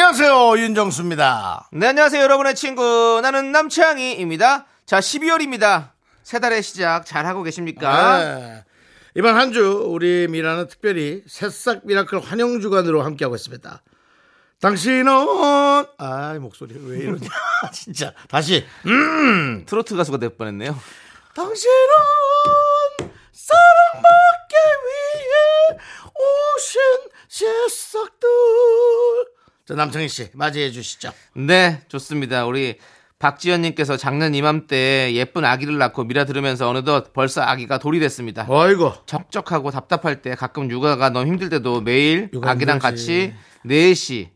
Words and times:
안녕하세요 0.00 0.58
윤정수입니다. 0.58 1.70
네, 1.72 1.88
안녕하세요, 1.88 2.22
여러분의 2.22 2.54
친구. 2.54 3.18
나는 3.20 3.50
남창희입니다. 3.50 4.64
자, 4.86 5.00
12월입니다. 5.00 5.90
새 6.22 6.38
달의 6.38 6.62
시작 6.62 7.04
잘 7.04 7.26
하고 7.26 7.42
계십니까? 7.42 8.18
네. 8.18 8.64
이번 9.16 9.34
한 9.34 9.52
주 9.52 9.82
우리 9.88 10.28
미라는 10.28 10.68
특별히 10.68 11.24
새싹 11.26 11.80
미라클 11.84 12.20
환영 12.20 12.60
주간으로 12.60 13.02
함께하고 13.02 13.34
있습니다. 13.34 13.82
당신은 14.60 15.08
아 15.98 16.36
목소리 16.40 16.76
왜 16.80 16.98
이러냐 16.98 17.28
진짜 17.74 18.14
다시 18.28 18.64
음 18.86 19.64
트로트 19.66 19.96
가수가 19.96 20.18
될 20.18 20.28
뻔했네요. 20.30 20.78
당신은 21.34 21.74
사랑받기 23.32 24.54
위해 24.86 25.80
오신 26.14 26.80
새싹들 27.28 28.28
자 29.68 29.74
남창희 29.74 30.08
씨 30.08 30.30
맞이해 30.32 30.70
주시죠. 30.70 31.10
네, 31.34 31.82
좋습니다. 31.88 32.46
우리 32.46 32.78
박지현님께서 33.18 33.98
작년 33.98 34.34
이맘때 34.34 35.12
예쁜 35.12 35.44
아기를 35.44 35.76
낳고 35.76 36.04
미라 36.04 36.24
들으면서 36.24 36.70
어느덧 36.70 37.12
벌써 37.12 37.42
아기가 37.42 37.78
돌이 37.78 38.00
됐습니다. 38.00 38.46
어이구 38.48 38.92
적적하고 39.04 39.70
답답할 39.70 40.22
때 40.22 40.34
가끔 40.34 40.70
육아가 40.70 41.10
너무 41.10 41.26
힘들 41.26 41.50
때도 41.50 41.82
매일 41.82 42.30
육아 42.32 42.52
아기랑 42.52 42.76
힘들지. 42.76 42.80
같이 42.80 43.34
4시 43.66 44.28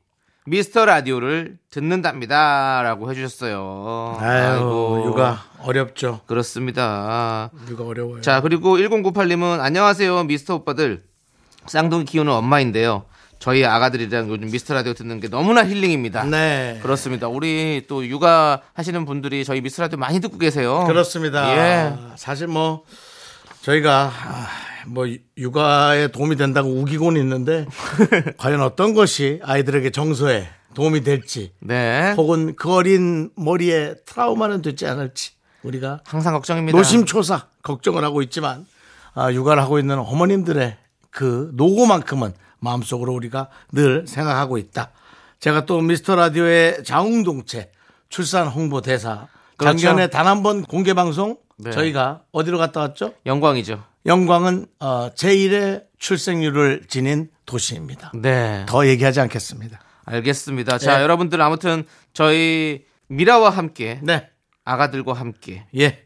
미스터 0.45 0.85
라디오를 0.85 1.57
듣는답니다. 1.71 2.83
라고 2.83 3.11
해주셨어요. 3.11 4.19
아유 4.21 5.03
육아 5.07 5.45
어렵죠. 5.61 6.21
그렇습니다. 6.27 7.51
육아 7.71 7.85
어려워요. 7.85 8.21
자, 8.21 8.43
그리고 8.43 8.77
1098님은 8.77 9.61
안녕하세요, 9.61 10.25
미스터 10.25 10.57
오빠들. 10.57 11.05
쌍둥이 11.69 12.05
키우는 12.05 12.31
엄마인데요. 12.31 13.07
저희 13.43 13.65
아가들이랑 13.65 14.29
요즘 14.31 14.53
미스터 14.53 14.73
라디오 14.73 14.95
듣는 14.95 15.19
게 15.19 15.27
너무나 15.27 15.67
힐링입니다. 15.67 16.23
네 16.27 16.79
그렇습니다. 16.81 17.27
우리 17.27 17.83
또 17.89 18.07
육아 18.07 18.63
하시는 18.73 19.05
분들이 19.05 19.45
저희 19.45 19.61
미스터 19.61 19.83
라디오 19.83 19.99
많이 19.99 20.21
듣고 20.21 20.39
계세요. 20.39 20.85
그렇습니다. 20.87 21.51
예. 21.57 21.93
사실 22.15 22.47
뭐 22.47 22.85
저희가 23.63 24.13
아, 24.15 24.47
뭐 24.87 25.07
육아에 25.37 26.13
도움이 26.13 26.37
된다고 26.37 26.71
우기고는 26.71 27.21
있는데 27.21 27.67
과연 28.39 28.61
어떤 28.63 28.95
것이 28.95 29.41
아이들에게 29.43 29.91
정서에 29.91 30.49
도움이 30.75 31.03
될지 31.03 31.53
네. 31.59 32.15
혹은 32.17 32.55
그 32.55 32.73
어린 32.73 33.31
머리에 33.35 33.97
트라우마는 34.07 34.63
되지 34.63 34.87
않을지 34.87 35.33
우리가 35.65 35.99
항상 36.05 36.35
걱정입니다. 36.35 36.79
노심초사 36.79 37.49
걱정을 37.65 38.05
하고 38.05 38.23
있지만 38.23 38.67
아, 39.15 39.33
육아를 39.33 39.61
하고 39.61 39.81
있는 39.81 39.99
어머님들의 39.99 40.77
그 41.11 41.51
노고만큼은 41.55 42.35
마음속으로 42.63 43.13
우리가 43.13 43.49
늘 43.73 44.07
생각하고 44.07 44.57
있다. 44.57 44.93
제가 45.41 45.67
또 45.67 45.81
미스터 45.81 46.15
라디오의 46.15 46.85
자웅동체 46.85 47.71
출산 48.09 48.47
홍보 48.49 48.81
대사 48.81 49.27
그렇죠. 49.57 49.79
작년에 49.79 50.07
단 50.09 50.27
한 50.27 50.43
번 50.43 50.63
공개 50.63 50.95
방송 50.95 51.37
네. 51.59 51.71
저희가 51.73 52.23
어디로 52.33 52.59
갔다 52.59 52.81
왔죠? 52.81 53.15
영광이죠. 53.27 53.83
영광은 54.07 54.67
어, 54.81 55.11
제1의 55.15 55.85
출생률을 55.99 56.85
지닌 56.89 57.29
도시입니다. 57.47 58.13
네. 58.15 58.65
더 58.69 58.87
얘기하지 58.87 59.21
않겠습니다. 59.21 59.81
알겠습니다. 60.05 60.79
자, 60.79 60.97
네. 60.97 61.03
여러분들 61.03 61.41
아무튼 61.41 61.85
저희 62.13 62.85
미라와 63.09 63.51
함께 63.51 64.01
네, 64.03 64.29
아가들과 64.65 65.13
함께 65.13 65.67
예, 65.77 66.05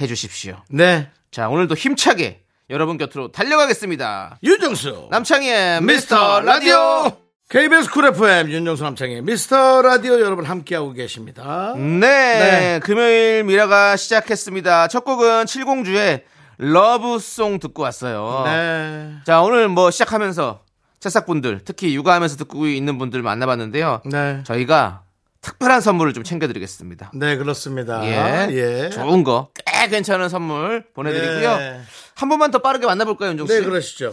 해 0.00 0.06
주십시오. 0.06 0.62
네. 0.70 1.10
자, 1.30 1.48
오늘도 1.48 1.74
힘차게 1.74 2.42
여러분 2.70 2.98
곁으로 2.98 3.32
달려가겠습니다. 3.32 4.38
윤정수 4.42 5.08
남창희의 5.10 5.82
미스터 5.82 6.40
라디오 6.40 7.16
KBS 7.48 7.90
쿨 7.90 8.04
FM 8.06 8.50
윤정수 8.50 8.82
남창희의 8.82 9.22
미스터 9.22 9.80
라디오 9.80 10.20
여러분 10.20 10.44
함께하고 10.44 10.92
계십니다. 10.92 11.72
네, 11.76 12.00
네. 12.00 12.80
금요일 12.82 13.44
미라가 13.44 13.96
시작했습니다. 13.96 14.88
첫 14.88 15.04
곡은 15.04 15.46
7공주의 15.46 16.24
Love 16.58 17.08
Song 17.08 17.58
듣고 17.58 17.84
왔어요. 17.84 18.42
네. 18.44 19.14
자, 19.24 19.40
오늘 19.40 19.68
뭐 19.68 19.90
시작하면서 19.90 20.60
새싹분들, 21.00 21.60
특히 21.64 21.94
육아하면서 21.94 22.36
듣고 22.36 22.66
있는 22.66 22.98
분들 22.98 23.22
만나봤는데요. 23.22 24.02
네. 24.04 24.42
저희가 24.44 25.04
특별한 25.40 25.80
선물을 25.80 26.12
좀 26.12 26.24
챙겨드리겠습니다. 26.24 27.12
네, 27.14 27.36
그렇습니다. 27.36 28.04
예. 28.04 28.48
예. 28.50 28.90
좋은 28.90 29.24
거, 29.24 29.48
꽤 29.54 29.88
괜찮은 29.88 30.28
선물 30.28 30.84
보내드리고요. 30.92 31.56
네. 31.56 31.80
한 32.18 32.28
번만 32.28 32.50
더 32.50 32.58
빠르게 32.58 32.84
만나볼까요, 32.84 33.30
윤종 33.30 33.46
씨? 33.46 33.52
네, 33.52 33.64
그러시죠. 33.64 34.12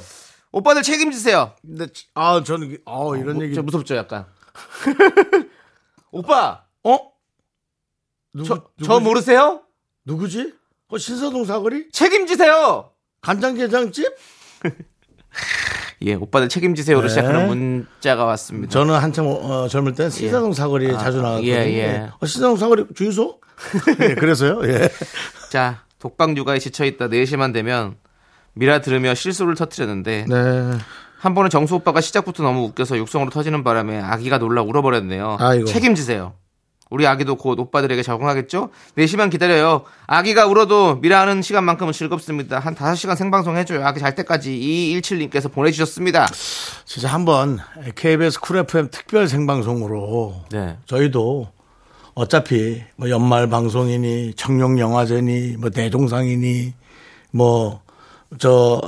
오빠들 0.52 0.84
책임지세요. 0.84 1.54
근데, 1.64 1.88
아, 2.14 2.44
저는, 2.44 2.78
아, 2.86 3.12
이런 3.18 3.38
뭐, 3.38 3.44
얘기. 3.44 3.56
저 3.56 3.64
무섭죠, 3.64 3.96
약간. 3.96 4.28
오빠, 6.12 6.66
어? 6.84 7.00
누구, 8.32 8.48
저, 8.48 8.54
누구지? 8.78 8.86
저 8.86 9.00
모르세요? 9.00 9.62
누구지? 10.06 10.54
어, 10.90 11.00
신서동 11.00 11.46
사거리? 11.46 11.90
책임지세요! 11.92 12.92
간장게장집? 13.22 14.06
예, 16.04 16.14
오빠들 16.14 16.48
책임지세요로 16.48 17.08
네. 17.08 17.10
시작하는 17.10 17.48
문자가 17.48 18.26
왔습니다. 18.26 18.70
저는 18.72 18.94
한참 18.94 19.26
어, 19.26 19.68
젊을 19.68 19.96
땐 19.96 20.12
신사동 20.12 20.54
사거리에 20.54 20.92
자주 20.94 21.24
나왔거든요. 21.24 21.52
예, 21.52 21.58
예. 21.74 22.10
어, 22.20 22.26
신사동 22.28 22.58
사거리 22.58 22.86
주유소? 22.94 23.42
예, 24.02 24.14
그래서요. 24.14 24.62
예. 24.66 24.90
자, 25.50 25.85
독방 26.06 26.38
육아에 26.38 26.60
지쳐있다 26.60 27.08
4시만 27.08 27.52
되면 27.52 27.96
미라 28.54 28.80
들으며 28.82 29.16
실수를 29.16 29.56
터뜨렸는데 29.56 30.26
네. 30.30 30.72
한 31.18 31.34
번은 31.34 31.50
정수 31.50 31.74
오빠가 31.74 32.00
시작부터 32.00 32.44
너무 32.44 32.66
웃겨서 32.66 32.96
육성으로 32.98 33.32
터지는 33.32 33.64
바람에 33.64 34.00
아기가 34.00 34.38
놀라 34.38 34.62
울어버렸네요. 34.62 35.38
아이고. 35.40 35.66
책임지세요. 35.66 36.34
우리 36.92 37.08
아기도 37.08 37.36
곧 37.36 37.60
오빠들에게 37.60 38.04
적응하겠죠? 38.04 38.70
4시만 38.96 39.32
기다려요. 39.32 39.82
아기가 40.06 40.46
울어도 40.46 40.98
미라하는 40.98 41.42
시간만큼은 41.42 41.92
즐겁습니다. 41.92 42.60
한 42.60 42.76
5시간 42.76 43.16
생방송 43.16 43.58
해줘요. 43.58 43.84
아기 43.84 44.00
잘 44.00 44.14
때까지 44.14 44.52
2217님께서 45.02 45.52
보내주셨습니다. 45.52 46.28
진짜 46.86 47.08
한번 47.08 47.58
KBS 47.96 48.40
쿨 48.42 48.58
FM 48.58 48.90
특별 48.92 49.28
생방송으로 49.28 50.36
네. 50.52 50.78
저희도 50.86 51.55
어차피 52.16 52.82
뭐 52.96 53.10
연말 53.10 53.48
방송이니 53.50 54.34
청룡 54.36 54.80
영화제니 54.80 55.58
뭐 55.58 55.70
대종상이니 55.70 56.74
뭐 57.32 57.82
저 58.40 58.82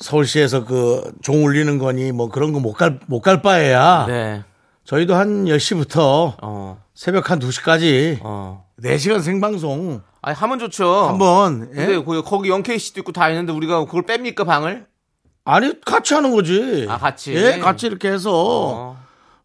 서울시에서 0.00 0.64
그 0.66 1.02
종 1.22 1.44
울리는 1.44 1.78
거니 1.78 2.12
뭐 2.12 2.28
그런 2.28 2.52
거 2.52 2.60
못 2.60 2.74
갈 2.74 2.98
못 3.08 3.20
갈 3.22 3.40
바에야 3.40 4.04
네. 4.06 4.44
저희도 4.84 5.14
한 5.14 5.46
10시부터 5.46 6.34
어, 6.42 6.82
새벽 6.94 7.30
한 7.30 7.38
2시까지 7.38 8.18
어. 8.22 8.64
4시간 8.82 9.22
생방송 9.22 10.02
아니, 10.20 10.36
하면 10.36 10.58
좋죠. 10.58 10.86
한번 11.06 11.70
예? 11.72 11.86
근데 11.86 12.04
거기, 12.04 12.20
거기 12.22 12.48
영케이 12.50 12.78
씨도 12.78 13.00
있고 13.00 13.12
다 13.12 13.28
있는데 13.30 13.52
우리가 13.52 13.86
그걸 13.86 14.02
뺍니까, 14.02 14.44
방을? 14.46 14.86
아니 15.44 15.80
같이 15.80 16.12
하는 16.14 16.30
거지. 16.32 16.86
아, 16.88 16.98
같이? 16.98 17.34
예, 17.34 17.58
같이 17.58 17.86
이렇게 17.86 18.08
해서 18.10 18.30
어. 18.34 18.96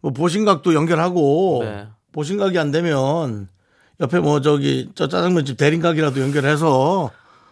뭐 0.01 0.11
보신각도 0.11 0.73
연결하고 0.73 1.61
네. 1.63 1.87
보신각이 2.11 2.57
안 2.57 2.71
되면 2.71 3.47
옆에 3.99 4.19
뭐 4.19 4.41
저기 4.41 4.89
저 4.95 5.07
짜장면집 5.07 5.57
대림각이라도 5.57 6.21
연결해서 6.21 7.11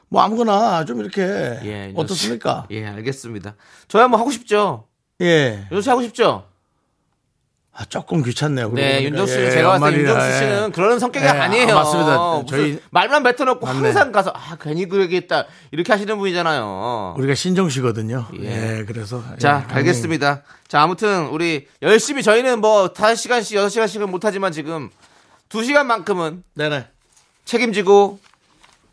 뭐 0.10 0.22
아무거나 0.22 0.86
좀 0.86 1.00
이렇게 1.00 1.22
예, 1.22 1.94
어떻습니까? 1.96 2.68
예, 2.72 2.86
알겠습니다. 2.86 3.56
저야 3.88 4.08
뭐 4.08 4.20
하고 4.20 4.32
싶죠. 4.32 4.86
예. 5.22 5.68
씨 5.82 5.90
하고 5.90 6.02
싶죠? 6.02 6.49
아, 7.82 7.86
조금 7.86 8.22
귀찮네요. 8.24 8.72
네, 8.74 8.90
그러고 9.00 9.06
윤정수. 9.06 9.34
씨 9.34 9.40
예, 9.40 9.52
제가 9.52 9.80
봤을 9.80 9.94
때 9.94 10.00
윤정수 10.02 10.28
예. 10.28 10.34
씨는 10.40 10.72
그런 10.74 11.00
성격이 11.00 11.26
예, 11.26 11.30
아니에요. 11.30 11.72
아, 11.72 11.76
맞습니다. 11.76 12.44
저희- 12.50 12.80
말만 12.90 13.24
뱉어놓고 13.24 13.66
맞네. 13.66 13.80
항상 13.80 14.12
가서 14.12 14.34
아 14.36 14.58
괜히 14.60 14.86
그 14.90 15.00
얘기했다 15.04 15.46
이렇게 15.72 15.94
하시는 15.94 16.18
분이잖아요. 16.18 17.16
우리가 17.18 17.36
신정씨거든요. 17.36 18.28
예. 18.42 18.80
예, 18.80 18.86
그래서 18.86 19.24
자, 19.38 19.66
예, 19.70 19.74
알겠습니다. 19.76 20.42
자, 20.68 20.82
아무튼 20.82 21.28
우리 21.28 21.68
열심히 21.82 22.22
저희는 22.22 22.60
뭐 22.60 22.90
5시간씩 22.92 23.56
6시간씩은 23.56 24.08
못하지만 24.10 24.52
지금 24.52 24.90
2시간만큼은 25.48 26.44
네네. 26.56 26.86
책임지고 27.46 28.20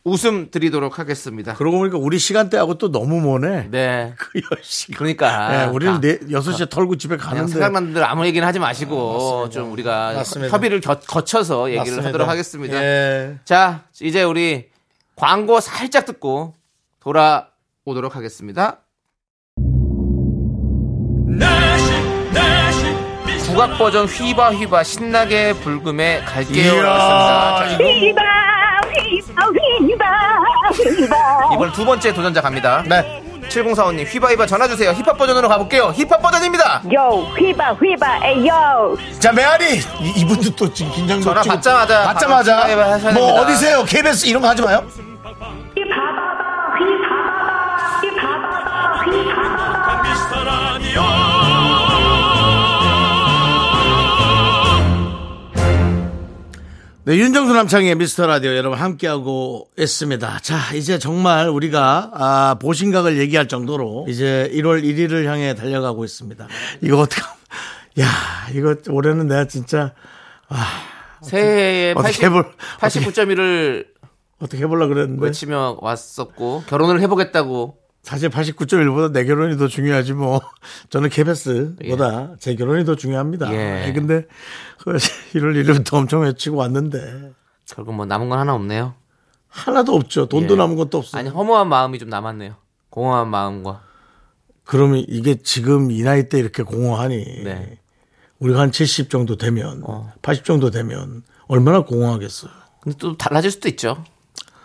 웃음 0.06 0.52
드리도록 0.52 1.00
하겠습니다. 1.00 1.54
그러고 1.54 1.78
보니까 1.78 1.98
우리 1.98 2.20
시간대하고 2.20 2.78
또 2.78 2.92
너무 2.92 3.20
모네. 3.20 3.66
네. 3.72 4.14
그 4.16 4.38
10시. 4.38 4.96
그러니까. 4.96 5.48
네, 5.48 5.64
우리는 5.72 5.94
아, 5.94 6.00
네, 6.00 6.18
6시에 6.20 6.70
털고 6.70 6.96
집에 6.96 7.16
가는데. 7.16 7.50
생각나는 7.50 7.92
대로 7.92 8.06
아무 8.06 8.24
얘기는 8.24 8.46
하지 8.46 8.60
마시고 8.60 9.48
좀 9.50 9.72
우리가 9.72 10.12
맞습니다. 10.14 10.54
협의를 10.54 10.80
겨, 10.80 10.94
거쳐서 11.00 11.70
얘기를 11.70 11.80
맞습니다. 11.80 12.08
하도록 12.08 12.28
하겠습니다. 12.28 12.80
예. 12.80 13.38
자, 13.44 13.82
이제 14.00 14.22
우리 14.22 14.68
광고 15.16 15.58
살짝 15.58 16.06
듣고 16.06 16.54
돌아오도록 17.00 18.14
하겠습니다. 18.14 18.78
국악 23.48 23.76
버전 23.78 24.06
휘바 24.06 24.52
휘바 24.52 24.84
신나게 24.84 25.54
불금에 25.54 26.20
갈게요. 26.20 26.74
이야, 26.74 27.76
휘바 27.78 28.65
이번 31.52 31.72
두 31.72 31.84
번째 31.84 32.12
도전자 32.12 32.40
갑니다. 32.40 32.82
네. 32.86 33.22
7045님 33.48 34.04
휘바 34.06 34.28
휘바 34.28 34.46
전화 34.46 34.66
주세요. 34.66 34.90
힙합 34.90 35.16
버전으로 35.16 35.48
가볼게요. 35.48 35.92
힙합 35.96 36.20
버전입니다. 36.20 36.82
요 36.92 37.26
휘바 37.38 37.74
휘바 37.74 38.18
에요 38.24 38.96
자, 39.20 39.32
메아리. 39.32 39.76
이, 40.00 40.12
이분도 40.16 40.50
또 40.56 40.72
지금 40.72 40.90
긴장도 40.92 41.24
전화 41.24 41.42
치고 41.42 41.54
받자마자 41.54 42.02
받자마자. 42.04 42.56
바로 42.66 42.82
하셔야 42.82 43.12
뭐 43.12 43.26
됩니다. 43.26 43.42
어디세요? 43.42 43.84
KBS 43.84 44.26
이런 44.26 44.42
거 44.42 44.48
하지 44.48 44.62
마요. 44.62 44.82
휘바바바 45.74 46.76
휘바바바 46.78 48.00
휘바바바 48.00 49.04
휘바바바 49.04 50.02
미스터 50.02 50.44
라디오 50.44 51.35
네, 57.06 57.18
윤정수 57.18 57.54
남창의 57.54 57.94
미스터 57.94 58.26
라디오 58.26 58.56
여러분 58.56 58.80
함께하고 58.80 59.68
있습니다. 59.78 60.40
자, 60.42 60.74
이제 60.74 60.98
정말 60.98 61.48
우리가, 61.48 62.10
아, 62.12 62.56
보신각을 62.60 63.18
얘기할 63.18 63.46
정도로 63.46 64.06
이제 64.08 64.50
1월 64.52 64.82
1일을 64.82 65.24
향해 65.26 65.54
달려가고 65.54 66.04
있습니다. 66.04 66.48
이거 66.82 66.98
어떻게, 66.98 67.22
야, 68.02 68.08
이거 68.52 68.74
올해는 68.90 69.28
내가 69.28 69.44
진짜, 69.44 69.92
새해에 71.22 71.94
80, 71.94 72.22
해볼- 72.24 72.52
89.1을 72.80 73.86
어떻게 74.40 74.64
해보려고 74.64 74.92
그랬는데. 74.94 75.24
외치며 75.26 75.78
왔었고 75.80 76.64
결혼을 76.66 77.00
해보겠다고 77.02 77.76
사실 78.06 78.30
89.1보다 78.30 79.10
내 79.10 79.24
결혼이 79.24 79.56
더 79.56 79.66
중요하지 79.66 80.12
뭐. 80.12 80.40
저는 80.90 81.08
KBS보다 81.08 82.36
제 82.38 82.54
결혼이 82.54 82.84
더 82.84 82.94
중요합니다. 82.94 83.52
예. 83.52 83.92
근데 83.92 84.26
그 84.78 84.92
1월 84.92 85.64
1일부터 85.64 85.94
엄청 85.94 86.22
외치고 86.22 86.56
왔는데 86.56 87.32
결국 87.68 87.96
뭐 87.96 88.06
남은 88.06 88.28
건 88.28 88.38
하나 88.38 88.54
없네요. 88.54 88.94
하나도 89.48 89.96
없죠. 89.96 90.26
돈도 90.28 90.54
예. 90.54 90.56
남은 90.56 90.76
것도 90.76 90.98
없어요. 90.98 91.18
아니 91.18 91.30
허무한 91.30 91.68
마음이 91.68 91.98
좀 91.98 92.08
남았네요. 92.08 92.54
공허한 92.90 93.26
마음과 93.26 93.82
그러면 94.62 95.04
이게 95.08 95.42
지금 95.42 95.90
이 95.90 96.02
나이 96.02 96.28
때 96.28 96.38
이렇게 96.38 96.62
공허하니 96.62 97.42
네. 97.42 97.80
우리가 98.38 98.60
한 98.60 98.70
70 98.70 99.10
정도 99.10 99.36
되면 99.36 99.82
어. 99.84 100.12
80 100.22 100.44
정도 100.44 100.70
되면 100.70 101.24
얼마나 101.48 101.80
공허하겠어요. 101.80 102.52
근데 102.82 102.96
또 102.98 103.16
달라질 103.16 103.50
수도 103.50 103.68
있죠. 103.68 104.04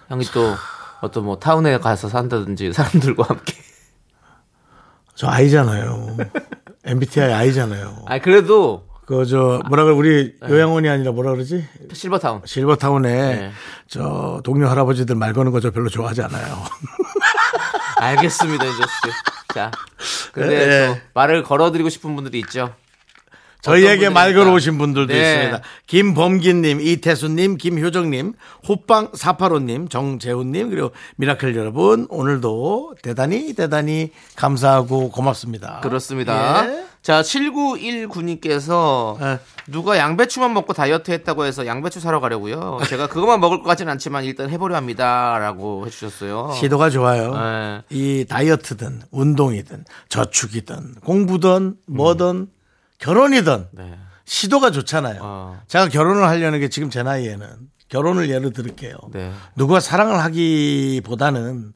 형이 0.09 0.25
또 0.25 0.53
어떤 1.01 1.25
뭐 1.25 1.37
타운에 1.39 1.77
가서 1.79 2.07
산다든지 2.09 2.73
사람들과 2.73 3.23
함께. 3.23 3.53
저 5.15 5.27
아이잖아요. 5.27 6.17
MBTI 6.85 7.31
아이잖아요. 7.33 8.05
아 8.07 8.19
그래도 8.19 8.87
그저 9.05 9.61
뭐라 9.67 9.83
그래 9.83 9.95
우리 9.95 10.35
네. 10.41 10.49
요양원이 10.49 10.87
아니라 10.89 11.11
뭐라 11.11 11.31
그러지? 11.31 11.67
실버 11.93 12.19
타운. 12.19 12.41
실버타운에 12.45 13.09
네. 13.35 13.51
저 13.87 14.41
동료 14.43 14.67
할아버지들 14.69 15.15
말 15.15 15.33
거는 15.33 15.51
거 15.51 15.59
저 15.59 15.71
별로 15.71 15.89
좋아하지 15.89 16.21
않아요. 16.23 16.57
알겠습니다, 17.97 18.63
이제 18.63 18.73
씨. 18.73 19.53
자, 19.53 19.69
근데 20.31 20.55
예. 20.55 20.87
또 20.95 20.99
말을 21.13 21.43
걸어드리고 21.43 21.89
싶은 21.89 22.15
분들이 22.15 22.39
있죠. 22.39 22.73
저희에게 23.61 24.09
말? 24.09 24.33
걸어오신 24.33 24.77
분들도 24.77 25.13
네. 25.13 25.19
있습니다. 25.19 25.61
김범기님, 25.87 26.81
이태수님, 26.81 27.57
김효정님, 27.57 28.33
호빵 28.67 29.11
사파로님, 29.13 29.89
정재훈님 29.89 30.69
그리고 30.69 30.91
미라클 31.17 31.55
여러분 31.55 32.07
오늘도 32.09 32.95
대단히 33.01 33.53
대단히 33.53 34.11
감사하고 34.35 35.11
고맙습니다. 35.11 35.81
그렇습니다. 35.81 36.67
예. 36.67 36.85
자, 37.01 37.21
7919님께서 37.21 39.19
예. 39.21 39.39
누가 39.67 39.97
양배추만 39.97 40.53
먹고 40.53 40.73
다이어트 40.73 41.11
했다고 41.11 41.45
해서 41.45 41.65
양배추 41.65 41.99
사러 41.99 42.19
가려고요. 42.19 42.79
제가 42.87 43.07
그것만 43.07 43.39
먹을 43.39 43.57
것 43.59 43.63
같지는 43.63 43.91
않지만 43.93 44.23
일단 44.23 44.49
해보려 44.49 44.75
합니다. 44.75 45.37
라고 45.39 45.85
해주셨어요. 45.87 46.53
시도가 46.59 46.89
좋아요. 46.91 47.33
예. 47.35 47.81
이 47.89 48.25
다이어트든 48.29 49.01
운동이든 49.11 49.85
저축이든 50.09 50.95
공부든 51.03 51.75
뭐든 51.87 52.47
결혼이든 53.01 53.67
네. 53.71 53.97
시도가 54.25 54.71
좋잖아요. 54.71 55.19
어. 55.21 55.61
제가 55.67 55.89
결혼을 55.89 56.23
하려는 56.23 56.59
게 56.59 56.69
지금 56.69 56.89
제 56.89 57.03
나이에는 57.03 57.47
결혼을 57.89 58.29
예를 58.29 58.53
들을게요. 58.53 58.95
네. 59.11 59.31
누가 59.55 59.79
사랑을 59.81 60.19
하기보다는 60.19 61.73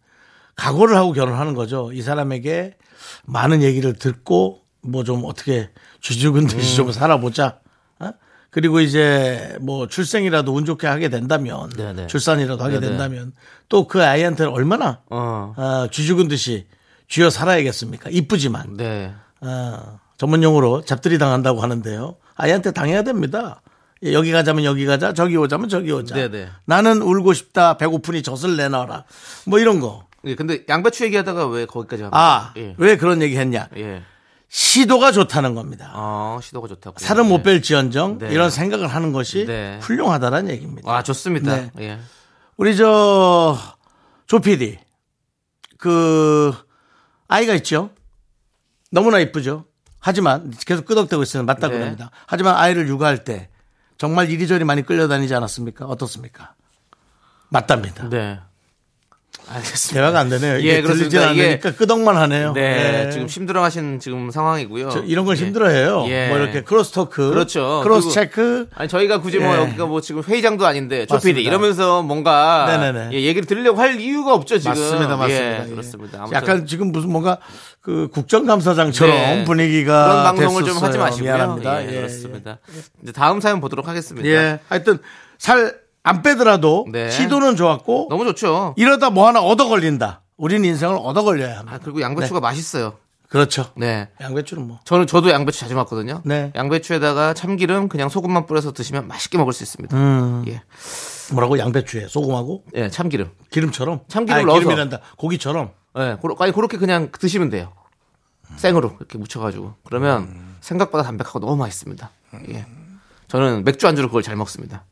각오를 0.55 0.95
하고 0.95 1.11
결혼하는 1.11 1.53
거죠. 1.53 1.91
이 1.91 2.01
사람에게 2.01 2.77
많은 3.25 3.61
얘기를 3.61 3.93
듣고 3.93 4.61
뭐 4.81 5.03
좀 5.03 5.25
어떻게 5.25 5.69
쥐죽은 6.01 6.47
듯이 6.47 6.75
좀 6.75 6.91
살아보자. 6.91 7.59
어? 7.99 8.11
그리고 8.51 8.79
이제 8.79 9.57
뭐 9.59 9.87
출생이라도 9.87 10.53
운 10.53 10.63
좋게 10.63 10.85
하게 10.87 11.09
된다면 11.09 11.69
네네. 11.71 12.07
출산이라도 12.07 12.63
하게 12.63 12.75
네네. 12.79 12.87
된다면 12.89 13.33
또 13.67 13.87
그 13.87 14.01
아이한테는 14.05 14.51
얼마나 14.53 15.01
어. 15.09 15.53
어, 15.57 15.87
쥐죽은 15.91 16.27
듯이 16.27 16.67
쥐어 17.09 17.29
살아야겠습니까? 17.31 18.11
이쁘지만 18.11 18.77
네. 18.77 19.11
어, 19.41 19.99
전문 20.17 20.43
용어로 20.43 20.83
잡들이 20.83 21.17
당한다고 21.17 21.61
하는데요. 21.61 22.15
아이한테 22.35 22.71
당해야 22.71 23.03
됩니다. 23.03 23.61
예, 24.03 24.13
여기 24.13 24.31
가자면 24.31 24.65
여기 24.65 24.85
가자, 24.85 25.13
저기 25.13 25.37
오자면 25.37 25.69
저기 25.69 25.91
오자. 25.91 26.15
네네. 26.15 26.49
나는 26.65 27.01
울고 27.01 27.33
싶다, 27.33 27.77
배고프니 27.77 28.23
젖을 28.23 28.57
내놔라. 28.57 29.05
뭐 29.47 29.59
이런 29.59 29.79
거. 29.79 30.05
예, 30.25 30.35
근데 30.35 30.63
양배추 30.67 31.05
얘기하다가 31.05 31.47
왜 31.47 31.65
거기까지 31.65 32.03
합니까? 32.03 32.17
아, 32.19 32.53
예. 32.57 32.75
왜 32.77 32.97
그런 32.97 33.21
얘기 33.21 33.37
했냐. 33.37 33.69
예. 33.77 34.03
시도가 34.47 35.11
좋다는 35.11 35.53
겁니다. 35.55 35.91
어, 35.95 36.39
시도가 36.41 36.67
좋다고. 36.67 36.97
살은 36.99 37.27
못 37.27 37.43
뺄 37.43 37.61
지언정 37.61 38.19
네. 38.19 38.29
이런 38.31 38.49
생각을 38.49 38.87
하는 38.87 39.11
것이 39.11 39.45
네. 39.45 39.79
훌륭하다는 39.81 40.49
얘기입니다. 40.49 40.89
와, 40.89 41.03
좋습니다. 41.03 41.55
네. 41.55 41.71
예. 41.79 41.99
우리 42.57 42.75
저, 42.75 43.57
조피디. 44.27 44.79
그, 45.77 46.53
아이가 47.27 47.53
있죠? 47.55 47.89
너무나 48.91 49.19
이쁘죠? 49.19 49.65
하지만 50.05 50.53
계속 50.67 50.85
끄덕대고 50.85 51.23
있으면 51.23 51.47
맞다 51.47 51.67
네. 51.67 51.73
그럽니다. 51.73 52.11
하지만 52.27 52.55
아이를 52.57 52.87
육아할 52.87 53.23
때 53.23 53.49
정말 53.97 54.29
이리저리 54.29 54.63
많이 54.63 54.83
끌려다니지 54.83 55.33
않았습니까? 55.33 55.87
어떻습니까? 55.87 56.53
맞답니다. 57.49 58.07
네. 58.07 58.39
알겠습니다. 59.47 59.93
대화가 59.93 60.19
안 60.19 60.29
되네요. 60.29 60.57
이게 60.57 60.75
예. 60.75 60.79
이게- 60.79 61.19
않으니까 61.19 61.71
끄덕만 61.75 62.17
하네요. 62.17 62.53
네, 62.53 63.05
네. 63.05 63.09
지금 63.11 63.27
힘들어하신 63.27 63.99
지금 63.99 64.31
상황이고요. 64.31 64.89
저 64.89 64.99
이런 65.03 65.25
걸 65.25 65.37
예. 65.37 65.41
힘들어해요. 65.41 66.05
예. 66.07 66.27
뭐 66.29 66.37
이렇게 66.37 66.61
cross 66.61 66.91
talk, 66.91 67.29
그렇죠. 67.29 67.81
cross 67.83 68.11
check. 68.11 68.67
아니 68.75 68.89
저희가 68.89 69.21
굳이 69.21 69.37
뭐 69.39 69.55
예. 69.55 69.61
여기가 69.61 69.85
뭐 69.85 70.01
지금 70.01 70.23
회의장도 70.23 70.65
아닌데. 70.65 71.05
조피디 71.05 71.41
이러면서 71.41 72.01
뭔가 72.03 72.65
네네네. 72.67 73.09
예, 73.13 73.21
얘기를 73.23 73.45
들으려고 73.47 73.79
할 73.79 73.99
이유가 73.99 74.33
없죠 74.33 74.57
지금. 74.57 74.71
맞습니다, 74.71 75.15
맞습니다. 75.15 75.29
예, 75.59 75.63
예. 75.65 75.69
그렇습니다. 75.69 76.17
아무튼 76.19 76.35
약간 76.35 76.65
지금 76.65 76.91
무슨 76.91 77.11
뭔가 77.11 77.37
그 77.81 78.07
국정감사장처럼 78.13 79.15
네. 79.15 79.43
분위기가 79.45 80.03
그런 80.05 80.23
방송을 80.23 80.63
좀 80.63 80.73
됐었어요. 80.73 80.87
하지 80.87 80.97
마시고요. 80.97 81.23
미안합니다. 81.35 81.83
예, 81.83 81.87
예, 81.89 81.95
그렇습니다. 81.97 82.57
이제 83.03 83.11
다음 83.11 83.39
사연 83.41 83.61
보도록 83.61 83.87
하겠습니다. 83.87 84.27
예. 84.27 84.33
예. 84.33 84.59
하여튼 84.69 84.97
살 85.37 85.75
안 86.05 86.21
빼더라도 86.21 86.85
네. 86.91 87.09
시도는 87.09 87.55
좋았고 87.55 88.07
너무 88.09 88.25
좋죠. 88.25 88.75
이러다 88.77 89.09
뭐 89.09 89.27
하나 89.27 89.41
얻어 89.41 89.67
걸린다. 89.67 90.21
우리는 90.37 90.63
인생을 90.63 90.97
얻어 91.01 91.23
걸려야 91.23 91.57
합니다. 91.59 91.75
아, 91.75 91.79
그리고 91.81 91.99
양배추가 92.01 92.39
맛있어요. 92.39 92.93
그렇죠. 93.27 93.65
네. 93.75 94.07
양배추는 94.21 94.67
뭐 94.67 94.79
저는 94.85 95.07
저도 95.07 95.31
양배추 95.31 95.59
자주 95.59 95.73
먹거든요. 95.73 96.21
네. 96.23 96.51
양배추에다가 96.55 97.33
참기름 97.33 97.89
그냥 97.89 98.09
소금만 98.09 98.45
뿌려서 98.45 98.71
드시면 98.71 99.07
맛있게 99.07 99.39
먹을 99.39 99.51
수 99.51 99.63
있습니다. 99.63 99.97
음. 99.97 100.45
예. 100.47 100.61
뭐라고 101.33 101.57
양배추에 101.57 102.07
소금하고 102.07 102.63
예, 102.75 102.89
참기름. 102.89 103.31
기름처럼 103.49 104.01
참기름 104.07 104.45
넣어서. 104.45 104.59
기름이란다. 104.59 104.99
고기처럼 105.17 105.71
예, 105.97 106.17
고로, 106.21 106.35
아니 106.39 106.51
그렇게 106.51 106.77
그냥 106.77 107.09
드시면 107.11 107.49
돼요. 107.49 107.73
생으로 108.57 108.93
이렇게 108.99 109.17
묻혀가지고 109.17 109.73
그러면 109.85 110.55
생각보다 110.61 111.03
담백하고 111.03 111.39
너무 111.39 111.55
맛있습니다. 111.55 112.11
예. 112.49 112.65
저는 113.27 113.63
맥주 113.63 113.87
안주로 113.87 114.07
그걸 114.07 114.21
잘 114.21 114.35
먹습니다. 114.35 114.85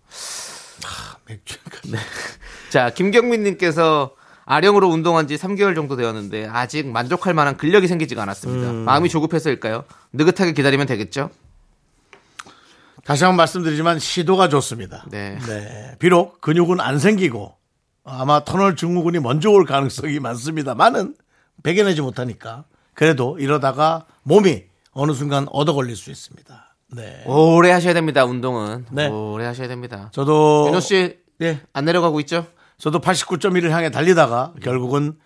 맥주. 1.27 1.57
자, 2.69 2.89
김경민님께서 2.89 4.15
아령으로 4.45 4.89
운동한 4.89 5.27
지 5.27 5.35
3개월 5.35 5.75
정도 5.75 5.95
되었는데 5.95 6.47
아직 6.47 6.87
만족할 6.87 7.33
만한 7.33 7.57
근력이 7.57 7.87
생기지가 7.87 8.21
않았습니다. 8.23 8.73
마음이 8.73 9.09
조급해서일까요? 9.09 9.85
느긋하게 10.11 10.53
기다리면 10.53 10.85
되겠죠? 10.87 11.29
다시 13.05 13.23
한번 13.23 13.37
말씀드리지만 13.37 13.99
시도가 13.99 14.49
좋습니다. 14.49 15.05
네. 15.09 15.37
네. 15.47 15.95
비록 15.99 16.39
근육은 16.41 16.79
안 16.79 16.99
생기고 16.99 17.55
아마 18.05 18.43
터널 18.43 18.75
증후군이 18.75 19.19
먼저 19.19 19.49
올 19.49 19.65
가능성이 19.65 20.19
많습니다만은 20.19 21.15
배겨내지 21.63 22.01
못하니까 22.01 22.65
그래도 22.93 23.37
이러다가 23.39 24.05
몸이 24.23 24.63
어느 24.91 25.13
순간 25.13 25.47
얻어 25.51 25.73
걸릴 25.73 25.95
수 25.95 26.11
있습니다. 26.11 26.62
네. 26.95 27.23
오래 27.25 27.71
하셔야 27.71 27.93
됩니다. 27.93 28.25
운동은 28.25 28.85
네. 28.91 29.07
오래 29.07 29.45
하셔야 29.45 29.67
됩니다. 29.67 30.09
저도 30.11 30.65
윤호 30.67 30.79
씨안 30.79 31.13
예, 31.41 31.59
내려가고 31.81 32.19
있죠? 32.21 32.45
저도 32.77 32.99
89.1을 32.99 33.69
향해 33.69 33.89
달리다가 33.89 34.53
결국은 34.61 35.17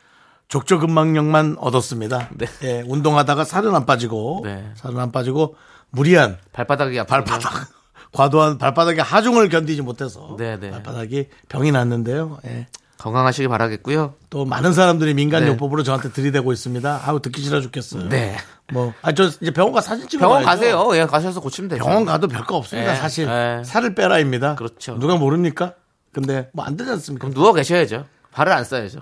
족저근막력만 0.47 1.57
얻었습니다. 1.59 2.29
네. 2.36 2.45
예, 2.63 2.83
운동하다가 2.88 3.43
살은 3.43 3.75
안 3.75 3.86
빠지고 3.86 4.41
네. 4.43 4.71
살은 4.75 5.00
안 5.00 5.12
빠지고 5.12 5.55
무리한 5.89 6.38
발바닥이 6.53 7.00
아프죠. 7.00 7.24
발바닥 7.24 7.67
과도한 8.13 8.57
발바닥의 8.57 9.03
하중을 9.03 9.50
견디지 9.50 9.81
못해서 9.81 10.36
네, 10.38 10.57
네. 10.59 10.71
발바닥이 10.71 11.27
병이 11.50 11.71
났는데요. 11.71 12.39
예. 12.45 12.67
건강하시길 12.98 13.48
바라겠고요. 13.50 14.16
또 14.30 14.46
많은 14.46 14.74
사람들이 14.74 15.13
민간 15.13 15.44
네. 15.44 15.50
요법으로 15.50 15.84
저한테 15.84 16.12
들이대고 16.12 16.51
있습니다. 16.51 17.01
아우 17.06 17.20
듣기 17.22 17.42
싫어 17.42 17.62
죽겠어요. 17.62 18.10
네. 18.10 18.36
뭐, 18.74 18.94
아, 19.01 19.13
저 19.13 19.25
이제 19.25 19.51
병원 19.51 19.74
가 19.74 19.82
사진 19.82 20.08
찍어 20.10 20.20
병원 20.27 20.44
가세요. 20.44 20.89
예, 20.96 21.06
가셔서 21.06 21.39
고치면 21.39 21.70
되죠. 21.70 21.84
병원 21.84 22.06
가도 22.06 22.27
별거 22.27 22.56
없습니다. 22.58 22.92
예, 22.92 22.96
사실 22.96 23.27
예. 23.27 23.63
살을 23.63 23.96
빼라입니다. 23.96 24.56
그렇죠. 24.56 24.98
누가 25.00 25.16
모릅니까? 25.16 25.74
근데 26.12 26.50
뭐 26.54 26.66
안 26.66 26.75
되지 26.75 26.89
않습니까? 26.92 27.27
그럼 27.27 27.34
누워 27.36 27.54
계셔야죠. 27.54 28.06
발을 28.32 28.51
안 28.51 28.63
써야죠. 28.63 29.01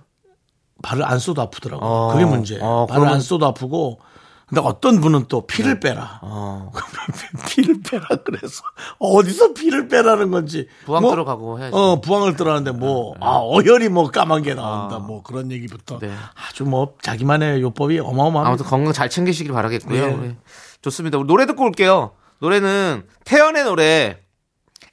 발을 0.84 1.04
안 1.06 1.18
써도 1.20 1.42
아프더라고. 1.42 1.84
요 1.86 1.90
어. 1.90 2.14
그게 2.14 2.26
문제예요. 2.26 2.64
어, 2.64 2.86
발을 2.86 3.00
그러면- 3.02 3.16
안 3.16 3.22
써도 3.22 3.46
아프고. 3.48 4.00
근데 4.48 4.62
어떤 4.62 5.02
분은 5.02 5.26
또 5.28 5.48
피를 5.48 5.80
빼라. 5.80 6.20
어. 6.22 6.72
피를 7.50 7.82
빼라 7.82 8.08
그래서 8.24 8.62
어디서 9.00 9.54
피를 9.54 9.88
빼라는 9.88 10.30
건지. 10.30 10.68
부항 10.86 11.02
뭐, 11.02 11.12
들어가고 11.12 11.60
해야죠. 11.60 11.76
어, 11.76 12.02
부항을 12.02 12.36
들어가는데 12.36 12.72
뭐, 12.72 13.16
아, 13.22 13.38
어혈이 13.38 13.90
뭐 13.90 14.12
까만 14.12 14.44
게 14.44 14.54
나온다. 14.54 14.98
아. 14.98 15.00
뭐 15.00 15.24
그런 15.24 15.52
얘기부터. 15.52 15.98
네. 16.00 16.14
아주 16.36 16.64
뭐 16.64 16.96
자기만의 17.02 17.62
요법이 17.62 18.00
어마어마합니다. 18.00 18.48
아무튼 18.48 18.66
건강 18.66 18.94
잘 18.94 19.10
챙기시길 19.10 19.52
바라겠고요. 19.52 19.98
예. 19.98 20.06
우리. 20.06 20.36
좋습니다. 20.82 21.18
우리 21.18 21.26
노래 21.26 21.48
듣고 21.48 21.64
올게요. 21.64 22.12
노래는 22.40 23.08
태연의 23.24 23.64
노래 23.64 24.20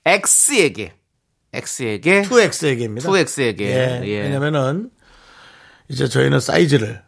X에게 0.06 0.94
X에게 1.52 2.22
2X에게입니다. 2.22 3.02
2X에게 3.02 3.60
예. 3.60 4.00
예. 4.04 4.20
왜냐면은 4.22 4.90
이제 5.88 6.08
저희는 6.08 6.40
사이즈를 6.40 7.02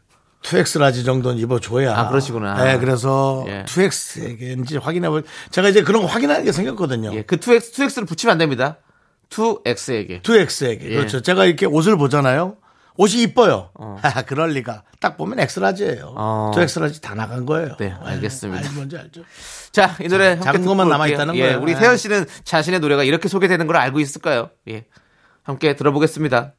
2X 0.45 0.79
라지 0.79 1.05
정도는 1.05 1.39
입어줘야. 1.39 1.97
아, 1.99 2.09
그러시구나. 2.09 2.63
네, 2.63 2.79
그래서 2.79 3.45
예. 3.49 3.65
2X에게인지 3.67 4.81
확인해 4.81 5.09
볼. 5.09 5.25
제가 5.51 5.69
이제 5.71 5.83
그런 5.83 6.03
거 6.03 6.09
확인하는 6.09 6.45
게 6.45 6.53
생겼거든요. 6.53 7.13
예, 7.15 7.23
그 7.23 7.37
2X 7.39 7.73
2X를 7.73 8.07
붙이면 8.07 8.33
안 8.33 8.39
됩니다. 8.39 8.77
2X에게 9.31 10.23
2X에게. 10.23 10.83
예. 10.83 10.97
그렇죠. 10.97 11.23
제가 11.23 11.47
이렇게 11.47 11.67
옷을 11.67 11.97
보잖아요. 11.97 12.57
옷이 12.97 13.23
이뻐요. 13.23 13.71
하하, 14.03 14.23
그럴 14.23 14.51
리가. 14.51 14.85
딱 15.01 15.17
보면 15.17 15.41
엑스라지예요. 15.41 16.15
어. 16.17 16.53
2X라지 16.55 17.03
다 17.03 17.15
나간 17.15 17.45
거예요. 17.47 17.77
네, 17.79 17.95
알겠습니다. 18.01 18.59
알지 18.59 18.71
뭔지 18.75 18.97
알죠. 18.99 19.23
자, 19.73 19.97
이 20.01 20.09
노래 20.09 20.29
함께 20.29 20.45
작은 20.45 20.65
것만 20.65 20.87
올게요. 20.87 20.93
남아 20.93 21.07
있다는 21.09 21.35
예, 21.37 21.41
거예요. 21.41 21.61
우리 21.63 21.73
예. 21.73 21.77
태연 21.77 21.97
씨는 21.97 22.27
자신의 22.45 22.81
노래가 22.81 23.03
이렇게 23.03 23.29
소개되는 23.29 23.67
걸 23.67 23.77
알고 23.77 23.99
있을까요? 23.99 24.51
예. 24.69 24.85
함께 25.43 25.75
들어보겠습니다. 25.75 26.55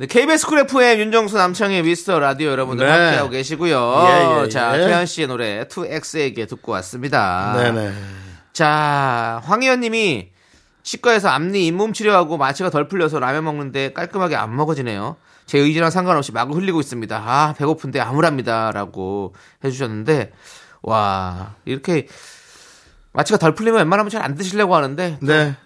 네, 0.00 0.06
KBS 0.06 0.46
쿨 0.46 0.60
FM 0.60 1.00
윤정수 1.00 1.36
남창희의 1.36 1.82
미스터 1.82 2.20
라디오 2.20 2.50
여러분들 2.50 2.86
네. 2.86 2.92
함께하고 2.92 3.30
계시고요. 3.30 4.06
예, 4.06 4.44
예, 4.44 4.48
자, 4.48 4.80
예. 4.80 4.86
태연 4.86 5.06
씨의 5.06 5.26
노래 5.26 5.64
2X에게 5.64 6.48
듣고 6.48 6.70
왔습니다. 6.70 7.52
네네. 7.56 7.92
자, 8.52 9.40
황희연 9.42 9.80
님이 9.80 10.30
치과에서 10.84 11.30
앞니 11.30 11.66
잇몸 11.66 11.92
치료하고 11.92 12.36
마취가 12.36 12.70
덜 12.70 12.86
풀려서 12.86 13.18
라면 13.18 13.42
먹는데 13.42 13.92
깔끔하게 13.92 14.36
안 14.36 14.54
먹어지네요. 14.54 15.16
제 15.46 15.58
의지랑 15.58 15.90
상관없이 15.90 16.30
마구 16.30 16.54
흘리고 16.54 16.78
있습니다. 16.78 17.16
아, 17.16 17.54
배고픈데 17.58 17.98
암울합니다. 17.98 18.70
라고 18.70 19.34
해주셨는데, 19.64 20.30
와, 20.82 21.56
이렇게 21.64 22.06
마취가 23.14 23.38
덜 23.38 23.56
풀리면 23.56 23.78
웬만하면 23.78 24.10
잘 24.10 24.22
안 24.22 24.36
드시려고 24.36 24.76
하는데, 24.76 25.18
네. 25.22 25.56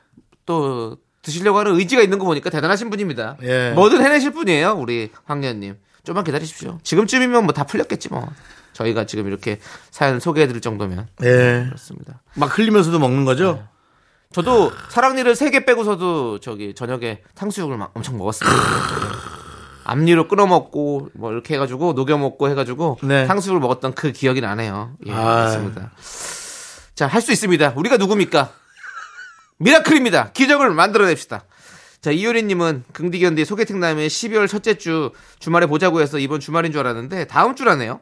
또 0.47 0.97
드시려고 1.23 1.59
하는 1.59 1.75
의지가 1.79 2.03
있는 2.03 2.19
거 2.19 2.25
보니까 2.25 2.51
대단하신 2.51 2.91
분입니다. 2.91 3.37
예. 3.43 3.71
뭐든 3.75 4.03
해내실 4.05 4.33
분이에요, 4.33 4.73
우리 4.79 5.11
황희연님. 5.25 5.77
좀만 6.05 6.25
기다리십시오. 6.25 6.79
지금쯤이면 6.83 7.45
뭐 7.45 7.53
다 7.53 7.65
풀렸겠지 7.65 8.09
뭐. 8.09 8.29
저희가 8.73 9.05
지금 9.07 9.27
이렇게 9.29 9.61
사연 9.91 10.19
소개해드릴 10.19 10.61
정도면. 10.61 11.07
예. 11.23 11.65
그렇습니다. 11.69 12.21
막 12.35 12.59
흘리면서도 12.59 12.99
먹는 12.99 13.25
거죠? 13.25 13.63
저도 14.33 14.73
사랑니를 14.89 15.37
세 15.37 15.51
개 15.51 15.65
빼고서도 15.67 16.41
저기 16.41 16.75
저녁에 16.75 17.21
탕수육을 17.35 17.77
막 17.77 17.91
엄청 17.95 18.17
먹었습니다. 18.19 18.57
앞니로 19.85 20.27
끊어 20.29 20.47
먹고 20.47 21.11
뭐 21.15 21.33
이렇게 21.33 21.55
해가지고 21.55 21.93
녹여 21.93 22.17
먹고 22.17 22.49
해가지고 22.49 22.99
네. 23.03 23.27
탕수육을 23.27 23.61
먹었던 23.61 23.95
그 23.95 24.13
기억이 24.13 24.41
나네요. 24.41 24.93
예, 25.07 25.13
아유. 25.13 25.23
맞습니다. 25.23 25.91
자, 26.95 27.07
할 27.07 27.21
수 27.21 27.31
있습니다. 27.33 27.75
우리가 27.77 27.97
누굽니까? 27.99 28.53
미라클입니다. 29.59 30.33
기적을 30.33 30.71
만들어냅시다. 30.71 31.45
자, 32.01 32.11
이효리님은 32.11 32.85
긍디견디 32.93 33.45
소개팅 33.45 33.79
다음에 33.81 34.07
12월 34.09 34.49
첫째 34.49 34.75
주 34.77 35.13
주말에 35.39 35.67
보자고 35.67 36.01
해서 36.01 36.19
이번 36.19 36.41
주말인 36.41 36.73
줄 36.73 36.81
알았는데 36.81 37.27
다음 37.27 37.55
주라네요. 37.55 38.01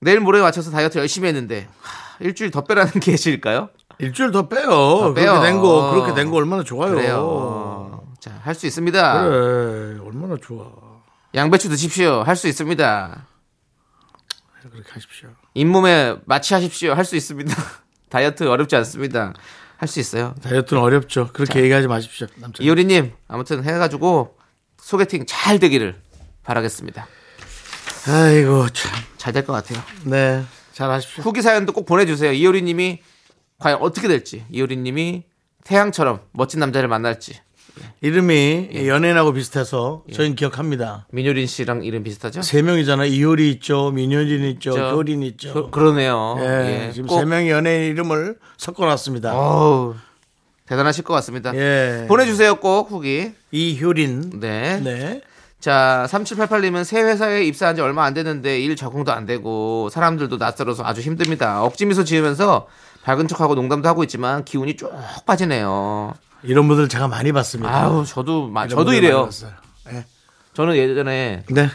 내일 0.00 0.20
모레 0.20 0.40
맞춰서 0.40 0.70
다이어트 0.70 0.98
열심히 0.98 1.28
했는데 1.28 1.68
하, 1.80 2.16
일주일 2.24 2.50
더 2.50 2.64
빼라는 2.64 2.92
계실까요? 3.00 3.70
일주일 3.98 4.32
더 4.32 4.48
빼요. 4.48 4.68
더 4.68 5.14
빼요. 5.14 5.30
그렇게 5.32 5.46
된 5.46 5.60
거, 5.60 5.90
그렇게 5.92 6.14
된 6.14 6.30
거 6.30 6.36
얼마나 6.36 6.64
좋아요. 6.64 6.94
그래요. 6.94 8.02
자, 8.20 8.32
할 8.42 8.54
수 8.54 8.66
있습니다. 8.66 9.22
그래, 9.22 9.98
얼마나 10.04 10.36
좋아. 10.42 10.66
양배추 11.34 11.68
드십시오. 11.68 12.22
할 12.22 12.34
수 12.36 12.48
있습니다. 12.48 13.26
그렇게 14.72 14.90
하십시오. 14.92 15.28
잇몸에 15.54 16.16
마취하십시오. 16.26 16.92
할 16.94 17.04
수 17.04 17.14
있습니다. 17.16 17.54
다이어트 18.10 18.44
어렵지 18.48 18.74
않습니다. 18.76 19.32
할 19.78 19.88
수 19.88 20.00
있어요. 20.00 20.34
다이어트는 20.42 20.80
어렵죠. 20.80 21.30
그렇게 21.32 21.60
얘기하지 21.62 21.86
마십시오. 21.86 22.26
남자. 22.36 22.62
이효리님, 22.62 23.12
아무튼 23.28 23.62
해가지고 23.64 24.36
소개팅 24.80 25.24
잘 25.26 25.58
되기를 25.58 26.00
바라겠습니다. 26.42 27.06
아이고, 28.08 28.68
참. 28.70 28.92
잘 29.18 29.32
될 29.32 29.44
것 29.44 29.52
같아요. 29.52 29.82
네. 30.04 30.44
잘 30.72 30.90
하십시오. 30.90 31.22
후기 31.24 31.42
사연도 31.42 31.72
꼭 31.72 31.84
보내주세요. 31.86 32.32
이효리님이 32.32 33.02
과연 33.58 33.78
어떻게 33.80 34.08
될지. 34.08 34.44
이효리님이 34.50 35.24
태양처럼 35.64 36.20
멋진 36.32 36.60
남자를 36.60 36.88
만날지. 36.88 37.40
이름이 38.00 38.68
예. 38.74 38.88
연예인하고 38.88 39.32
비슷해서 39.32 40.02
저희는 40.12 40.36
기억합니다. 40.36 41.06
민효린 41.12 41.46
씨랑 41.46 41.84
이름 41.84 42.02
비슷하죠? 42.02 42.42
세 42.42 42.62
명이잖아요. 42.62 43.06
이효리 43.10 43.50
있죠. 43.52 43.90
민효진 43.90 44.44
있죠. 44.44 44.72
저- 44.72 44.90
효린 44.94 45.22
있죠. 45.22 45.52
그, 45.52 45.70
그러네요. 45.70 46.36
예, 46.40 46.86
예, 46.88 46.92
지금 46.92 47.08
꼭- 47.08 47.18
세 47.18 47.24
명의 47.24 47.50
연예인 47.50 47.92
이름을 47.92 48.36
섞어놨습니다. 48.58 49.34
어우, 49.36 49.94
대단하실 50.66 51.04
것 51.04 51.14
같습니다. 51.14 51.54
예. 51.54 52.06
보내주세요, 52.08 52.56
꼭 52.56 52.90
후기. 52.90 53.32
이효린. 53.50 54.40
네. 54.40 54.80
네. 54.82 55.20
자, 55.60 56.06
3788님은 56.10 56.84
새 56.84 57.00
회사에 57.02 57.42
입사한 57.44 57.76
지 57.76 57.80
얼마 57.82 58.04
안 58.04 58.14
됐는데 58.14 58.60
일 58.60 58.76
적응도 58.76 59.12
안 59.12 59.26
되고 59.26 59.88
사람들도 59.90 60.36
낯설어서 60.36 60.84
아주 60.84 61.00
힘듭니다. 61.00 61.62
억지 61.64 61.86
미소 61.86 62.04
지으면서 62.04 62.68
밝은 63.04 63.26
척하고 63.28 63.54
농담도 63.54 63.88
하고 63.88 64.02
있지만 64.04 64.44
기운이 64.44 64.76
쭉 64.76 64.92
빠지네요. 65.24 66.14
이런 66.46 66.68
분들 66.68 66.88
제가 66.88 67.08
많이 67.08 67.32
봤습니다. 67.32 67.74
아우, 67.74 68.04
저도, 68.04 68.48
마- 68.48 68.66
저도 68.66 68.92
이래요. 68.92 69.28
예. 69.92 70.04
저는 70.54 70.76
예전에 70.76 71.44
네. 71.50 71.68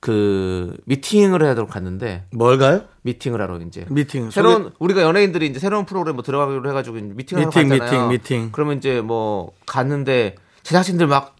그 0.00 0.76
미팅을 0.84 1.42
하도록 1.42 1.68
갔는데 1.68 2.24
뭘까요? 2.30 2.82
미팅을 3.02 3.40
하러 3.40 3.58
이제 3.58 3.84
미팅. 3.90 4.30
새로운 4.30 4.72
우리가 4.78 5.02
연예인들이 5.02 5.46
이제 5.48 5.58
새로운 5.58 5.86
프로그램 5.86 6.14
뭐 6.14 6.22
들어가기로 6.22 6.68
해가지고 6.70 6.96
미팅을 7.00 7.46
하러 7.46 7.50
미팅, 7.50 7.68
갔잖아요. 7.78 8.08
미팅, 8.08 8.38
미팅. 8.38 8.48
그러면 8.52 8.78
이제 8.78 9.00
뭐 9.00 9.52
갔는데 9.66 10.36
제작진들 10.62 11.08
막 11.08 11.34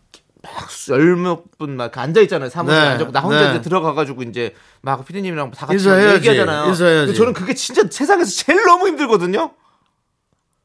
열몇 0.89 1.45
분막 1.59 1.97
앉아 1.97 2.21
있잖아요. 2.23 2.49
사무실에 2.51 2.81
네, 2.81 2.87
앉아 2.89 3.11
나 3.13 3.21
혼자 3.21 3.45
네. 3.45 3.51
이제 3.51 3.61
들어가가지고 3.63 4.23
이제 4.25 4.55
막 4.81 5.05
피디님이랑 5.05 5.53
다 5.53 5.67
같이 5.67 5.75
인사해야지, 5.75 6.15
얘기하잖아요. 6.29 6.69
인사해야지. 6.69 7.15
저는 7.15 7.33
그게 7.35 7.55
진짜 7.55 7.83
세상에서 7.89 8.31
제일 8.45 8.65
너무 8.65 8.89
힘들거든요. 8.89 9.53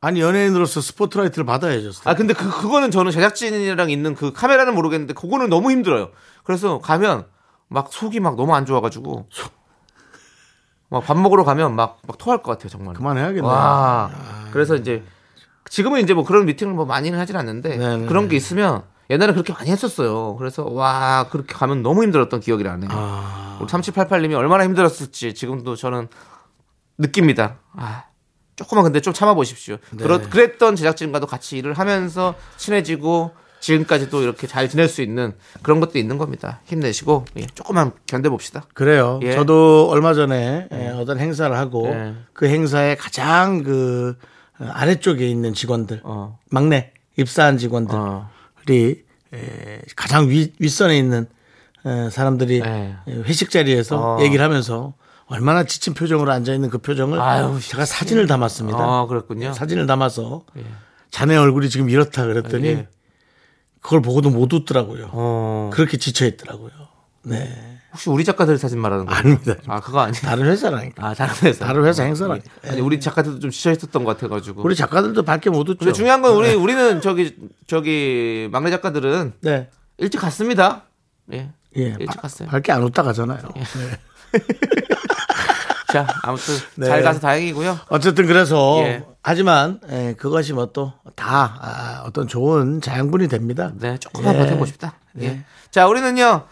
아니 0.03 0.19
연예인으로서 0.19 0.81
스포트라이트를 0.81 1.45
받아야죠. 1.45 1.91
아 2.03 2.13
근데 2.13 2.33
그 2.33 2.49
그거는 2.49 2.91
저는 2.91 3.13
제작진이랑 3.13 3.89
있는 3.89 4.15
그 4.15 4.33
카메라는 4.33 4.75
모르겠는데 4.75 5.13
그거는 5.13 5.49
너무 5.49 5.71
힘들어요. 5.71 6.09
그래서 6.43 6.79
가면 6.79 7.25
막 7.69 7.87
속이 7.93 8.19
막 8.19 8.35
너무 8.35 8.53
안 8.53 8.65
좋아가지고 8.65 9.27
막 10.89 11.05
밥 11.05 11.17
먹으러 11.17 11.45
가면 11.45 11.75
막 11.75 11.99
막 12.05 12.17
토할 12.17 12.43
것 12.43 12.51
같아요 12.51 12.67
정말. 12.67 12.95
그만해야겠네. 12.95 13.47
와. 13.47 14.11
그래서 14.51 14.75
이제 14.75 15.03
지금은 15.69 16.01
이제 16.01 16.13
뭐 16.13 16.25
그런 16.25 16.45
미팅을 16.47 16.73
뭐 16.73 16.85
많이는 16.85 17.17
하진 17.17 17.37
않는데 17.37 17.77
네네네. 17.77 18.07
그런 18.07 18.27
게 18.27 18.35
있으면 18.35 18.83
옛날에 19.09 19.31
그렇게 19.31 19.53
많이 19.53 19.71
했었어요. 19.71 20.35
그래서 20.35 20.65
와 20.65 21.27
그렇게 21.31 21.53
가면 21.53 21.81
너무 21.81 22.03
힘들었던 22.03 22.41
기억이 22.41 22.65
나네요. 22.65 22.89
우리 23.61 23.67
3788님이 23.67 24.33
얼마나 24.35 24.65
힘들었을지 24.65 25.33
지금도 25.33 25.77
저는 25.77 26.09
느낍니다. 26.97 27.55
아, 27.71 28.03
조금만 28.55 28.83
근데 28.83 28.99
좀 28.99 29.13
참아보십시오. 29.13 29.77
그렇, 29.97 30.19
그랬던 30.29 30.75
제작진과도 30.75 31.27
같이 31.27 31.57
일을 31.57 31.73
하면서 31.73 32.35
친해지고 32.57 33.31
지금까지 33.59 34.09
또 34.09 34.21
이렇게 34.21 34.45
잘 34.45 34.67
지낼 34.67 34.89
수 34.89 35.01
있는 35.01 35.33
그런 35.61 35.79
것도 35.79 35.97
있는 35.97 36.17
겁니다. 36.17 36.59
힘내시고 36.65 37.25
예, 37.37 37.47
조금만 37.55 37.93
견뎌봅시다. 38.07 38.65
그래요. 38.73 39.21
예. 39.23 39.33
저도 39.33 39.87
얼마 39.89 40.13
전에 40.13 40.67
예, 40.71 40.89
어떤 40.89 41.17
행사를 41.17 41.55
하고 41.55 41.87
예. 41.87 42.13
그 42.33 42.47
행사에 42.47 42.95
가장 42.95 43.63
그 43.63 44.17
어, 44.59 44.65
아래쪽에 44.69 45.27
있는 45.27 45.53
직원들, 45.53 46.01
어. 46.03 46.37
막내 46.49 46.91
입사한 47.15 47.57
직원들이 47.57 47.95
어. 47.95 48.29
에, 49.33 49.81
가장 49.95 50.29
위, 50.29 50.51
윗선에 50.59 50.97
있는 50.97 51.27
에, 51.85 52.09
사람들이 52.09 52.61
예. 52.65 52.95
회식 53.07 53.49
자리에서 53.49 54.17
어. 54.17 54.21
얘기를 54.21 54.43
하면서 54.43 54.93
얼마나 55.33 55.63
지친 55.63 55.95
표정으로 55.95 56.31
앉아 56.31 56.53
있는 56.53 56.69
그 56.69 56.77
표정을 56.77 57.19
아유, 57.19 57.57
제가 57.59 57.85
사진을 57.85 58.27
담았습니다. 58.27 58.77
아, 58.79 59.07
그렇군요. 59.07 59.51
사진을 59.53 59.87
담아서 59.87 60.43
자네 61.09 61.35
얼굴이 61.35 61.69
지금 61.69 61.89
이렇다 61.89 62.25
그랬더니 62.25 62.67
예. 62.67 62.87
그걸 63.81 64.01
보고도 64.03 64.29
못 64.29 64.53
웃더라고요. 64.53 65.09
어, 65.11 65.69
그렇게 65.73 65.97
지쳐 65.97 66.27
있더라고요. 66.27 66.69
네. 67.23 67.79
혹시 67.91 68.09
우리 68.11 68.23
작가들 68.23 68.57
사진 68.59 68.79
말하는 68.79 69.05
거예요? 69.05 69.19
아닙니다. 69.19 69.55
아, 69.67 69.79
그거 69.79 70.01
아니에요? 70.01 70.21
다른 70.21 70.45
회사라니까. 70.45 71.05
아, 71.07 71.13
다른 71.15 71.33
회사. 71.43 71.65
다른 71.65 71.83
회사 71.85 72.03
행사라니까. 72.03 72.49
아니, 72.69 72.81
우리 72.81 72.99
작가들도 72.99 73.39
좀 73.39 73.49
지쳐 73.49 73.71
있었던 73.71 74.03
것 74.03 74.15
같아 74.17 74.27
가지고. 74.27 74.61
우리 74.63 74.75
작가들도 74.75 75.23
밝게 75.23 75.49
못 75.49 75.67
웃죠. 75.67 75.79
근데 75.79 75.93
중요한 75.93 76.21
건 76.21 76.35
우리 76.35 76.53
우리는 76.53 77.01
저기 77.01 77.35
저기 77.65 78.49
막내 78.51 78.69
작가들은 78.69 79.33
네. 79.41 79.69
일찍 79.97 80.19
갔습니다. 80.19 80.83
예. 81.33 81.51
예. 81.77 81.81
일찍 81.81 82.05
바- 82.05 82.21
갔어요. 82.21 82.49
밝게 82.49 82.71
안 82.71 82.83
웃다 82.83 83.01
가잖아요. 83.03 83.39
예. 83.57 83.59
네. 83.61 83.99
자, 85.91 86.07
아무튼 86.23 86.55
네. 86.75 86.87
잘 86.87 87.03
가서 87.03 87.19
다행이고요. 87.19 87.79
어쨌든 87.89 88.25
그래서 88.25 88.79
예. 88.79 89.03
하지만 89.21 89.79
예, 89.91 90.15
그것이 90.17 90.53
뭐 90.53 90.67
또 90.73 90.93
다 91.15 91.59
아, 91.61 92.03
어떤 92.07 92.27
좋은 92.27 92.81
자양분이 92.81 93.27
됩니다. 93.27 93.71
네, 93.79 93.97
조금만 93.99 94.33
예. 94.33 94.39
버텨보십시다 94.39 94.95
예. 95.21 95.43
자, 95.69 95.87
우리는요 95.87 96.45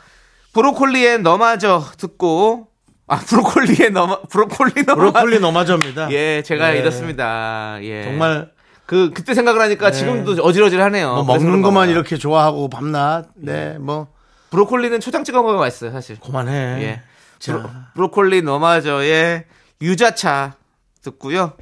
브로콜리의 0.53 1.21
너마저 1.23 1.83
듣고 1.97 2.67
아 3.07 3.17
브로콜리의 3.17 3.89
너마 3.91 4.19
브로콜리 4.29 4.83
너마 4.85 4.95
브로콜리 5.11 5.39
너마저입니다. 5.39 6.11
예, 6.11 6.43
제가 6.43 6.75
예. 6.75 6.79
이렇습니다. 6.79 7.79
예. 7.81 8.03
정말 8.03 8.51
그 8.85 9.09
그때 9.13 9.33
생각을 9.33 9.59
하니까 9.61 9.89
지금도 9.91 10.43
어질어질하네요. 10.43 11.15
뭐 11.15 11.23
먹는 11.23 11.61
것만. 11.63 11.89
이렇게 11.89 12.17
좋아하고 12.17 12.69
밤낮 12.69 13.25
네 13.35 13.77
뭐 13.79 14.07
브로콜리는 14.51 14.99
초장 14.99 15.23
찍어 15.23 15.41
먹으면 15.41 15.59
맛있어요, 15.61 15.91
사실. 15.91 16.19
그만해. 16.19 16.51
예. 16.83 17.01
자, 17.41 17.53
브로, 17.53 17.69
브로 17.95 18.11
콜리 18.11 18.43
너마저의 18.43 19.45
유자차 19.81 20.57
듣고요. 21.01 21.53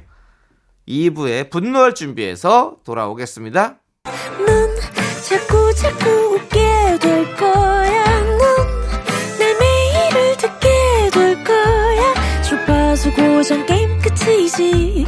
2부에 0.86 1.48
분노할 1.48 1.94
준비해서 1.94 2.76
돌아오겠습니다. 2.84 3.76
넌 4.04 4.76
자꾸 5.26 5.74
자꾸 5.74 6.10
웃게 6.34 6.98
될 7.00 7.34
거야. 7.34 8.20
넌내 8.20 9.54
매일을 9.58 10.36
듣게 10.36 11.10
될 11.14 11.42
거야. 11.44 12.42
주파수 12.42 13.10
고정 13.14 13.64
게임 13.64 13.98
끝이지. 14.02 15.06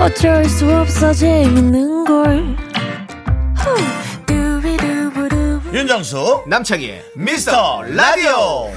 어쩔 0.00 0.44
수 0.46 0.68
없어 0.68 1.12
재밌는 1.12 2.04
걸. 2.06 2.56
후. 3.56 4.01
윤정수 5.72 6.44
남창희의 6.48 7.02
미스터 7.16 7.82
라디오. 7.82 8.70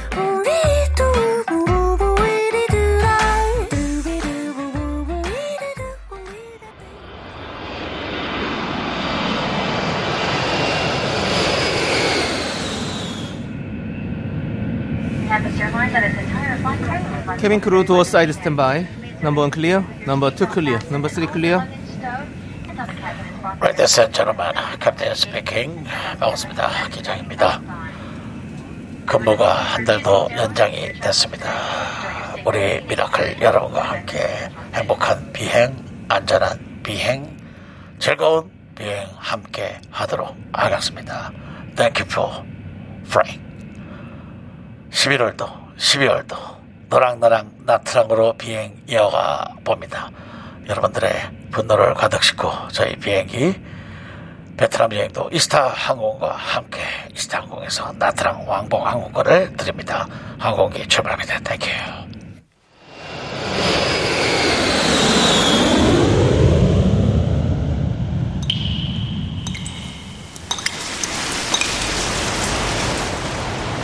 Cabin 17.37 17.59
crew 17.59 17.83
door 17.83 18.05
side 18.05 18.31
standby 18.31 18.85
number 19.21 19.41
one 19.41 19.51
clear 19.51 19.83
number 20.05 20.31
two 20.35 20.47
clear 20.47 20.79
number 20.89 21.09
three 21.09 21.27
clear 21.27 21.61
Ladies 23.61 23.99
and 23.99 25.15
speaking. 25.15 25.85
반갑습니다. 26.19 26.69
기장입니다. 26.91 27.61
근무가 29.05 29.53
한 29.53 29.85
달 29.85 30.01
더 30.03 30.27
연장이 30.35 30.91
됐습니다. 30.99 31.47
우리 32.45 32.81
미라클 32.81 33.41
여러분과 33.41 33.81
함께 33.83 34.19
행복한 34.73 35.31
비행, 35.31 35.75
안전한 36.09 36.81
비행, 36.83 37.37
즐거운 37.99 38.51
비행 38.75 39.07
함께 39.17 39.79
하도록 39.91 40.35
하겠습니다. 40.53 41.31
Thank 41.75 42.03
you 42.03 42.11
for 42.11 42.43
flying. 43.05 43.41
11월도, 44.91 45.75
12월도 45.77 46.35
너랑 46.89 47.19
나랑 47.19 47.51
나트랑으로 47.65 48.33
비행 48.33 48.75
이어가 48.87 49.45
봅니다. 49.63 50.09
여러분들의 50.67 51.11
분노를 51.51 51.93
가득 51.93 52.23
싣고 52.23 52.51
저희 52.71 52.95
비행기 52.95 53.55
베트남 54.57 54.93
여행도 54.93 55.29
이스타 55.31 55.67
항공과 55.67 56.31
함께 56.31 56.79
이스타 57.13 57.41
항공에서 57.41 57.93
나트랑 57.97 58.45
왕복 58.47 58.85
항공권을 58.85 59.57
드립니다. 59.57 60.07
항공기 60.39 60.87
출발합니다. 60.87 61.39
Thank 61.39 61.56
you. 61.56 61.69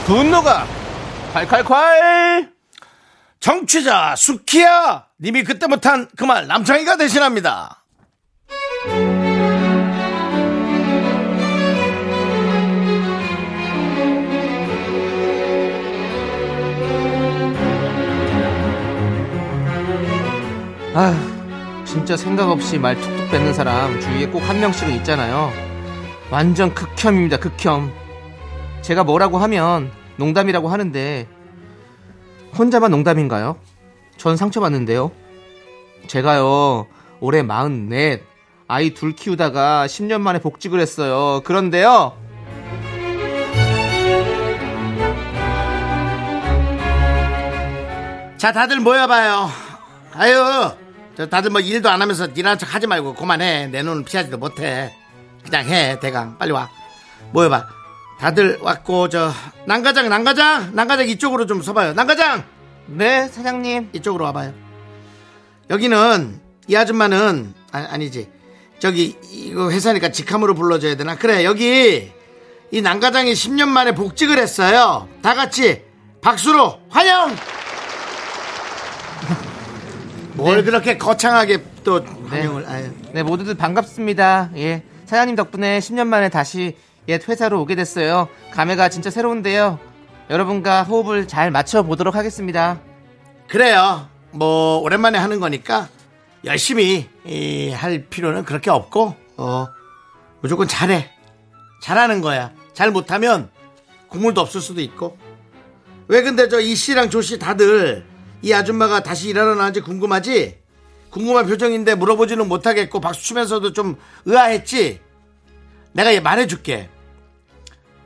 분노가 0.06 0.66
콸콸콸 1.34 2.51
정취자 3.42 4.16
수키야! 4.16 5.08
님이 5.20 5.44
그때 5.44 5.68
못한 5.68 6.08
그 6.16 6.26
말 6.26 6.48
남창희가 6.48 6.96
대신합니다. 6.98 7.84
아휴 20.94 21.16
진짜 21.86 22.16
생각 22.18 22.50
없이 22.50 22.78
말 22.78 23.00
툭툭 23.00 23.32
뱉는 23.32 23.54
사람 23.54 24.00
주위에 24.00 24.28
꼭 24.28 24.42
한 24.44 24.60
명씩은 24.60 24.94
있잖아요. 24.98 25.52
완전 26.30 26.74
극혐입니다 26.74 27.38
극혐. 27.38 27.92
제가 28.82 29.04
뭐라고 29.04 29.38
하면 29.40 29.92
농담이라고 30.18 30.70
하는데 30.70 31.28
혼자만 32.58 32.92
농담인가요? 32.92 33.58
전 34.18 34.38
상처받는데요 34.38 35.12
제가요 36.08 36.88
올해 37.20 37.44
44 37.44 38.24
아이 38.68 38.94
둘 38.94 39.14
키우다가 39.14 39.86
10년 39.88 40.22
만에 40.22 40.40
복직을 40.40 40.80
했어요 40.80 41.42
그런데요 41.44 42.22
자 48.42 48.52
다들 48.52 48.80
모여봐요. 48.80 49.52
아유 50.14 50.72
저 51.16 51.30
다들 51.30 51.52
뭐 51.52 51.62
일도 51.62 51.92
안 51.92 52.02
하면서 52.02 52.26
일하는 52.26 52.58
척 52.58 52.74
하지 52.74 52.88
말고 52.88 53.14
그만해. 53.14 53.68
내 53.68 53.84
눈을 53.84 54.04
피하지도 54.04 54.40
못해. 54.40 54.92
그냥 55.46 55.68
해 55.68 56.00
대강 56.00 56.40
빨리 56.40 56.52
와. 56.52 56.68
모여봐. 57.34 57.81
다들 58.22 58.60
왔고 58.62 59.10
저 59.10 59.32
난가장 59.66 60.08
난가장 60.08 60.76
난가장 60.76 61.10
이쪽으로 61.10 61.48
좀 61.48 61.64
서봐요. 61.64 61.94
난가장 61.94 62.44
네 62.86 63.28
사장님 63.28 63.90
이쪽으로 63.94 64.26
와봐요. 64.26 64.54
여기는 65.72 66.40
이 66.68 66.76
아줌마는 66.76 67.56
아, 67.72 67.88
아니지 67.90 68.30
저기 68.78 69.18
이거 69.32 69.72
회사니까 69.72 70.12
직함으로 70.12 70.54
불러줘야 70.54 70.96
되나 70.98 71.16
그래 71.16 71.44
여기 71.44 72.12
이 72.70 72.82
난가장이 72.82 73.34
10년 73.34 73.68
만에 73.70 73.96
복직을 73.96 74.38
했어요 74.38 75.10
다 75.24 75.34
같이 75.34 75.84
박수로 76.22 76.80
환영 76.90 77.36
뭘 80.36 80.64
그렇게 80.64 81.00
거창하게 81.00 81.64
또 81.84 82.06
환영을 82.28 82.68
아유. 82.68 82.92
네, 83.14 83.24
모두들 83.24 83.56
반갑습니다. 83.56 84.52
예. 84.58 84.84
사장님 85.06 85.36
덕분에 85.36 85.80
10년 85.80 86.06
만에 86.06 86.30
다시 86.30 86.78
옛 87.12 87.28
회사로 87.28 87.62
오게 87.62 87.76
됐어요. 87.76 88.30
감회가 88.52 88.88
진짜 88.90 89.10
새로운데요. 89.10 89.80
여러분과 90.30 90.84
호흡을 90.84 91.28
잘 91.28 91.52
맞춰 91.52 91.84
보도록 91.84 92.16
하겠습니다. 92.16 92.80
그래요 93.50 94.08
뭐 94.32 94.78
오랜만에 94.80 95.18
하는 95.18 95.42
거니까 95.42 95.90
열심히 96.46 97.10
이, 97.26 97.70
할 97.72 98.06
필요는 98.10 98.46
그렇게 98.46 98.70
없고 98.72 99.14
어 99.36 99.68
무조건 100.40 100.70
잘해 100.70 101.12
잘하는 101.84 102.22
거야 102.22 102.52
잘 102.74 102.92
못하면 102.92 103.50
국물도 104.08 104.40
없을 104.40 104.62
수도 104.62 104.80
있고 104.82 105.18
왜 106.08 106.22
근데 106.22 106.48
저 106.48 106.62
이 106.62 106.76
씨랑 106.76 107.10
조 107.10 107.22
씨 107.22 107.38
다들 107.38 108.06
이 108.42 108.54
아줌마가 108.54 109.04
다시 109.04 109.28
일하러 109.30 109.56
나는지 109.56 109.82
궁금하지 109.82 110.60
궁금한 111.10 111.46
표정인데 111.46 111.96
물어보지는 111.96 112.48
못하겠고 112.48 113.02
박수 113.02 113.22
치면서도 113.22 113.74
좀 113.74 113.98
의아했지 114.26 115.02
내가 115.92 116.14
얘 116.14 116.22
말해줄게. 116.22 116.90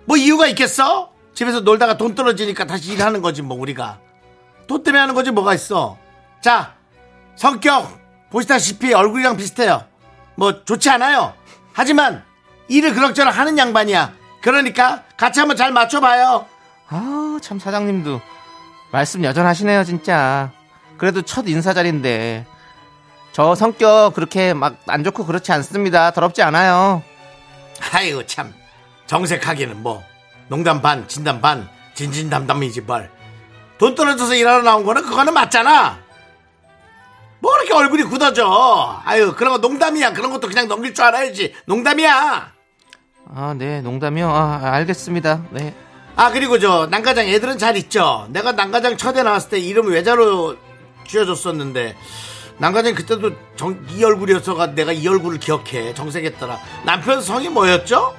뭐 0.05 0.17
이유가 0.17 0.47
있겠어? 0.47 1.11
집에서 1.33 1.59
놀다가 1.61 1.97
돈 1.97 2.15
떨어지니까 2.15 2.65
다시 2.65 2.93
일하는 2.93 3.21
거지 3.21 3.41
뭐 3.41 3.57
우리가. 3.59 3.99
돈 4.67 4.83
때문에 4.83 4.99
하는 5.01 5.13
거지 5.15 5.31
뭐가 5.31 5.53
있어. 5.53 5.97
자 6.41 6.73
성격 7.35 7.99
보시다시피 8.29 8.93
얼굴이랑 8.93 9.37
비슷해요. 9.37 9.83
뭐 10.35 10.63
좋지 10.63 10.89
않아요. 10.89 11.33
하지만 11.73 12.23
일을 12.67 12.93
그럭저럭 12.93 13.37
하는 13.37 13.57
양반이야. 13.57 14.13
그러니까 14.41 15.03
같이 15.17 15.39
한번 15.39 15.57
잘 15.57 15.71
맞춰봐요. 15.71 16.45
아, 16.89 17.39
참 17.41 17.59
사장님도 17.59 18.21
말씀 18.91 19.23
여전하시네요, 19.23 19.83
진짜. 19.83 20.51
그래도 20.97 21.21
첫 21.23 21.47
인사 21.47 21.73
자리인데 21.73 22.45
저 23.33 23.55
성격 23.55 24.13
그렇게 24.13 24.53
막 24.53 24.75
안 24.87 25.03
좋고 25.03 25.25
그렇지 25.25 25.51
않습니다. 25.51 26.11
더럽지 26.11 26.41
않아요. 26.43 27.03
아이고 27.91 28.25
참 28.25 28.53
정색하기는 29.07 29.81
뭐 29.81 30.03
농담 30.47 30.81
반 30.81 31.07
진담 31.07 31.41
반 31.41 31.67
진진담담이지 31.93 32.81
뭘. 32.81 33.09
돈 33.77 33.95
떨어져서 33.95 34.35
일하러 34.35 34.63
나온 34.63 34.83
거는 34.83 35.03
그거는 35.03 35.33
맞잖아. 35.33 35.99
뭐 37.39 37.51
그렇게 37.53 37.73
얼굴이 37.73 38.03
굳어져. 38.03 39.01
아유 39.05 39.33
그런 39.35 39.53
거 39.53 39.59
농담이야. 39.59 40.13
그런 40.13 40.31
것도 40.31 40.47
그냥 40.47 40.67
넘길 40.67 40.93
줄 40.93 41.05
알아야지. 41.05 41.53
농담이야. 41.65 42.53
아, 43.33 43.55
네, 43.57 43.81
농담이요. 43.81 44.29
아, 44.29 44.59
알겠습니다. 44.73 45.43
네. 45.49 45.73
아 46.15 46.31
그리고 46.31 46.59
저 46.59 46.87
난가장 46.89 47.27
애들은 47.27 47.57
잘 47.57 47.75
있죠. 47.77 48.27
내가 48.29 48.53
난가장 48.53 48.97
첫에 48.97 49.23
나왔을 49.23 49.49
때 49.49 49.59
이름 49.59 49.87
외자로 49.87 50.55
지어줬었는데 51.07 51.95
난가장 52.57 52.95
그때도 52.95 53.31
정, 53.57 53.85
이 53.89 54.03
얼굴이었어가 54.03 54.67
내가 54.67 54.93
이 54.93 55.05
얼굴을 55.07 55.39
기억해 55.39 55.93
정색했더라. 55.93 56.57
남편 56.85 57.21
성이 57.21 57.49
뭐였죠? 57.49 58.15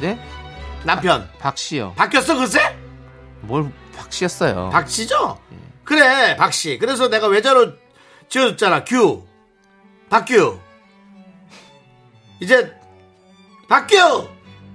네? 0.00 0.18
남편 0.84 1.28
박씨요. 1.38 1.92
바뀌었어 1.96 2.36
글쎄? 2.36 2.76
뭘 3.42 3.70
박씨였어요. 3.96 4.70
박씨죠? 4.70 5.38
그래 5.84 6.36
박씨. 6.36 6.78
그래서 6.78 7.08
내가 7.08 7.26
외자로 7.26 7.72
지어줬잖아. 8.28 8.84
규 8.84 9.24
박규 10.08 10.58
이제 12.40 12.72
박규 13.68 14.28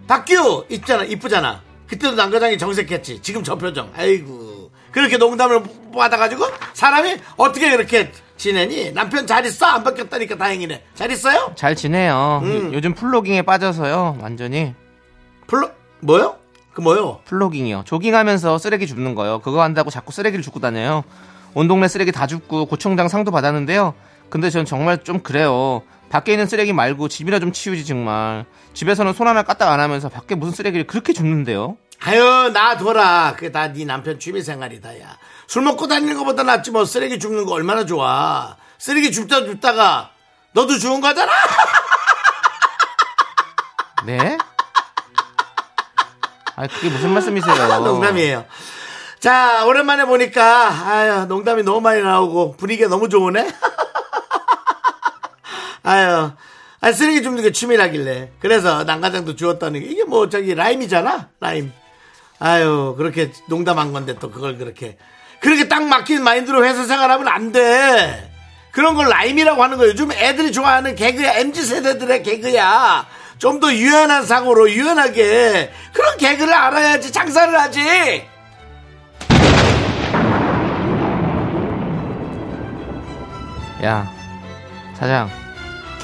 박규 0.07 0.65
있잖아 0.69 1.03
이쁘잖아. 1.03 1.61
그때도 1.87 2.15
난가장이 2.15 2.57
정색했지. 2.57 3.21
지금 3.21 3.43
저 3.43 3.55
표정. 3.55 3.91
아이고 3.95 4.71
그렇게 4.91 5.17
농담을 5.17 5.63
받아가지고 5.93 6.45
사람이 6.73 7.17
어떻게 7.37 7.69
그렇게 7.71 8.11
지내니? 8.37 8.91
남편 8.91 9.25
잘 9.25 9.45
있어? 9.45 9.65
안 9.65 9.83
바뀌었다니까 9.83 10.37
다행이네. 10.37 10.83
잘 10.93 11.11
있어요? 11.11 11.53
잘 11.55 11.75
지내요. 11.75 12.41
음. 12.43 12.71
요즘 12.73 12.93
플로깅에 12.93 13.41
빠져서요. 13.43 14.17
완전히 14.21 14.73
플로 15.47 15.71
뭐요? 16.01 16.37
그 16.73 16.81
뭐요? 16.81 17.21
플로깅이요. 17.25 17.83
조깅하면서 17.85 18.57
쓰레기 18.57 18.85
줍는 18.87 19.15
거요. 19.15 19.39
그거 19.39 19.61
한다고 19.61 19.89
자꾸 19.89 20.11
쓰레기를 20.11 20.43
줍고 20.43 20.59
다녀요. 20.59 21.03
온 21.53 21.67
동네 21.67 21.87
쓰레기 21.87 22.11
다 22.11 22.27
줍고 22.27 22.65
고총장 22.65 23.07
상도 23.07 23.31
받았는데요. 23.31 23.93
근데 24.29 24.49
전 24.49 24.65
정말 24.65 25.03
좀 25.03 25.19
그래요. 25.21 25.83
밖에 26.09 26.33
있는 26.33 26.47
쓰레기 26.47 26.73
말고 26.73 27.07
집이나 27.07 27.39
좀 27.39 27.51
치우지 27.51 27.85
정말. 27.85 28.45
집에서는 28.73 29.13
손 29.13 29.27
하나 29.27 29.43
까딱 29.43 29.69
안 29.69 29.79
하면서 29.79 30.09
밖에 30.09 30.35
무슨 30.35 30.53
쓰레기를 30.53 30.85
그렇게 30.87 31.13
줍는데요. 31.13 31.77
아유 32.03 32.51
놔둬라 32.53 33.33
그게 33.35 33.51
다 33.53 33.71
네 33.71 33.85
남편 33.85 34.19
취미생활이다 34.19 34.89
야술 34.99 35.61
먹고 35.63 35.87
다니는 35.87 36.17
것보다 36.17 36.43
낫지 36.43 36.71
뭐 36.71 36.83
쓰레기 36.83 37.17
줍는 37.19 37.45
거 37.45 37.53
얼마나 37.53 37.85
좋아 37.85 38.57
쓰레기 38.77 39.13
줍다 39.13 39.45
줍다가 39.45 40.11
너도 40.51 40.77
주운 40.77 40.99
거잖아 40.99 41.31
네? 44.05 44.37
아 46.55 46.67
그게 46.67 46.89
무슨 46.89 47.11
말씀이세요? 47.11 47.55
농담이에요 47.83 48.45
자 49.19 49.65
오랜만에 49.65 50.05
보니까 50.05 50.87
아유 50.87 51.25
농담이 51.25 51.63
너무 51.63 51.81
많이 51.81 52.01
나오고 52.01 52.55
분위기가 52.57 52.89
너무 52.89 53.09
좋으네 53.09 53.47
아유 55.83 56.31
아 56.81 56.91
쓰레기 56.91 57.23
줍는 57.23 57.43
게 57.43 57.51
취미라길래 57.51 58.33
그래서 58.39 58.83
난가장도 58.83 59.35
주웠다는 59.35 59.81
게 59.81 59.87
이게 59.87 60.03
뭐 60.03 60.29
저기 60.29 60.53
라임이잖아 60.53 61.29
라임 61.39 61.71
아유 62.39 62.95
그렇게 62.97 63.31
농담한 63.47 63.93
건데 63.93 64.15
또 64.19 64.29
그걸 64.29 64.57
그렇게 64.57 64.97
그렇게 65.45 65.67
딱 65.67 65.83
막힌 65.83 66.23
마인드로 66.23 66.65
회사 66.65 66.85
생활하면 66.85 67.27
안 67.27 67.51
돼. 67.51 68.31
그런 68.71 68.95
걸 68.95 69.07
라임이라고 69.09 69.63
하는 69.63 69.77
거예요. 69.77 69.91
요즘 69.91 70.11
애들이 70.11 70.51
좋아하는 70.51 70.95
개그야. 70.95 71.33
MZ 71.33 71.63
세대들의 71.63 72.23
개그야. 72.23 73.05
좀 73.37 73.59
더 73.59 73.71
유연한 73.73 74.25
사고로 74.25 74.69
유연하게 74.69 75.71
그런 75.93 76.17
개그를 76.17 76.53
알아야지 76.53 77.11
장사를 77.11 77.57
하지. 77.59 78.25
야, 83.83 84.09
사장, 84.95 85.29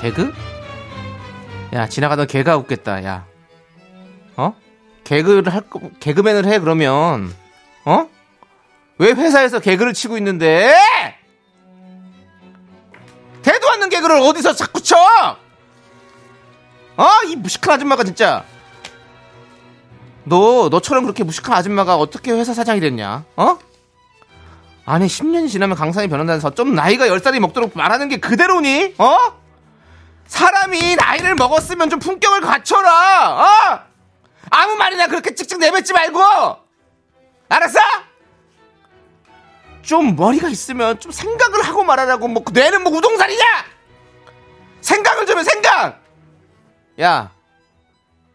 개그? 0.01 0.31
야, 1.73 1.87
지나가던 1.87 2.27
개가 2.27 2.57
웃겠다, 2.57 3.03
야. 3.05 3.25
어? 4.35 4.53
개그를 5.03 5.53
할, 5.53 5.61
거, 5.61 5.79
개그맨을 5.99 6.45
해, 6.45 6.59
그러면. 6.59 7.33
어? 7.85 8.07
왜 8.97 9.11
회사에서 9.11 9.59
개그를 9.59 9.93
치고 9.93 10.17
있는데? 10.17 10.75
대도 13.41 13.69
않는 13.71 13.89
개그를 13.89 14.17
어디서 14.17 14.53
자꾸 14.53 14.81
쳐! 14.83 14.95
어? 16.97 17.07
이 17.27 17.35
무식한 17.35 17.75
아줌마가 17.75 18.03
진짜. 18.03 18.43
너, 20.23 20.69
너처럼 20.69 21.03
그렇게 21.03 21.23
무식한 21.23 21.55
아줌마가 21.55 21.95
어떻게 21.97 22.31
회사 22.31 22.53
사장이 22.53 22.79
됐냐? 22.79 23.25
어? 23.35 23.59
아니 24.85 25.07
10년이 25.07 25.49
지나면 25.49 25.77
강산이 25.77 26.07
변한다면서 26.07 26.53
좀 26.53 26.75
나이가 26.75 27.07
10살이 27.07 27.39
먹도록 27.39 27.71
말하는 27.75 28.09
게 28.09 28.17
그대로니? 28.17 28.95
어? 28.97 29.17
사람이 30.27 30.95
나이를 30.95 31.35
먹었으면 31.35 31.89
좀 31.89 31.99
품격을 31.99 32.41
갖춰라 32.41 33.41
어? 33.41 33.79
아무 34.49 34.75
말이나 34.75 35.07
그렇게 35.07 35.35
찍찍 35.35 35.59
내뱉지 35.59 35.93
말고 35.93 36.21
알았어? 37.49 37.79
좀 39.81 40.15
머리가 40.15 40.49
있으면 40.49 40.99
좀 40.99 41.11
생각을 41.11 41.63
하고 41.63 41.83
말하라고 41.83 42.27
뭐 42.27 42.43
뇌는 42.51 42.83
뭐 42.83 42.93
우동살이냐? 42.93 43.43
생각을 44.81 45.25
좀 45.25 45.39
해 45.39 45.43
생각 45.43 46.00
야 47.01 47.31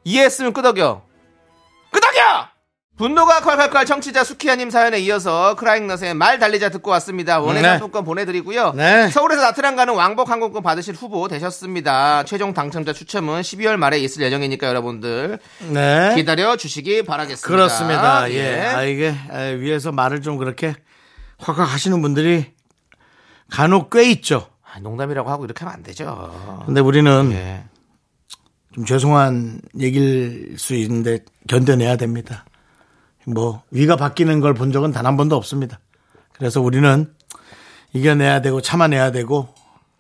이해했으면 0.05 0.53
끄덕여 0.53 1.03
끄덕여! 1.91 2.49
분노가 2.97 3.41
콸콸콸 3.41 3.87
청취자 3.87 4.25
수키야님 4.25 4.71
사연에 4.71 4.99
이어서 5.01 5.55
크라잉넛의 5.57 6.15
말 6.15 6.39
달리자 6.39 6.71
듣고 6.71 6.91
왔습니다. 6.93 7.41
원예 7.41 7.61
네. 7.61 7.69
상품권 7.69 8.05
보내드리고요. 8.05 8.73
네. 8.73 9.11
서울에서 9.11 9.43
나트랑 9.43 9.77
가는 9.77 9.95
왕복 9.95 10.31
항공권 10.31 10.63
받으실 10.63 10.95
후보 10.95 11.29
되셨습니다. 11.29 12.25
최종 12.25 12.55
당첨자 12.55 12.95
추첨은 12.95 13.43
12월 13.43 13.77
말에 13.77 13.99
있을 13.99 14.23
예정이니까 14.23 14.67
여러분들 14.67 15.39
네. 15.73 16.15
기다려 16.15 16.57
주시기 16.57 17.03
바라겠습니다. 17.03 17.47
그렇습니다. 17.47 18.31
예. 18.33 18.61
아, 18.63 18.83
이게 18.85 19.15
에, 19.31 19.55
위에서 19.57 19.93
말을 19.93 20.23
좀 20.23 20.39
그렇게 20.39 20.75
확확 21.39 21.71
하시는 21.71 22.01
분들이 22.01 22.47
간혹 23.51 23.91
꽤 23.91 24.05
있죠. 24.13 24.49
아, 24.65 24.79
농담이라고 24.81 25.29
하고 25.29 25.45
이렇게 25.45 25.61
하면 25.67 25.75
안 25.75 25.83
되죠. 25.83 26.63
근데 26.65 26.81
우리는 26.81 27.31
예. 27.33 27.63
좀 28.77 28.85
죄송한 28.85 29.63
얘기일 29.81 30.57
수 30.59 30.75
있는데 30.75 31.21
견뎌내야 31.49 31.97
됩니다. 31.97 32.45
뭐 33.27 33.63
위가 33.71 33.97
바뀌는 33.97 34.41
걸 34.41 34.53
본 34.55 34.71
적은 34.71 34.93
단 34.93 35.07
한 35.07 35.17
번도 35.17 35.35
없습니다. 35.35 35.81
그래서 36.35 36.61
우리는 36.61 37.11
이겨내야 37.95 38.43
되고 38.43 38.61
참아내야 38.61 39.13
되고 39.13 39.49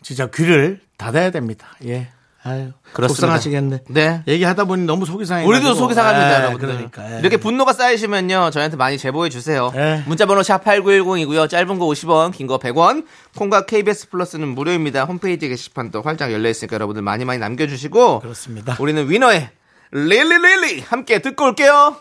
진짜 0.03 0.27
귀를 0.27 0.81
닫아야 0.99 1.31
됩니다. 1.31 1.69
예. 1.87 2.09
아유, 2.47 2.71
그렇습니다. 2.93 3.09
속상하시겠네. 3.09 3.81
네. 3.89 4.23
얘기하다 4.29 4.65
보니 4.65 4.85
너무 4.85 5.05
속이 5.05 5.25
상해. 5.27 5.45
우리도 5.45 5.75
속이 5.75 5.95
상합니다, 5.95 6.37
여러분들. 6.45 6.69
그러니까. 6.69 7.15
예. 7.17 7.19
이렇게 7.19 7.37
분노가 7.39 7.73
쌓이시면요, 7.73 8.51
저희한테 8.53 8.77
많이 8.77 8.99
제보해 8.99 9.29
주세요. 9.31 9.73
예. 9.75 10.03
문자번호 10.07 10.43
샵 10.43 10.65
8910이고요. 10.65 11.49
짧은 11.51 11.79
거 11.79 11.87
50원, 11.87 12.33
긴 12.33 12.47
거 12.47 12.59
100원. 12.59 13.05
콩과 13.37 13.67
KBS 13.67 14.11
플러스는 14.11 14.49
무료입니다. 14.49 15.05
홈페이지 15.05 15.49
게시판도 15.49 16.03
활짝 16.03 16.33
열려 16.33 16.49
있으니까 16.49 16.75
여러분들 16.75 17.03
많이 17.03 17.25
많이 17.25 17.41
남겨주시고. 17.41 18.21
그렇습니다. 18.21 18.77
우리는 18.79 19.11
위너의 19.11 19.51
릴리릴리 19.91 20.81
함께 20.83 21.19
듣고 21.21 21.45
올게요. 21.47 21.97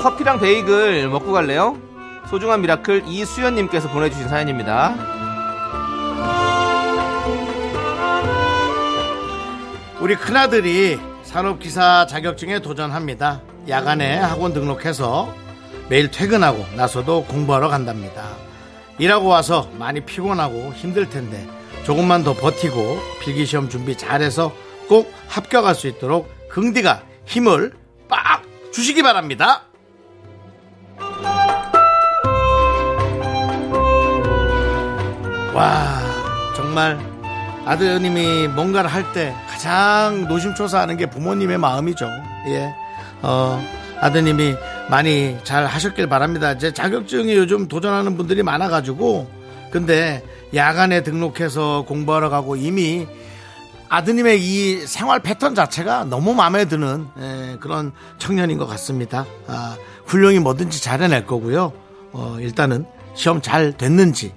커피랑 0.00 0.40
베이글 0.40 1.08
먹고 1.10 1.30
갈래요? 1.30 1.76
소중한 2.30 2.62
미라클 2.62 3.04
이수연님께서 3.06 3.90
보내주신 3.90 4.28
사연입니다. 4.28 4.94
우리 10.00 10.16
큰아들이 10.16 10.98
산업기사 11.22 12.06
자격증에 12.06 12.60
도전합니다. 12.60 13.42
야간에 13.68 14.16
학원 14.16 14.54
등록해서 14.54 15.34
매일 15.90 16.10
퇴근하고 16.10 16.64
나서도 16.76 17.24
공부하러 17.24 17.68
간답니다. 17.68 18.36
일하고 18.98 19.26
와서 19.26 19.68
많이 19.78 20.00
피곤하고 20.00 20.72
힘들 20.72 21.10
텐데 21.10 21.46
조금만 21.84 22.24
더 22.24 22.32
버티고 22.32 22.98
필기시험 23.20 23.68
준비 23.68 23.98
잘해서 23.98 24.54
꼭 24.88 25.12
합격할 25.28 25.74
수 25.74 25.88
있도록 25.88 26.30
긍디가 26.48 27.02
힘을 27.26 27.74
빡 28.08 28.42
주시기 28.72 29.02
바랍니다. 29.02 29.69
와 35.54 36.00
정말 36.56 36.98
아드님이 37.66 38.48
뭔가를 38.48 38.90
할 38.92 39.12
때 39.12 39.34
가장 39.48 40.26
노심초사하는 40.28 40.96
게 40.96 41.06
부모님의 41.06 41.58
마음이죠. 41.58 42.06
예, 42.48 42.72
어, 43.22 43.62
아드님이 44.00 44.54
많이 44.88 45.36
잘 45.44 45.66
하셨길 45.66 46.08
바랍니다. 46.08 46.56
제 46.56 46.72
자격증이 46.72 47.34
요즘 47.36 47.68
도전하는 47.68 48.16
분들이 48.16 48.42
많아가지고 48.42 49.28
근데 49.70 50.22
야간에 50.54 51.02
등록해서 51.02 51.84
공부하러 51.86 52.28
가고 52.30 52.56
이미 52.56 53.06
아드님의 53.88 54.40
이 54.40 54.86
생활 54.86 55.20
패턴 55.20 55.54
자체가 55.54 56.04
너무 56.04 56.34
마음에 56.34 56.64
드는 56.66 57.06
예, 57.20 57.56
그런 57.60 57.92
청년인 58.18 58.56
것 58.58 58.66
같습니다. 58.66 59.26
아, 59.48 59.76
훌륭히 60.06 60.38
뭐든지 60.38 60.80
잘해낼 60.82 61.26
거고요. 61.26 61.72
어, 62.12 62.36
일단은 62.40 62.86
시험 63.14 63.42
잘 63.42 63.72
됐는지 63.72 64.32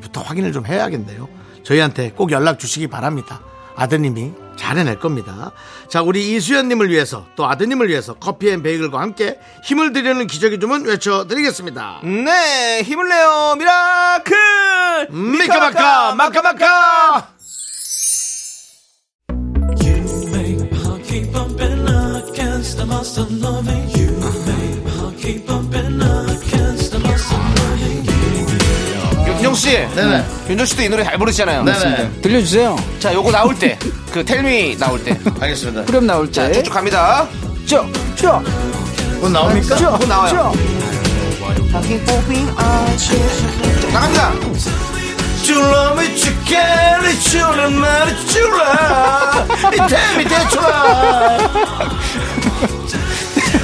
부터 0.00 0.22
확인을 0.22 0.52
좀 0.52 0.66
해야겠네요. 0.66 1.28
저희한테 1.62 2.10
꼭 2.10 2.30
연락 2.30 2.58
주시기 2.58 2.86
바랍니다. 2.88 3.40
아드님이 3.76 4.32
잘 4.56 4.78
해낼 4.78 4.98
겁니다. 4.98 5.52
자, 5.88 6.02
우리 6.02 6.34
이수연님을 6.34 6.88
위해서 6.88 7.26
또 7.36 7.46
아드님을 7.46 7.88
위해서 7.88 8.14
커피 8.14 8.48
and 8.50 8.62
베이글과 8.62 9.00
함께 9.00 9.38
힘을 9.64 9.92
드리는 9.92 10.26
기적의 10.26 10.58
주문 10.58 10.86
외쳐드리겠습니다. 10.86 12.00
네, 12.02 12.82
힘을 12.82 13.08
내요, 13.08 13.54
미라클! 13.58 15.08
미카마카 15.10 16.14
마카마카 16.14 17.28
윤정 23.28 23.75
씨, 29.56 29.70
네네. 29.94 30.24
윤정 30.50 30.66
씨도 30.66 30.82
이 30.82 30.88
노래 30.88 31.02
잘 31.04 31.18
부르시잖아요. 31.18 31.64
네네. 31.64 32.10
들려주세요. 32.22 32.76
자, 33.00 33.12
요거 33.12 33.30
나올 33.32 33.58
때, 33.58 33.78
그 34.12 34.24
텔미 34.24 34.76
나올 34.78 35.02
때. 35.02 35.18
알겠습니다. 35.40 35.84
그럼 35.84 36.06
나올 36.06 36.30
자, 36.30 36.46
때. 36.48 36.54
쭉쭉 36.54 36.72
갑니다. 36.72 37.26
쭉, 37.66 37.90
쭉, 38.14 38.42
곧 39.20 39.28
나옵니까? 39.30 39.76
쭉, 39.76 39.98
곧 39.98 40.06
나와요. 40.08 40.52
쭉. 40.56 40.76
나갑니다. 43.92 44.32
줄라미 45.42 46.16
죽겠니 46.16 47.20
주는 47.20 47.72
말이 47.74 48.26
줄라 48.26 49.46
이 49.72 49.80
밑에 50.18 50.48
줄라 50.48 51.38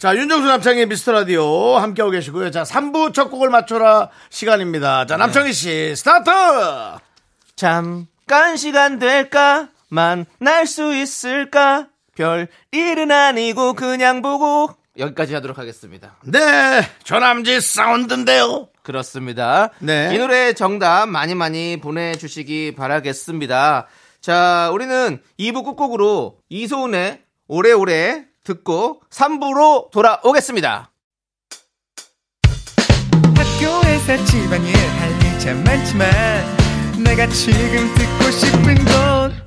자, 0.00 0.16
윤정수 0.16 0.48
남창의 0.48 0.86
미스터 0.86 1.12
라디오 1.12 1.76
함께하고 1.76 2.10
계시고요. 2.10 2.50
자, 2.50 2.62
3부 2.62 3.12
첫 3.12 3.28
곡을 3.28 3.50
맞춰라 3.50 4.08
시간입니다. 4.30 5.04
자, 5.04 5.18
남창희 5.18 5.52
씨, 5.52 5.94
스타트! 5.94 6.30
잠깐 7.54 8.56
시간 8.56 8.98
될까? 8.98 9.68
만날 9.90 10.64
수 10.64 10.94
있을까? 10.94 11.88
별 12.16 12.48
일은 12.70 13.10
아니고 13.10 13.74
그냥 13.74 14.22
보고 14.22 14.70
여기까지 14.96 15.34
하도록 15.34 15.58
하겠습니다. 15.58 16.16
네, 16.22 16.40
조남지 17.04 17.60
사운드인데요. 17.60 18.70
그렇습니다. 18.82 19.68
네. 19.80 20.14
이 20.14 20.18
노래 20.18 20.54
정답 20.54 21.10
많이 21.10 21.34
많이 21.34 21.78
보내주시기 21.78 22.74
바라겠습니다. 22.74 23.86
자, 24.22 24.70
우리는 24.72 25.20
2부 25.38 25.62
끝곡으로 25.62 26.38
이소은의 26.48 27.20
오래오래 27.48 28.29
듣고 28.50 29.00
3부로 29.10 29.90
돌아오겠습니다. 29.92 30.90
학교에서 33.36 34.24
집안일 34.24 34.74
할일참 34.76 35.62
많지만 35.62 36.10
내가 37.04 37.28
지금 37.28 37.94
듣고 37.94 38.30
싶은 38.32 38.74
건 38.84 39.40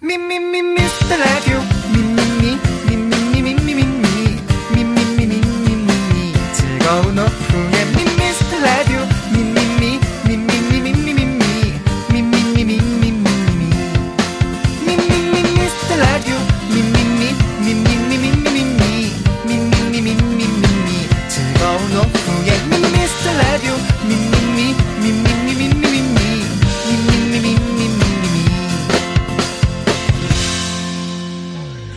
미미미 0.00 0.62
미스터 0.62 1.16
라디오 1.16 1.60
미미미 1.92 2.58
미미미 2.88 3.54
미미미 3.54 4.40
미미미 4.74 5.26
미미미 5.26 6.32
즐거운 6.54 7.18
오후 7.18 7.25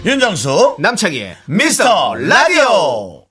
윤정수, 0.09 0.77
남창희의 0.79 1.37
미스터 1.45 2.15
라디오! 2.15 3.25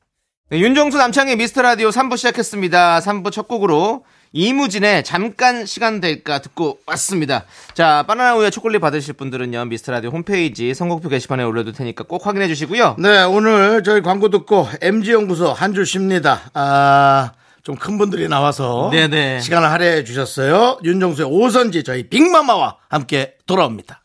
네, 0.48 0.60
윤종수 0.60 0.96
남창의 0.96 1.34
미스터 1.34 1.60
라디오 1.60 1.88
3부 1.88 2.16
시작했습니다. 2.16 3.00
3부 3.00 3.32
첫 3.32 3.48
곡으로 3.48 4.04
이무진의 4.30 5.02
잠깐 5.02 5.66
시간 5.66 6.00
될까 6.00 6.38
듣고 6.40 6.78
왔습니다. 6.86 7.46
자, 7.74 8.04
바나나 8.06 8.36
우유 8.36 8.52
초콜릿 8.52 8.80
받으실 8.80 9.14
분들은요, 9.14 9.64
미스터 9.64 9.90
라디오 9.90 10.10
홈페이지 10.10 10.72
선곡표 10.72 11.08
게시판에 11.08 11.42
올려둘 11.42 11.72
테니까 11.72 12.04
꼭 12.04 12.24
확인해 12.24 12.46
주시고요. 12.46 12.94
네, 13.00 13.24
오늘 13.24 13.82
저희 13.82 14.00
광고 14.00 14.28
듣고 14.30 14.68
MG연구소 14.80 15.52
한줄 15.52 15.84
쉽니다. 15.84 16.42
아, 16.54 17.32
좀 17.64 17.74
큰 17.74 17.98
분들이 17.98 18.28
나와서 18.28 18.88
네네. 18.92 19.40
시간을 19.40 19.68
할애해 19.68 20.04
주셨어요. 20.04 20.78
윤정수의 20.84 21.26
오선지 21.28 21.82
저희 21.82 22.08
빅마마와 22.08 22.76
함께 22.88 23.34
돌아옵니다. 23.48 24.04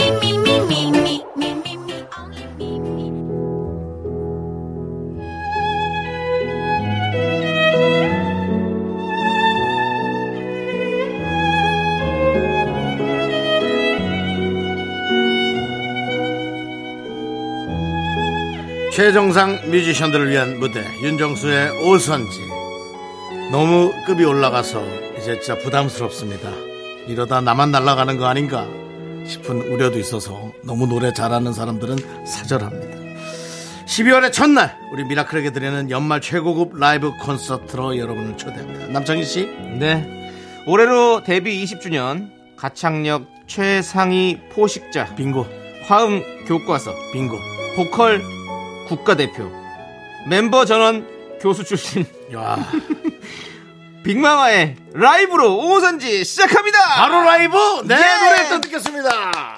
최정상 18.91 19.71
뮤지션들을 19.71 20.29
위한 20.29 20.59
무대 20.59 20.83
윤정수의 21.01 21.87
오선지. 21.87 22.39
너무 23.49 23.93
급이 24.05 24.25
올라가서 24.25 24.83
이제 25.17 25.39
진짜 25.39 25.57
부담스럽습니다. 25.59 26.49
이러다 27.07 27.39
나만 27.39 27.71
날아가는 27.71 28.17
거 28.17 28.25
아닌가 28.25 28.67
싶은 29.25 29.61
우려도 29.61 29.97
있어서 29.97 30.51
너무 30.65 30.87
노래 30.87 31.13
잘하는 31.13 31.53
사람들은 31.53 32.25
사절합니다. 32.25 32.97
12월의 33.85 34.33
첫날 34.33 34.77
우리 34.91 35.05
미라클에게 35.05 35.51
드리는 35.51 35.89
연말 35.89 36.19
최고급 36.19 36.77
라이브 36.77 37.13
콘서트로 37.17 37.97
여러분을 37.97 38.35
초대합니다. 38.35 38.87
남창희 38.87 39.23
씨? 39.23 39.45
네. 39.79 40.33
올해로 40.67 41.23
데뷔 41.23 41.63
20주년 41.63 42.29
가창력 42.57 43.25
최상위 43.47 44.39
포식자. 44.51 45.15
빙고. 45.15 45.47
화음 45.87 46.21
교과서. 46.45 46.93
빙고. 47.13 47.37
보컬 47.77 48.21
국가대표. 48.91 49.49
멤버 50.27 50.65
전원 50.65 51.07
교수 51.39 51.63
출신. 51.63 52.05
야. 52.33 52.57
빅마마의 54.03 54.75
라이브로 54.93 55.57
오선지 55.59 56.25
시작합니다. 56.25 56.79
바로 56.95 57.21
라이브? 57.21 57.55
네. 57.85 57.95
예! 57.95 58.25
노래 58.25 58.49
또 58.49 58.61
듣겠습니다 58.61 59.55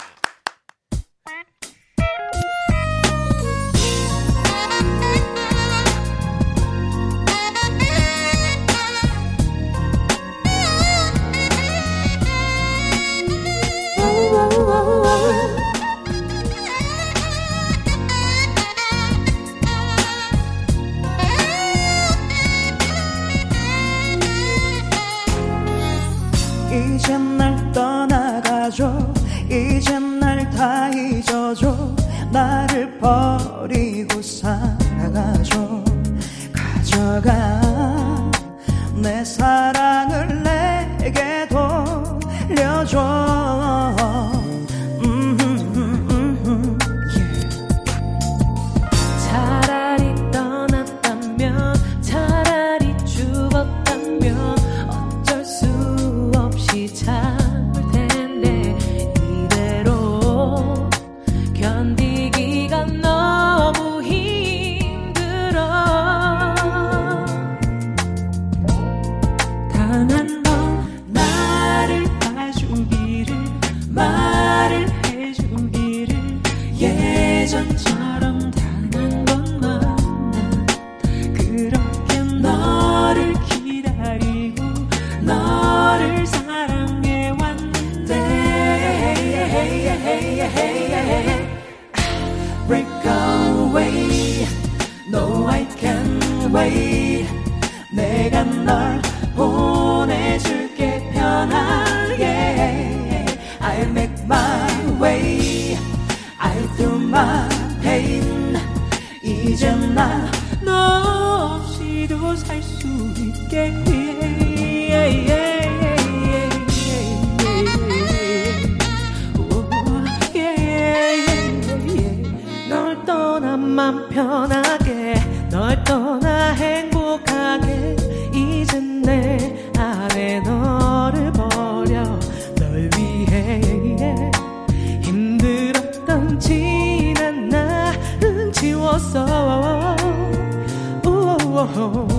우 141.63 142.12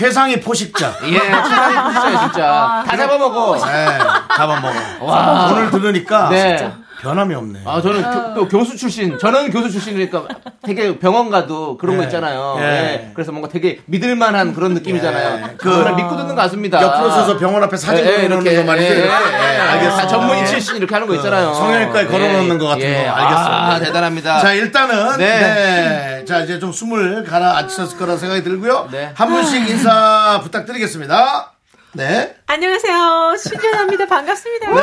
너 0.00 0.09
최상의 0.30 0.40
포식자. 0.40 0.94
예, 1.04 1.18
최상의 1.18 1.92
진짜 1.92 2.20
진짜 2.20 2.84
다 2.86 2.96
잡아먹어. 2.96 3.66
네, 3.66 3.98
잡아먹어. 4.36 4.74
와. 5.00 5.50
오늘 5.52 5.70
들으니까 5.70 6.28
네. 6.30 6.72
변함이 7.00 7.34
없네. 7.34 7.60
아, 7.64 7.80
저는 7.80 8.02
교, 8.02 8.34
또 8.34 8.48
교수 8.48 8.76
출신, 8.76 9.18
저는 9.18 9.50
교수 9.50 9.70
출신이니까 9.70 10.24
되게 10.62 10.98
병원 10.98 11.30
가도 11.30 11.78
그런 11.78 11.96
거 11.96 12.02
예. 12.02 12.06
있잖아요. 12.06 12.56
예. 12.58 12.62
예. 12.62 13.10
그래서 13.14 13.32
뭔가 13.32 13.48
되게 13.48 13.80
믿을만한 13.86 14.54
그런 14.54 14.74
느낌이잖아요. 14.74 15.46
예. 15.50 15.54
그, 15.56 15.70
정말 15.70 15.94
믿고 15.94 16.16
듣는 16.16 16.34
가수입니다. 16.34 16.82
옆으로 16.82 17.10
서서 17.10 17.38
병원 17.38 17.62
앞에 17.62 17.76
사진 17.78 18.04
예, 18.04 18.10
예, 18.10 18.28
걸어놓는 18.28 18.54
거 18.54 18.64
말이죠. 18.64 18.94
예, 18.94 18.98
예. 18.98 19.04
예. 19.04 19.06
예, 19.06 19.58
알겠습니다. 19.60 20.08
전문의 20.08 20.42
예. 20.42 20.46
출신 20.46 20.76
이렇게 20.76 20.94
하는 20.94 21.08
거 21.08 21.14
있잖아요. 21.14 21.54
성형외과에 21.54 22.02
예. 22.02 22.06
걸어놓는 22.06 22.58
것 22.58 22.66
같은 22.66 22.82
예. 22.82 23.04
거 23.06 23.10
알겠습니다. 23.12 23.66
아, 23.66 23.78
대단합니다. 23.78 24.40
자, 24.40 24.52
일단은 24.52 25.16
네. 25.16 25.38
네. 25.38 26.24
자, 26.26 26.40
이제 26.40 26.58
좀 26.58 26.70
숨을 26.70 27.24
가라앉혔을 27.24 27.96
거라 27.96 28.18
생각이 28.18 28.42
들고요. 28.42 28.88
네. 28.92 29.10
한 29.14 29.30
분씩 29.30 29.70
인사 29.70 30.19
부탁드리겠습니다. 30.42 31.52
네. 31.92 32.36
안녕하세요. 32.46 33.34
신현아입니다. 33.36 34.06
반갑습니다. 34.06 34.68
네. 34.68 34.80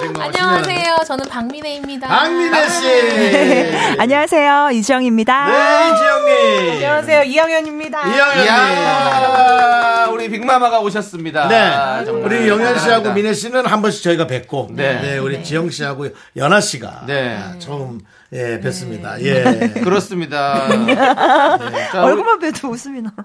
지금 0.00 0.20
안녕하세요. 0.20 0.96
저는 1.06 1.24
박민혜입니다. 1.28 2.08
박민혜 2.08 2.68
씨. 2.68 3.96
안녕하세요. 3.98 4.70
이지영입니다. 4.72 5.46
네, 5.46 5.90
이지영님. 5.92 6.72
안녕하세요. 6.72 7.22
이영현입니다. 7.22 8.08
이영현님. 8.08 8.44
이야, 8.44 10.08
우리 10.10 10.28
빅마마가 10.30 10.80
오셨습니다. 10.80 11.46
네. 11.46 12.04
정말 12.04 12.32
우리 12.32 12.48
영현 12.48 12.78
씨하고. 12.80 13.12
민혜 13.12 13.32
씨는 13.32 13.66
한 13.66 13.82
번씩 13.82 14.02
저희가 14.02 14.26
뵙고, 14.26 14.70
네. 14.72 15.00
네. 15.00 15.18
우리 15.18 15.44
지영 15.44 15.70
씨하고 15.70 16.08
연아 16.36 16.60
씨가 16.60 17.04
네. 17.06 17.38
처음 17.60 18.00
예, 18.32 18.60
뵀습니다. 18.60 19.20
예. 19.22 19.68
그렇습니다. 19.82 20.68
자, 20.68 20.74
우리- 22.02 22.12
얼굴만 22.12 22.38
봬도 22.40 22.68
웃음이 22.68 23.02
나. 23.02 23.10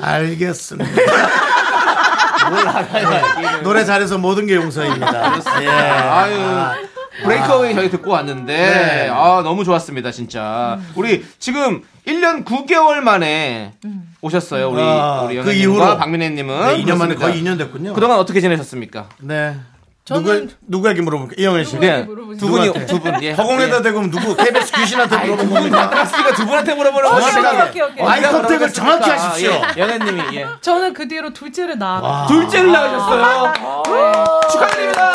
알겠습니다. 0.00 0.90
뭘 2.50 2.68
알아요, 2.68 3.62
노래 3.62 3.84
잘해서 3.84 4.18
모든 4.18 4.46
게 4.46 4.54
용서입니다. 4.54 5.40
예. 5.62 5.68
아유. 5.68 6.84
브레이크어웨이 7.22 7.74
저희 7.76 7.90
듣고 7.90 8.10
왔는데 8.10 8.52
네. 8.56 9.08
아 9.08 9.40
너무 9.44 9.62
좋았습니다 9.64 10.10
진짜 10.10 10.80
우리 10.96 11.24
지금 11.38 11.82
1년 12.08 12.44
9개월 12.44 12.96
만에 12.96 13.74
오셨어요 14.20 14.68
우리 14.70 14.82
아, 14.82 15.20
우리 15.22 15.40
그 15.40 15.52
이후로? 15.52 15.96
박민혜님은 15.96 16.66
네, 16.66 16.82
2년 16.82 16.96
만에 16.96 17.14
그렇습니다. 17.14 17.20
거의 17.26 17.40
2년 17.40 17.56
됐군요. 17.56 17.94
그동안 17.94 18.18
어떻게 18.18 18.40
지내셨습니까? 18.40 19.08
네. 19.20 19.54
저는- 20.04 20.22
누구, 20.22 20.48
누구 20.68 20.88
에게 20.90 21.00
물어볼까? 21.00 21.34
이영현 21.38 21.64
씨. 21.64 21.78
네. 21.78 22.04
두 22.04 22.48
분이? 22.48 22.86
두 22.86 23.00
분. 23.00 23.22
예. 23.22 23.32
허공에다 23.32 23.80
대고 23.80 24.02
누구? 24.10 24.36
KBS 24.36 24.72
귀신한테 24.72 25.16
겁니까? 25.48 25.88
박스가 25.88 26.32
두 26.34 26.44
분한테 26.44 26.74
물어보는 26.74 27.08
오케이, 27.70 27.82
오케이. 27.82 28.06
아이 28.06 28.20
컨택을 28.22 28.70
정확히 28.70 29.08
하십시오. 29.08 29.52
예. 29.52 29.80
연예님이 29.80 30.36
예. 30.36 30.46
저는 30.60 30.92
그 30.92 31.08
뒤로 31.08 31.32
둘째를 31.32 31.78
낳았고 31.78 32.34
둘째를 32.34 32.70
낳으셨어요. 32.70 33.52
축하드립니다. 34.52 35.12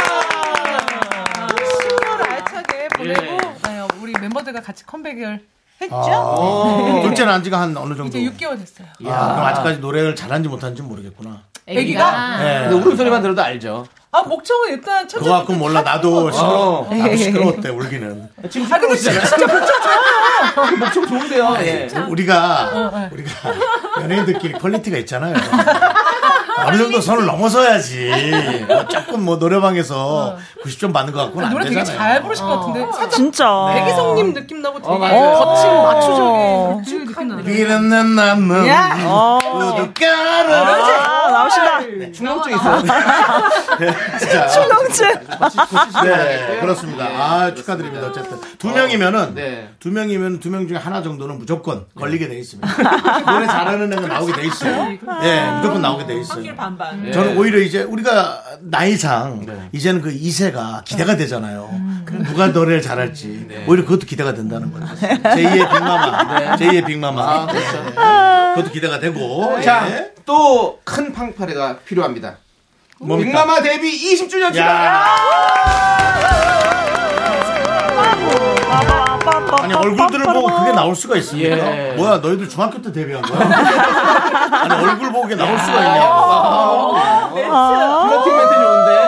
10년을 1.49 2.31
알차게 2.31 2.87
보내고 2.97 3.21
예. 3.23 3.37
네, 3.69 3.87
우리 4.01 4.13
멤버들과 4.13 4.61
같이 4.61 4.83
컴백을 4.87 5.39
했죠. 5.81 5.95
어. 5.95 7.01
둘째는 7.03 7.31
안 7.31 7.43
지가 7.43 7.61
한 7.61 7.77
어느 7.77 7.95
정도? 7.95 8.17
이제 8.17 8.27
6개월 8.31 8.57
됐어요. 8.57 8.87
아, 9.05 9.33
그럼 9.35 9.45
아직까지 9.45 9.79
노래를 9.81 10.15
잘하는지 10.15 10.49
못하는지 10.49 10.81
모르겠구나. 10.81 11.43
애기가? 11.67 12.37
네. 12.39 12.59
근데 12.69 12.75
울음소리만 12.75 13.21
들어도 13.21 13.43
알죠. 13.43 13.85
아 14.11 14.23
목청은 14.23 14.69
일단 14.69 15.07
첫째 15.07 15.23
그거 15.23 15.37
갖고 15.37 15.53
몰라. 15.53 15.83
나도 15.83 16.31
시끄러, 16.31 16.49
어. 16.49 16.87
나도 16.89 17.15
시끄러웠대, 17.15 17.69
울기는. 17.69 18.27
지금 18.49 18.73
아 18.73 18.79
근데 18.79 18.95
진짜 18.95 19.21
진짜 19.23 19.45
목청 19.45 19.67
좋아요. 19.83 20.77
목청 20.79 21.07
좋은데요. 21.07 21.57
예. 21.61 21.87
우리가, 22.09 23.09
우리가 23.11 23.29
연예인들끼리 24.01 24.53
quality가 24.53 24.97
있잖아요. 24.99 25.35
어느 26.65 26.77
정도 26.77 26.99
선을 26.99 27.25
넘어서야지. 27.27 28.65
뭐 28.67 28.87
조금 28.87 29.23
뭐 29.25 29.35
노래방에서 29.37 30.37
90점 30.65 30.91
받는 30.91 31.13
것 31.13 31.25
갖고는 31.25 31.47
안 31.47 31.53
노래 31.53 31.65
되게 31.65 31.75
되잖아요. 31.77 31.97
잘 31.99 32.21
부르실 32.23 32.45
것 32.45 32.59
같은데 32.59 32.79
살짝 32.91 33.11
진짜. 33.11 33.71
백이성님 33.75 34.33
느낌 34.33 34.61
나고 34.63 34.79
되게 34.81 34.91
어. 34.91 35.45
거친 35.45 35.69
어. 35.69 35.83
마초적인 36.83 37.05
그 37.05 37.11
느낌 37.11 37.27
나요. 37.27 37.43
비는 37.43 38.15
남는 38.15 38.67
야. 38.67 38.97
우두가를 39.53 40.53
아, 41.51 41.79
나오신다. 41.79 42.11
충동증 42.11 42.55
있어요. 42.55 42.83
진짜. 44.19 44.47
충동증. 44.47 45.07
네, 46.03 46.57
그렇습니다. 46.61 47.05
아, 47.05 47.53
축하드립니다. 47.53 48.07
어쨌든. 48.07 48.37
두 48.57 48.69
명이면은, 48.69 49.35
네. 49.35 49.69
두 49.79 49.89
명이면 49.91 50.39
두 50.39 50.49
명 50.49 50.67
중에 50.67 50.77
하나 50.77 51.01
정도는 51.03 51.37
무조건 51.37 51.85
걸리게 51.95 52.27
돼 52.27 52.39
있습니다. 52.39 52.67
노래 53.31 53.45
잘하는 53.45 53.93
애가 53.93 54.07
나오게 54.07 54.33
돼 54.33 54.43
있어요. 54.47 54.89
예, 55.23 55.51
무조건 55.57 55.81
나오게 55.81 56.05
돼 56.07 56.19
있어요. 56.19 56.55
반반. 56.55 57.11
저는 57.11 57.37
오히려 57.37 57.59
이제 57.59 57.83
우리가 57.83 58.41
나이상 58.61 59.45
네. 59.45 59.69
이제는 59.71 60.01
그 60.01 60.11
2세가 60.11 60.83
기대가 60.85 61.15
되잖아요. 61.15 61.69
그럼 62.05 62.23
누가 62.23 62.47
노래를 62.47 62.81
잘할지 62.81 63.47
오히려 63.67 63.83
그것도 63.85 64.07
기대가 64.07 64.33
된다는 64.33 64.71
거죠. 64.73 64.85
제2의 64.95 65.69
빅마마, 65.71 66.55
제2의 66.57 66.85
빅마마. 66.85 67.21
아, 67.21 67.45
그렇죠. 67.45 67.83
네. 67.83 67.91
그것도 68.55 68.71
기대가 68.73 68.99
되고. 68.99 69.61
자, 69.61 69.87
예. 69.89 70.11
또큰 70.25 71.13
팡파레가 71.39 71.77
필요합니다. 71.85 72.35
뭡니까? 72.99 73.43
빅마마 73.45 73.61
데뷔 73.61 73.89
20주년 74.13 74.53
축하. 74.53 74.65
야. 74.67 75.05
아니 79.61 79.73
얼굴들을 79.73 80.25
보고 80.25 80.47
그게 80.59 80.71
나올 80.73 80.95
수가 80.95 81.15
있습니까? 81.17 81.55
예. 81.55 81.93
뭐야 81.95 82.17
너희들 82.17 82.49
중학교 82.49 82.81
때 82.81 82.91
데뷔한 82.91 83.21
거야? 83.21 83.39
아니 84.63 84.73
얼굴 84.85 85.11
보고 85.11 85.21
그게 85.23 85.35
나올 85.35 85.57
수가 85.57 85.79
있냐? 85.79 86.09
플러팅 88.07 88.37
멘트 88.37 88.53
좋은데. 88.55 88.99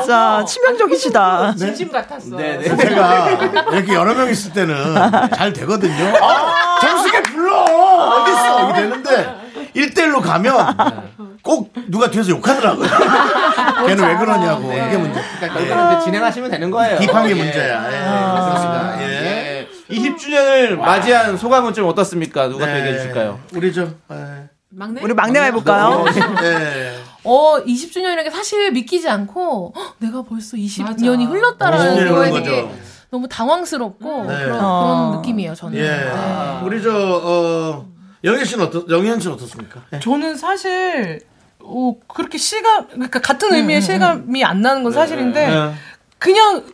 진짜 0.00 0.44
치명적이시다. 0.46 1.54
진심 1.56 1.92
같았어. 1.92 2.36
네, 2.36 2.56
네. 2.58 2.76
제가 2.76 3.28
이렇게 3.72 3.92
여러 3.94 4.14
명 4.14 4.30
있을 4.30 4.52
때는 4.52 4.94
잘 5.36 5.52
되거든요. 5.52 6.16
아, 6.24 6.78
정수게 6.80 7.22
불러 7.24 7.62
어딨어 7.62 8.70
이게 8.70 8.80
되는데 8.80 9.37
1대1로 9.78 10.20
가면 10.20 11.38
꼭 11.42 11.72
누가 11.88 12.10
뒤에서 12.10 12.30
욕하더라고요. 12.30 12.88
걔는 13.86 14.04
왜 14.04 14.16
그러냐고 14.16 14.72
이게 14.72 14.96
문제. 14.98 15.20
그러니까 15.40 15.94
이제 15.94 16.04
진행하시면 16.04 16.50
되는 16.50 16.70
거예요. 16.70 16.98
딥한 16.98 17.26
게 17.26 17.30
예. 17.30 17.34
문제야. 17.34 17.86
예. 17.86 18.48
그렇습니다. 18.48 19.02
예. 19.02 19.08
예. 19.08 19.68
20주년을 19.94 20.76
맞이한 20.76 21.36
소감은 21.38 21.72
좀 21.72 21.88
어떻습니까? 21.88 22.48
누가 22.48 22.66
또 22.66 22.72
네. 22.72 22.80
얘기해 22.80 22.96
주실까요? 22.98 23.38
우리 23.54 23.72
좀 23.72 23.98
예. 24.10 24.48
막내? 24.70 25.00
우리 25.02 25.14
막내가 25.14 25.46
해볼까요? 25.46 26.04
예. 26.42 26.94
어, 27.24 27.62
20주년이라는 27.64 28.24
게 28.24 28.30
사실 28.30 28.70
믿기지 28.72 29.08
않고 29.08 29.72
헉, 29.76 29.94
내가 29.98 30.22
벌써 30.22 30.56
20년이 30.56 31.26
어, 31.26 31.30
흘렀다라는 31.30 31.96
20년이 31.96 32.08
거에 32.08 32.30
되게 32.32 32.62
거죠. 32.62 32.74
너무 33.10 33.28
당황스럽고 33.28 34.24
네. 34.26 34.44
그런, 34.44 34.58
어. 34.62 34.82
그런 35.10 35.20
느낌이에요, 35.22 35.54
저는. 35.54 35.78
예. 35.78 35.88
네. 35.88 36.60
우리 36.62 36.82
저 36.82 36.90
어, 36.92 37.86
영현 38.24 38.44
씨는 38.44 38.64
어떻 38.64 38.88
영현 38.90 39.20
씨는 39.20 39.34
어떻습니까? 39.34 39.82
예. 39.92 40.00
저는 40.00 40.36
사실 40.36 41.20
어, 41.60 41.94
그렇게 42.06 42.38
실감 42.38 42.88
그러니까 42.88 43.20
같은 43.20 43.54
의미의 43.54 43.82
실감이 43.82 44.44
안 44.44 44.60
나는 44.62 44.82
건 44.82 44.92
사실인데 44.92 45.46
네. 45.48 45.74
그냥 46.18 46.64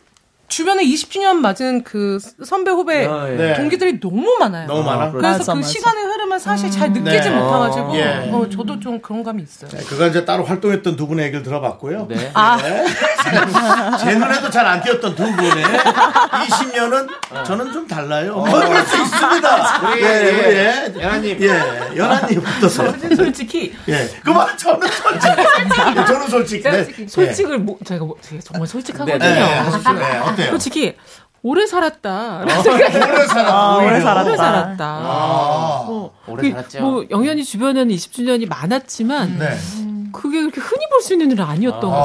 주변에 0.47 0.83
20주년 0.83 1.35
맞은 1.37 1.83
그 1.83 2.19
선배 2.43 2.71
후배 2.71 3.05
아, 3.07 3.27
예. 3.29 3.35
네. 3.35 3.53
동기들이 3.55 3.99
너무 3.99 4.37
많아요. 4.39 4.67
너무 4.67 4.83
많아. 4.83 5.11
그래서 5.11 5.37
맞아, 5.39 5.53
그 5.53 5.57
맞아. 5.57 5.67
시간의 5.67 6.03
흐름을 6.03 6.39
사실 6.39 6.69
잘 6.71 6.91
느끼지 6.91 7.29
네. 7.29 7.35
못해가지고 7.35 7.95
예. 7.97 8.29
어, 8.31 8.47
저도 8.49 8.79
좀 8.79 8.99
그런 9.01 9.23
감이 9.23 9.41
있어요. 9.43 9.69
네, 9.71 9.83
그건 9.85 10.09
이제 10.09 10.23
따로 10.23 10.43
활동했던 10.45 10.95
두 10.95 11.07
분의 11.07 11.25
얘기를 11.25 11.43
들어봤고요. 11.43 12.05
네. 12.09 12.15
네. 12.15 12.85
제 13.99 14.15
눈에도 14.15 14.49
잘 14.49 14.65
안 14.65 14.81
띄었던 14.81 15.15
두 15.15 15.23
분의 15.23 15.63
20년은 15.63 17.07
저는 17.45 17.71
좀 17.71 17.87
달라요. 17.87 18.35
뭐 18.35 18.45
그럴 18.45 18.83
수 18.85 18.97
있습니다. 19.01 19.91
우리, 19.91 20.03
예, 20.03 20.07
예. 20.07 20.91
우리 20.91 21.01
연하님. 21.03 21.37
예, 21.41 21.97
연하님 21.97 22.43
어떠세요? 22.57 22.91
저는 22.99 23.15
솔직히 23.15 23.75
예, 23.87 24.07
그만 24.23 24.57
저는 24.57 24.87
솔직히, 24.87 25.33
예, 25.37 26.05
저는 26.05 26.27
솔직히, 26.29 26.63
제가 26.63 26.77
네. 26.77 27.07
솔직을 27.07 27.59
뭐, 27.59 27.77
제가, 27.85 28.05
뭐, 28.05 28.15
제가 28.21 28.41
정말 28.43 28.67
솔직하거든요. 28.67 29.17
네, 29.19 29.33
네, 29.33 30.19
네, 30.35 30.43
어때요? 30.43 30.49
솔직히 30.51 30.95
오래 31.41 31.67
살았다. 31.67 32.41
오래 32.41 32.49
살았다. 32.89 33.47
아, 33.47 33.77
오래. 33.77 33.99
살았다. 34.01 34.23
오래 34.23 34.37
살았다. 34.37 34.85
아, 34.85 35.85
어, 35.87 36.11
오래 36.27 36.41
그 36.41 36.51
살았죠. 36.55 36.81
뭐 36.81 37.05
영현이 37.09 37.43
주변에는 37.43 37.93
20주년이 37.95 38.47
많았지만 38.49 39.37
네. 39.39 39.49
그게 40.11 40.39
그렇게 40.41 40.59
흔히 40.61 40.85
볼 40.89 41.01
수 41.01 41.13
있는 41.13 41.29
일은 41.29 41.43
아니었던 41.43 41.81
것 41.81 41.91
아, 41.95 42.01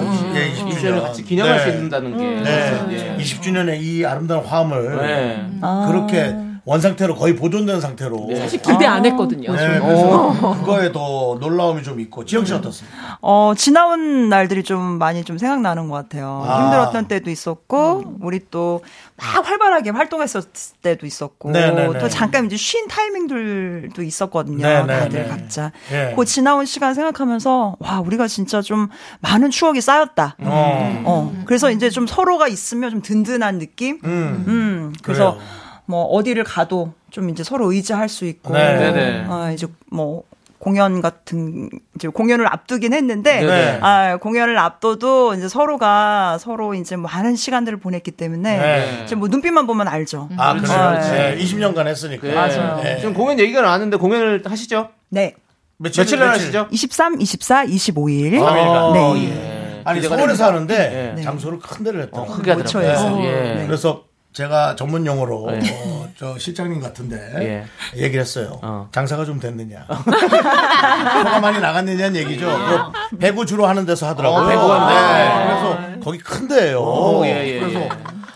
같아서. 0.00 0.34
예, 0.36 0.52
20주년을 0.54 0.70
20주년. 1.00 1.02
같이 1.02 1.24
기념할 1.24 1.56
네. 1.58 1.72
수 1.78 1.84
있다는 1.86 2.16
게. 2.16 2.24
네. 2.50 3.16
예. 3.18 3.22
20주년의 3.22 3.82
이 3.82 4.04
아름다운 4.06 4.44
화음을 4.44 4.96
네. 5.02 5.46
아. 5.60 5.84
그렇게 5.88 6.34
원상태로 6.64 7.14
거의 7.16 7.36
보존된 7.36 7.80
상태로. 7.80 8.30
사실 8.36 8.60
기대 8.62 8.86
안 8.86 9.04
했거든요. 9.04 9.52
네, 9.54 9.78
그래서 9.80 10.56
그거에 10.60 10.92
더 10.92 11.36
놀라움이 11.40 11.82
좀 11.82 12.00
있고. 12.00 12.24
지영 12.24 12.44
씨 12.44 12.54
어떻습니까? 12.54 13.18
어, 13.20 13.52
지나온 13.56 14.28
날들이 14.28 14.62
좀 14.62 14.80
많이 14.98 15.24
좀 15.24 15.36
생각나는 15.38 15.88
것 15.88 15.94
같아요. 15.96 16.42
아. 16.46 16.62
힘들었던 16.64 17.06
때도 17.08 17.30
있었고, 17.30 18.16
우리 18.20 18.40
또 18.50 18.80
막 19.16 19.46
활발하게 19.48 19.90
활동했었을 19.90 20.48
때도 20.82 21.06
있었고, 21.06 21.50
네네네. 21.52 21.98
또 22.00 22.08
잠깐 22.08 22.46
이제 22.46 22.56
쉰 22.56 22.88
타이밍들도 22.88 24.02
있었거든요. 24.02 24.58
네네네. 24.66 24.98
다들 24.98 25.28
각자. 25.28 25.70
예. 25.92 26.14
그 26.16 26.24
지나온 26.24 26.66
시간 26.66 26.94
생각하면서, 26.94 27.76
와, 27.78 28.00
우리가 28.00 28.26
진짜 28.26 28.60
좀 28.60 28.88
많은 29.20 29.50
추억이 29.50 29.80
쌓였다. 29.80 30.34
어. 30.40 31.02
어, 31.04 31.42
그래서 31.44 31.70
이제 31.70 31.90
좀 31.90 32.08
서로가 32.08 32.48
있으면 32.48 32.90
좀 32.90 33.02
든든한 33.02 33.58
느낌? 33.60 34.00
음. 34.04 34.44
음, 34.48 34.92
그래서 35.02 35.34
그래요. 35.34 35.63
뭐 35.86 36.04
어디를 36.04 36.44
가도 36.44 36.92
좀 37.10 37.30
이제 37.30 37.42
서로 37.44 37.72
의지할 37.72 38.08
수 38.08 38.24
있고, 38.26 38.52
네. 38.54 38.76
네네. 38.78 39.26
어, 39.28 39.50
이제 39.52 39.66
뭐 39.90 40.24
공연 40.58 41.02
같은 41.02 41.68
이제 41.94 42.08
공연을 42.08 42.46
앞두긴 42.46 42.94
했는데, 42.94 43.42
네. 43.44 43.78
아, 43.82 44.16
공연을 44.16 44.58
앞둬도 44.58 45.34
이제 45.34 45.46
서로가 45.46 46.38
서로 46.38 46.74
이제 46.74 46.96
많은 46.96 47.36
시간들을 47.36 47.78
보냈기 47.80 48.12
때문에 48.12 48.58
네. 48.58 49.02
이제 49.04 49.14
뭐 49.14 49.28
눈빛만 49.28 49.66
보면 49.66 49.88
알죠. 49.88 50.30
아, 50.38 50.54
그래요? 50.54 50.66
그렇지. 50.66 51.10
네, 51.10 51.36
20년간 51.38 51.86
했으니까. 51.86 52.26
네. 52.26 52.34
맞아요. 52.34 52.80
네. 52.82 52.98
지금 52.98 53.12
공연 53.12 53.38
얘기가 53.38 53.60
나왔는데 53.60 53.98
공연을 53.98 54.42
하시죠? 54.46 54.88
네. 55.10 55.34
며칠, 55.76 56.02
며칠 56.02 56.18
날 56.18 56.30
하시죠? 56.30 56.68
23, 56.70 57.20
24, 57.20 57.64
25일. 57.66 58.38
삼 58.38 58.56
일간. 58.56 58.92
네. 58.94 58.98
어, 59.00 59.16
예. 59.18 59.82
아니, 59.84 60.00
서울에서. 60.00 60.46
하는데 60.46 61.12
네. 61.16 61.22
장소를 61.22 61.58
큰 61.58 61.84
데를 61.84 62.02
했더라고요. 62.04 62.36
크게 62.36 62.52
하더라고요. 62.52 63.22
예. 63.24 63.54
네. 63.56 63.66
그래서 63.66 64.04
제가 64.34 64.74
전문 64.74 65.06
용어로 65.06 65.48
네. 65.52 65.60
어, 65.84 66.08
저 66.18 66.36
실장님 66.36 66.80
같은데 66.80 67.16
예. 67.38 68.02
얘기를 68.02 68.20
했어요. 68.20 68.58
어. 68.62 68.88
장사가 68.90 69.24
좀 69.24 69.38
됐느냐. 69.38 69.86
표가 69.86 71.38
많이 71.40 71.60
나갔느냐는 71.60 72.16
얘기죠. 72.16 72.46
그 73.10 73.16
배구 73.18 73.46
주로 73.46 73.66
하는 73.66 73.86
데서 73.86 74.08
하더라고요. 74.08 74.40
어, 74.42 74.48
배구 74.48 74.72
하는 74.72 74.88
데. 74.88 75.24
네. 75.24 75.44
그래서 75.46 76.00
거기 76.02 76.18
큰 76.18 76.48
데예요. 76.48 76.80
오, 76.80 77.24
예, 77.24 77.46
예, 77.46 77.60
그래서 77.60 77.80
예. 77.80 77.88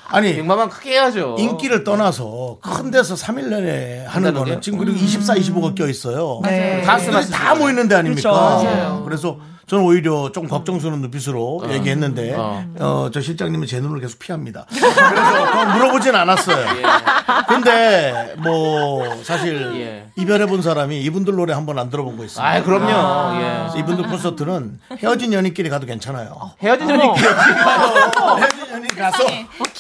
아니 0.06 0.36
백만만 0.36 0.68
크게 0.70 0.92
해야죠. 0.92 1.34
인기를 1.36 1.82
떠나서 1.82 2.58
큰 2.62 2.92
데서 2.92 3.14
3일 3.16 3.48
내내 3.48 4.04
하는 4.06 4.32
거는 4.34 4.54
게? 4.54 4.60
지금 4.60 4.78
그리고 4.78 4.96
24, 4.96 5.34
25가 5.34 5.74
껴 5.76 5.88
있어요. 5.88 6.40
네. 6.44 6.80
가수들이 6.82 7.28
다 7.28 7.56
모이는 7.56 7.88
데 7.88 7.96
아닙니까? 7.96 8.30
그렇죠. 8.30 8.64
맞아요. 8.64 9.02
그래서 9.04 9.38
저는 9.68 9.84
오히려 9.84 10.32
좀 10.32 10.48
걱정스러운 10.48 11.00
눈빛으로 11.02 11.62
얘기했는데 11.70 12.34
어. 12.36 12.64
어, 12.80 13.10
저 13.12 13.20
실장님은 13.20 13.66
제 13.66 13.80
눈을 13.80 14.00
계속 14.00 14.18
피합니다. 14.18 14.64
그래서 14.68 15.50
더 15.52 15.64
물어보진 15.66 16.14
않았어요. 16.14 16.66
근데 17.48 18.34
뭐 18.38 19.04
사실 19.22 19.70
예. 19.80 20.06
이별해 20.16 20.46
본 20.46 20.62
사람이 20.62 21.00
이분들 21.02 21.34
노래 21.36 21.52
한 21.52 21.66
번 21.68 21.78
안 21.78 21.90
들어본 21.90 22.16
거 22.16 22.24
있어요. 22.24 22.46
아, 22.46 22.62
그럼요. 22.62 23.40
예. 23.42 23.58
그래서 23.58 23.78
이분들 23.78 24.04
콘서트는 24.08 24.80
헤어진 25.02 25.34
연인끼리 25.34 25.68
가도 25.68 25.86
괜찮아요. 25.86 26.50
헤어진 26.62 26.88
연인끼리 26.88 27.26
헤어 27.28 28.38
진 28.86 28.98
연인 28.98 29.12
가서 29.12 29.24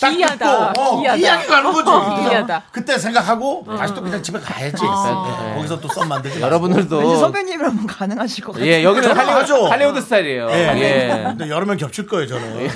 딱 0.00 0.08
기이하다. 0.10 0.72
듣고, 0.72 0.82
어. 0.82 1.00
기이하게 1.16 1.46
가는 1.46 1.72
거지. 1.72 1.84
그래서 1.90 2.16
기이하다. 2.28 2.62
그때 2.72 2.98
생각하고 2.98 3.64
다시 3.78 3.94
또 3.94 4.02
그냥 4.02 4.22
집에 4.22 4.38
가야지. 4.38 4.82
네. 4.82 5.54
거기서 5.56 5.80
또 5.80 5.88
썸 5.88 6.06
만들지. 6.08 6.40
여러분들도 6.40 7.16
선배님이라면 7.16 7.86
가능하실 7.86 8.44
것 8.44 8.52
같아요. 8.52 8.68
예, 8.70 8.84
여기는 8.84 9.16
할리우드. 9.16 9.52
할리우드 9.52 10.00
스타일이에요. 10.02 10.48
예. 10.50 10.54
예. 10.78 11.24
근데 11.28 11.48
여러 11.48 11.64
명 11.66 11.76
겹칠 11.76 12.06
거예요, 12.06 12.26
저는. 12.26 12.60
예. 12.62 12.68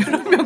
그러면 0.00 0.38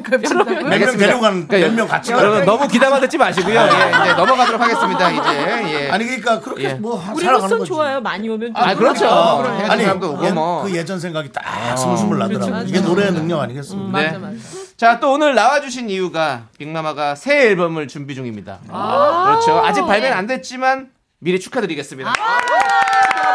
몇명 0.69 0.97
데리고 0.97 1.21
간, 1.21 1.47
그러니까 1.47 1.69
몇명 1.69 1.89
같이 1.89 2.13
가요. 2.13 2.45
너무 2.45 2.67
기담아 2.69 3.01
듣지 3.01 3.19
마시고요. 3.19 3.55
예, 3.61 3.91
이제 4.03 4.13
넘어가도록 4.15 4.61
하겠습니다. 4.61 5.11
이제. 5.11 5.85
예. 5.87 5.91
아니, 5.91 6.05
그러니까 6.05 6.41
그렇게 6.41 6.65
예. 6.65 6.75
뭐 6.75 6.99
하- 6.99 7.15
살아가는 7.15 7.59
거지. 7.59 7.69
좋아요. 7.69 8.01
많이 8.01 8.29
오면 8.29 8.53
아, 8.55 8.75
그렇죠. 8.75 9.07
아, 9.09 9.43
헤어진 9.43 9.71
아니, 9.71 9.83
사람도 9.85 10.13
오고 10.15 10.25
예, 10.27 10.31
뭐. 10.33 10.63
그 10.65 10.75
예전 10.75 10.99
생각이 10.99 11.31
딱 11.33 11.77
스물스물 11.77 12.19
나더라고요. 12.19 12.47
그렇죠, 12.51 12.63
이게 12.69 12.73
그렇죠. 12.79 12.89
노래의 12.89 13.13
능력 13.13 13.41
아니겠습니까? 13.41 13.99
네. 14.01 14.07
맞아, 14.07 14.19
맞아. 14.19 14.37
자, 14.83 14.99
또 14.99 15.13
오늘 15.13 15.37
나와주신 15.37 15.91
이유가 15.91 16.49
빅마마가 16.59 17.15
새 17.15 17.47
앨범을 17.51 17.87
준비 17.87 18.17
중입니다. 18.17 18.59
그렇죠. 18.67 19.65
아직 19.65 19.83
발매는 19.83 20.17
안 20.17 20.27
됐지만 20.27 20.91
미리 21.21 21.39
축하드리겠습니다. 21.39 22.13
축하가 22.13 22.41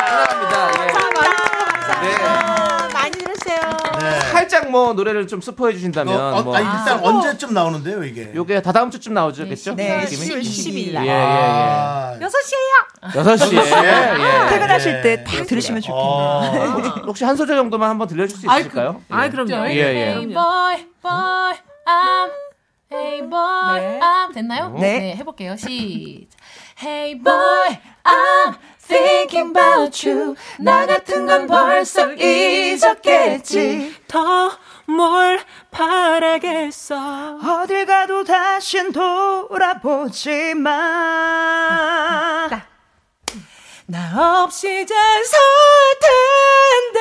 많이 0.02 0.44
나갑니다. 0.44 0.84
예. 2.04 2.10
네. 2.10 2.57
네. 4.12 4.20
살짝 4.32 4.70
뭐 4.72 4.94
노래를 4.94 5.28
좀 5.28 5.42
스포해 5.42 5.74
주신다면 5.74 6.16
어, 6.20 6.38
어, 6.38 6.44
뭐 6.44 6.56
아니, 6.56 6.66
일단 6.66 7.00
언제쯤 7.04 7.54
나오는데요, 7.54 8.04
이게? 8.04 8.32
요게 8.34 8.62
다다음 8.62 8.90
주쯤 8.92 9.14
나오겠죠? 9.14 9.76
네, 9.76 10.02
느낌이? 10.04 10.26
10월 10.28 10.42
10일 10.42 10.88
예, 10.88 10.92
날. 10.94 11.06
예, 11.06 11.10
예. 11.10 11.14
아, 11.16 12.20
6시에요. 12.20 13.12
6시에. 13.14 13.84
예. 13.84 14.50
퇴근하실 14.50 15.02
때 15.02 15.24
딱 15.24 15.46
들으시면 15.48 15.82
좋겠네요. 15.82 16.04
어, 16.06 17.02
혹시 17.08 17.24
한 17.26 17.36
소절 17.36 17.56
정도만 17.58 17.90
한번 17.90 18.08
들려줄 18.08 18.38
수 18.38 18.46
있을까요? 18.46 19.02
아, 19.10 19.30
그 19.30 19.36
럼요. 19.36 19.68
예, 19.70 19.76
예. 19.76 19.84
Hey 20.14 20.28
boy, 20.28 20.86
boy, 21.02 21.54
I'm. 21.86 22.32
Hey 22.92 23.22
boy, 23.30 23.80
네. 23.82 24.00
I'm. 24.00 24.34
됐나요? 24.34 24.76
네. 24.80 25.16
해볼게요. 25.18 25.56
시작. 25.58 26.38
Hey 26.82 27.16
boy, 27.22 27.78
I'm 28.04 28.56
thinking 28.88 29.50
about 29.52 30.08
you. 30.08 30.36
나 30.60 30.86
같은 30.86 31.26
건 31.26 31.48
벌써 31.48 32.12
잊었겠지. 32.14 33.94
더 34.08 34.52
뭘 34.90 35.42
바라겠어 35.70 37.40
어딜 37.62 37.86
가도 37.86 38.24
다신 38.24 38.94
돌아보지 38.94 40.54
마. 40.54 42.48
나 43.90 44.44
없이 44.44 44.86
잘 44.86 45.26
살 45.26 45.40
텐데 46.02 47.00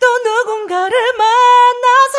또 0.00 0.06
누군가를 0.24 0.96
만나서 1.18 2.18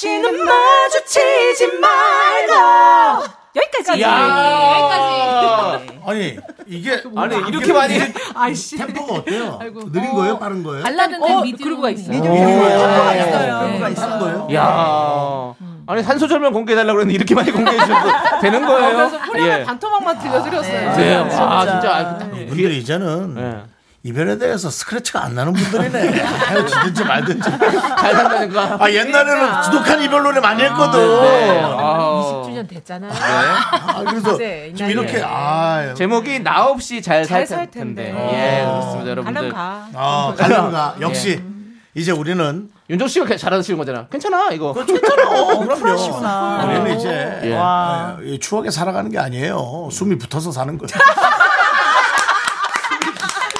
다시는 0.00 0.44
마주치지 0.46 1.66
말고 1.78 3.26
여기까지 3.54 4.00
야. 4.00 5.80
아니, 6.06 6.38
이게. 6.66 7.02
아니, 7.16 7.36
이렇게 7.48 7.72
많이. 7.72 7.98
아이씨. 8.34 8.78
템포가 8.78 9.14
어때요? 9.16 9.58
느린 9.92 10.14
거예요? 10.14 10.38
빠른 10.38 10.62
거예요? 10.62 10.82
발라드인데 10.84 11.32
어, 11.32 11.42
미디어 11.42 11.64
그루브가 11.64 11.90
있어요. 11.90 12.16
미디어 12.16 12.32
템포가 12.32 13.12
네. 13.12 13.20
있어요. 13.20 13.62
네. 13.66 13.94
빠른 13.94 14.18
거예요? 14.20 14.48
야. 14.54 15.54
아니, 15.86 16.02
한 16.02 16.18
소절만 16.18 16.52
공개해달라고 16.54 16.96
그랬는데 16.96 17.14
이렇게 17.16 17.34
많이 17.34 17.50
공개해 17.50 17.76
주셔도 17.78 18.08
되는 18.40 18.64
거예요? 18.64 18.96
그래서 18.96 19.16
후렴의 19.18 19.60
예. 19.60 19.64
반토막만 19.64 20.18
들려드렸어요. 20.20 20.96
네, 20.96 21.16
와, 21.16 21.66
진짜. 21.66 21.94
아, 21.94 22.18
이분들이 22.34 22.78
이제는 22.78 23.36
예. 23.38 23.79
이별에 24.02 24.38
대해서 24.38 24.70
스크래치가 24.70 25.22
안 25.24 25.34
나는 25.34 25.52
분들이네. 25.52 26.00
헤어지든지 26.22 27.04
말든지. 27.04 27.50
잘 27.50 28.14
산다는 28.14 28.50
거. 28.50 28.60
아, 28.82 28.90
옛날에는 28.90 29.62
지독한 29.64 30.00
이별 30.02 30.22
노래 30.22 30.40
많이 30.40 30.62
했거든. 30.62 30.98
네. 31.20 31.60
아. 31.62 31.98
20주년 32.24 32.66
됐잖아요. 32.66 33.12
아, 33.12 34.04
그래서 34.04 34.38
네, 34.38 34.72
좀 34.74 34.86
네. 34.86 34.92
이렇게, 34.92 35.22
아, 35.22 35.92
제목이 35.94 36.40
나 36.40 36.64
없이 36.66 37.02
잘살살 37.02 37.70
텐데. 37.70 38.04
텐데. 38.04 38.32
예, 38.32 38.64
그렇습니다, 38.64 39.10
여러분들. 39.10 39.52
갈람 39.52 39.54
가. 39.54 39.88
아, 39.94 40.34
갈림가. 40.34 40.94
역시, 41.02 41.42
이제 41.94 42.10
우리는, 42.10 42.70
윤정 42.88 43.06
씨가 43.06 43.36
잘하시는 43.36 43.76
거잖아. 43.76 44.06
괜찮아, 44.10 44.48
이거. 44.52 44.72
괜찮아. 44.72 45.00
그럼요. 45.76 46.68
우리는 46.68 46.98
이제, 46.98 47.40
예. 47.44 47.54
아, 47.58 48.16
이 48.22 48.38
추억에 48.40 48.70
살아가는 48.70 49.10
게 49.10 49.18
아니에요. 49.18 49.90
숨이 49.92 50.16
붙어서 50.16 50.52
사는 50.52 50.78
거예요. 50.78 50.88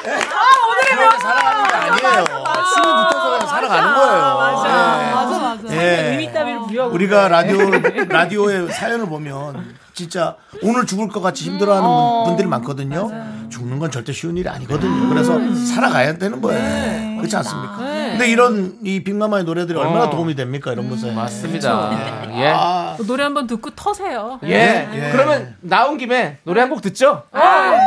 추억에 0.03 1.19
살아가는 1.21 1.63
게 1.65 1.75
아니에요. 1.75 2.25
숨이 2.75 2.87
붙어서 2.87 3.31
그냥 3.31 3.47
살아가는 3.47 3.95
거예요. 3.95 4.65
예. 4.67 5.13
맞아, 5.15 5.39
맞아. 5.39 5.75
예. 5.77 6.11
의미 6.13 6.33
따위를 6.33 6.61
부여하고 6.67 6.95
우리가 6.95 7.29
라디오 7.29 7.59
라디오의 8.09 8.69
사연을 8.73 9.07
보면 9.07 9.75
진짜 9.95 10.37
오늘 10.63 10.87
죽을 10.87 11.09
것 11.09 11.21
같이 11.21 11.45
힘들어하는 11.45 11.87
분- 11.89 12.25
분들이 12.25 12.49
많거든요. 12.49 13.11
죽는 13.51 13.79
건 13.79 13.91
절대 13.91 14.13
쉬운 14.13 14.37
일이 14.37 14.49
아니거든요. 14.49 15.09
그래서 15.09 15.39
살아가야 15.67 16.17
되는 16.19 16.41
거예요. 16.41 17.17
그렇지 17.19 17.37
않습니까? 17.37 17.77
근데 17.79 18.29
이런 18.31 18.79
이 18.83 19.03
빅마마의 19.05 19.45
노래들이 19.45 19.79
얼마나 19.79 20.05
어. 20.05 20.11
도움이 20.11 20.35
됩니까? 20.35 20.73
이런 20.73 20.89
것에. 20.89 21.11
맞습니다. 21.13 22.29
예. 22.39 22.47
아, 22.55 22.97
노래 23.07 23.25
한번 23.25 23.47
듣고 23.47 23.71
터세요. 23.71 24.39
예. 24.45 24.89
예. 24.93 25.09
그러면 25.13 25.57
나온 25.61 25.99
김에 25.99 26.39
노래 26.45 26.61
한 26.61 26.71
곡 26.71 26.83
듣죠? 26.83 27.25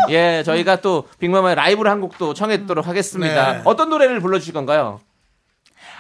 예, 0.10 0.44
저희가 0.46 0.82
또 0.82 1.08
빅마마의 1.20 1.56
라이브를 1.56 1.90
한 1.90 2.02
곡도 2.02 2.34
청했도록 2.34 2.86
하겠습니다. 2.88 3.52
네. 3.54 3.62
어떤 3.64 3.90
노래를 3.90 4.20
불러주실 4.20 4.54
건가요? 4.54 5.00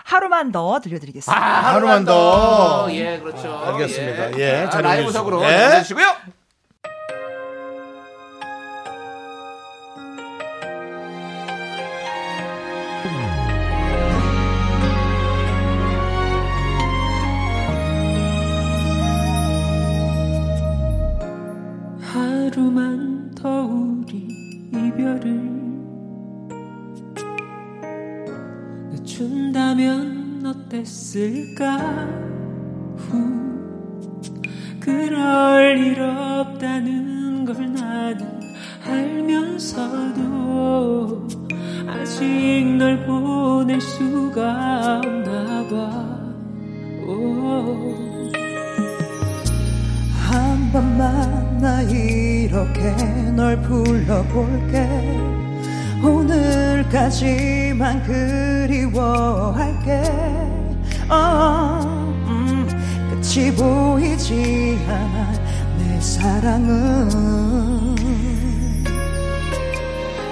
하루만 0.03 0.51
더 0.51 0.81
들려드리겠습니다. 0.81 1.41
아, 1.41 1.73
하루만 1.75 2.03
더. 2.03 2.87
예, 2.91 3.19
그렇죠. 3.19 3.61
알겠습니다. 3.67 4.37
예, 4.37 4.63
자, 4.65 4.69
잘 4.71 4.83
라이브석으로. 4.83 5.41
예. 5.45 5.67
보내주시고요. 5.69 6.05
했을까 31.13 31.77
후. 32.97 33.21
그럴 34.79 35.77
일 35.77 36.01
없다는 36.01 37.45
걸 37.45 37.71
나는 37.71 38.41
알면서도 38.83 40.17
아직 41.87 42.75
널 42.77 43.05
보낼 43.05 43.79
수가 43.79 45.01
없나 45.05 45.67
봐 45.69 46.19
오. 47.07 48.31
한 50.27 50.71
번만 50.71 51.59
나 51.59 51.83
이렇게 51.83 52.95
널 53.35 53.61
불러볼게 53.61 54.89
오늘까지만 56.03 58.01
그리워할게 58.67 60.01
어, 61.09 61.79
음, 62.27 62.67
끝이 63.09 63.51
보이지 63.55 64.79
않아 64.87 65.33
내 65.77 65.99
사랑은. 65.99 67.09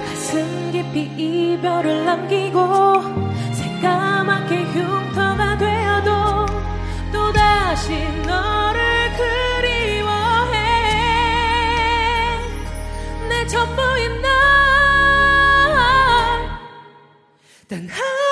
가슴 0.05 0.71
깊이 0.71 1.11
이별을 1.17 2.05
남기고 2.05 3.01
새까맣게 3.53 4.63
흉터가 4.65 5.57
되어도 5.57 6.45
또다시 7.11 7.93
너를 8.25 9.11
그리워해. 9.17 10.57
내 13.29 13.45
전부인 13.47 14.21
널단하 17.69 18.30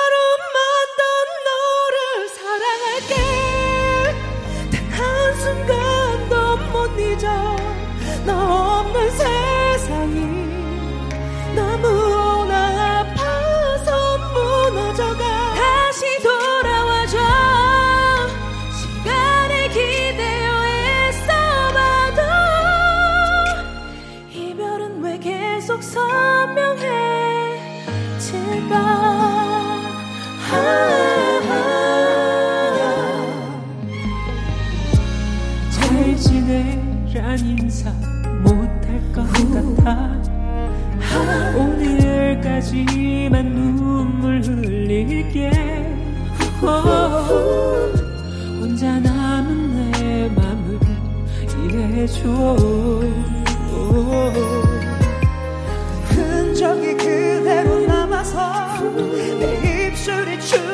못잊 7.22 7.49
오늘까지만 42.70 43.54
눈물 43.54 44.40
흘릴게 44.42 45.50
오, 46.62 46.66
혼자 48.60 48.98
남은 49.00 49.90
내 49.92 50.28
맘을 50.28 50.78
이해해줘 51.58 52.28
오. 53.72 54.32
흔적이 56.10 56.94
그대로 56.94 57.86
남아서 57.86 58.80
내 59.40 59.88
입술이 59.88 60.40
추 60.40 60.69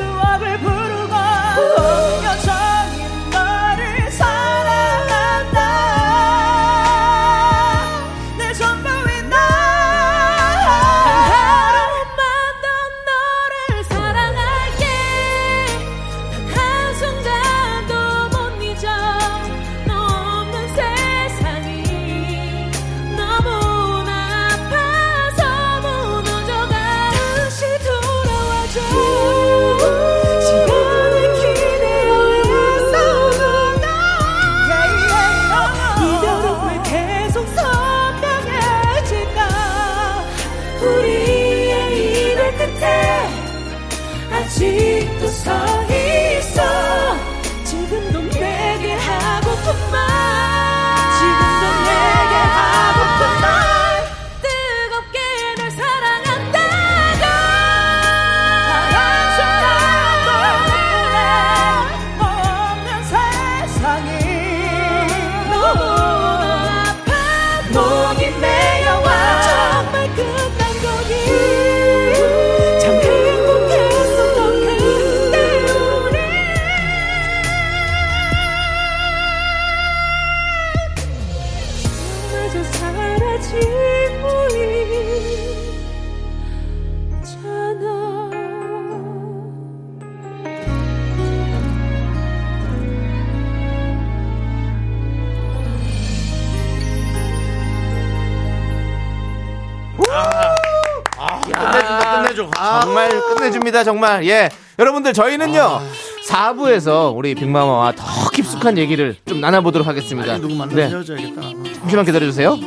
끝내줍니다, 103.67 103.83
정말. 103.83 104.25
예. 104.27 104.49
여러분들, 104.79 105.13
저희는요, 105.13 105.81
4부에서 106.27 107.15
우리 107.15 107.35
빅마마와 107.35 107.93
더 107.93 108.29
깊숙한 108.29 108.77
얘기를 108.77 109.15
좀 109.25 109.41
나눠보도록 109.41 109.87
하겠습니다. 109.87 110.37
누구 110.37 110.55
만나서 110.55 110.75
네. 110.75 110.87
헤어져야겠다. 110.89 111.41
잠시만 111.79 112.05
기다려주세요. 112.05 112.57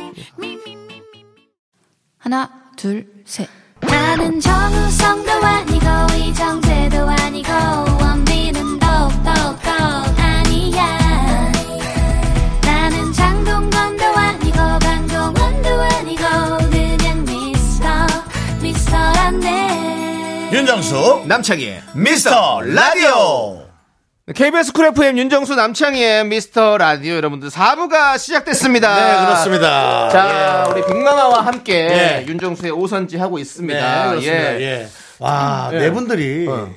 하나, 2.17 2.49
둘, 2.77 3.07
셋. 3.25 3.47
나는 3.81 4.39
정우성도 4.39 5.31
아니고 5.31 5.85
이정재도 6.15 6.97
아니고 7.09 7.49
원빈은 7.99 8.77
더욱더 8.79 9.31
아니야 10.17 11.51
나는 12.61 13.11
장동건도 13.11 14.05
아니고 14.05 14.57
강동원도 14.79 15.69
아니고 15.81 16.23
그냥 16.69 17.25
미스터 17.25 17.87
미스터란데 18.61 19.70
윤정수 20.51 21.23
남창희의 21.27 21.81
미스터 21.95 22.61
라디오 22.61 23.63
KBS 24.35 24.73
쿨 24.73 24.87
FM 24.87 25.17
윤정수 25.17 25.55
남창희의 25.55 26.25
미스터 26.25 26.77
라디오 26.77 27.15
여러분들 27.15 27.49
4부가 27.49 28.17
시작됐습니다. 28.17 28.95
네 28.95 29.25
그렇습니다 29.25 30.09
자, 30.09 30.67
우리 30.69 30.85
빅마마와 30.85 31.45
함께 31.45 31.73
예. 31.89 32.25
윤정수의 32.27 32.71
오선지 32.73 33.17
하고 33.17 33.37
네, 33.37 33.41
있습니다. 33.41 34.09
그렇습니다. 34.09 34.59
예. 34.59 34.61
예. 34.61 34.87
와, 35.19 35.69
예. 35.73 35.79
네 35.79 35.91
분들이 35.91 36.47
어. 36.49 36.69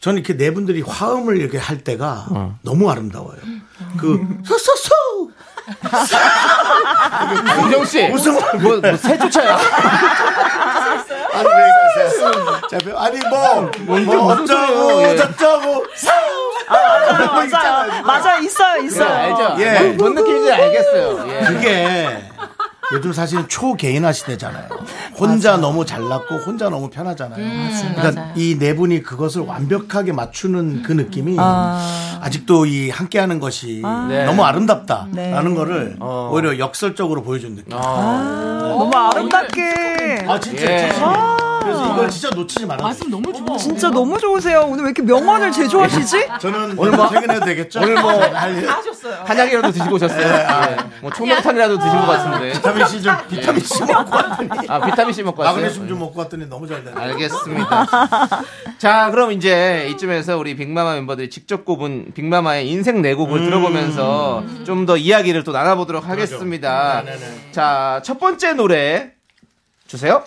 저는 0.00 0.18
이렇게 0.18 0.36
네 0.36 0.52
분들이 0.52 0.82
화음을 0.82 1.36
이렇게 1.40 1.56
할 1.56 1.78
때가 1.78 2.26
어. 2.30 2.58
너무 2.62 2.90
아름다워요. 2.90 3.38
그 3.98 4.20
소소소 4.44 4.94
윤정 7.62 7.84
씨, 7.86 8.06
무슨 8.08 8.34
뭐, 8.60 8.76
뭐새 8.76 9.16
쫓아요? 9.16 9.56
아니 11.32 11.48
왜 11.48 11.83
그러세요? 11.94 12.98
아니 12.98 13.18
뭐, 13.28 13.70
뭐 13.86 13.96
소리예요? 13.98 14.20
어쩌고 14.20 15.02
예. 15.02 15.16
저쩌고 15.16 15.84
맞아요, 16.68 17.48
맞아요. 17.50 18.02
맞아요, 18.04 18.42
있어요, 18.42 18.80
네, 18.80 18.86
있어요. 18.86 19.08
알죠? 19.08 19.56
예. 19.62 19.78
뭔, 19.80 19.96
뭔 19.96 20.14
느낌인지 20.14 20.52
알겠어요. 20.52 21.26
예. 21.28 21.44
그게 21.44 22.24
요즘 22.92 23.12
사실은 23.12 23.48
초개인화 23.48 24.12
시대잖아요. 24.12 24.68
혼자 25.18 25.56
너무 25.56 25.86
잘났고 25.86 26.36
혼자 26.36 26.68
너무 26.68 26.90
편하잖아요. 26.90 27.36
그러니까 27.94 28.20
맞아요. 28.20 28.32
이네 28.36 28.76
분이 28.76 29.02
그것을 29.02 29.42
완벽하게 29.42 30.12
맞추는 30.12 30.82
그 30.82 30.92
느낌이 30.92 31.36
아. 31.38 32.20
직도이 32.30 32.90
함께하는 32.90 33.40
것이 33.40 33.82
네. 34.08 34.24
너무 34.24 34.44
아름답다라는 34.44 35.14
네. 35.50 35.54
거를 35.54 35.96
어. 36.00 36.30
오히려 36.32 36.58
역설적으로 36.58 37.22
보여준 37.22 37.56
느낌. 37.56 37.70
너무 37.76 38.90
아름답게. 38.94 40.26
아 40.28 40.38
진짜 40.40 40.64
예. 40.64 40.92
그래서 41.64 41.92
이걸 41.92 42.10
진짜 42.10 42.30
놓치지 42.34 42.66
말아요. 42.66 42.82
말씀 42.86 43.10
너무 43.10 43.32
좋아. 43.32 43.56
진짜 43.56 43.90
너무 43.90 44.18
좋으세요. 44.18 44.60
오늘 44.68 44.84
왜 44.84 44.90
이렇게 44.90 45.02
명언을 45.02 45.50
제조하시지? 45.52 46.28
저는 46.40 46.78
오늘 46.78 46.92
뭐 46.92 47.08
퇴근해도 47.08 47.44
되겠죠? 47.44 47.80
오늘 47.80 48.00
뭐 48.00 48.12
할- 48.12 48.34
한약이라도 49.24 49.70
드시고 49.72 49.94
오셨어요. 49.96 50.26
예. 50.26 50.76
뭐 51.00 51.10
총명탄이라도 51.12 51.78
드신 51.78 51.92
것 51.92 52.06
같은데. 52.06 52.52
비타민 52.52 52.86
C 52.86 53.02
좀 53.02 53.14
비타민 53.28 53.60
C 53.62 53.80
먹고 53.84 54.16
왔더니 54.16 54.48
아 54.68 54.80
비타민 54.80 55.12
C 55.14 55.22
먹고 55.22 55.42
왔어요. 55.42 55.56
마그네슘 55.62 55.88
좀 55.88 55.98
먹고 55.98 56.18
왔더니 56.20 56.46
너무 56.48 56.66
잘 56.66 56.84
되네. 56.84 57.00
알겠습니다. 57.00 57.86
자, 58.78 59.10
그럼 59.10 59.32
이제 59.32 59.88
이쯤에서 59.90 60.36
우리 60.38 60.56
빅마마 60.56 60.94
멤버들이 60.94 61.30
직접 61.30 61.64
꼽은 61.64 62.12
빅마마의 62.14 62.68
인생 62.68 63.02
네 63.02 63.14
곡을 63.14 63.40
들어보면서 63.44 64.44
좀 64.64 64.84
더 64.84 64.98
이야기를 64.98 65.44
또 65.44 65.52
나눠보도록 65.52 66.06
하겠습니다. 66.08 67.02
자, 67.52 68.02
첫 68.04 68.18
번째 68.20 68.52
노래 68.52 69.12
주세요. 69.86 70.24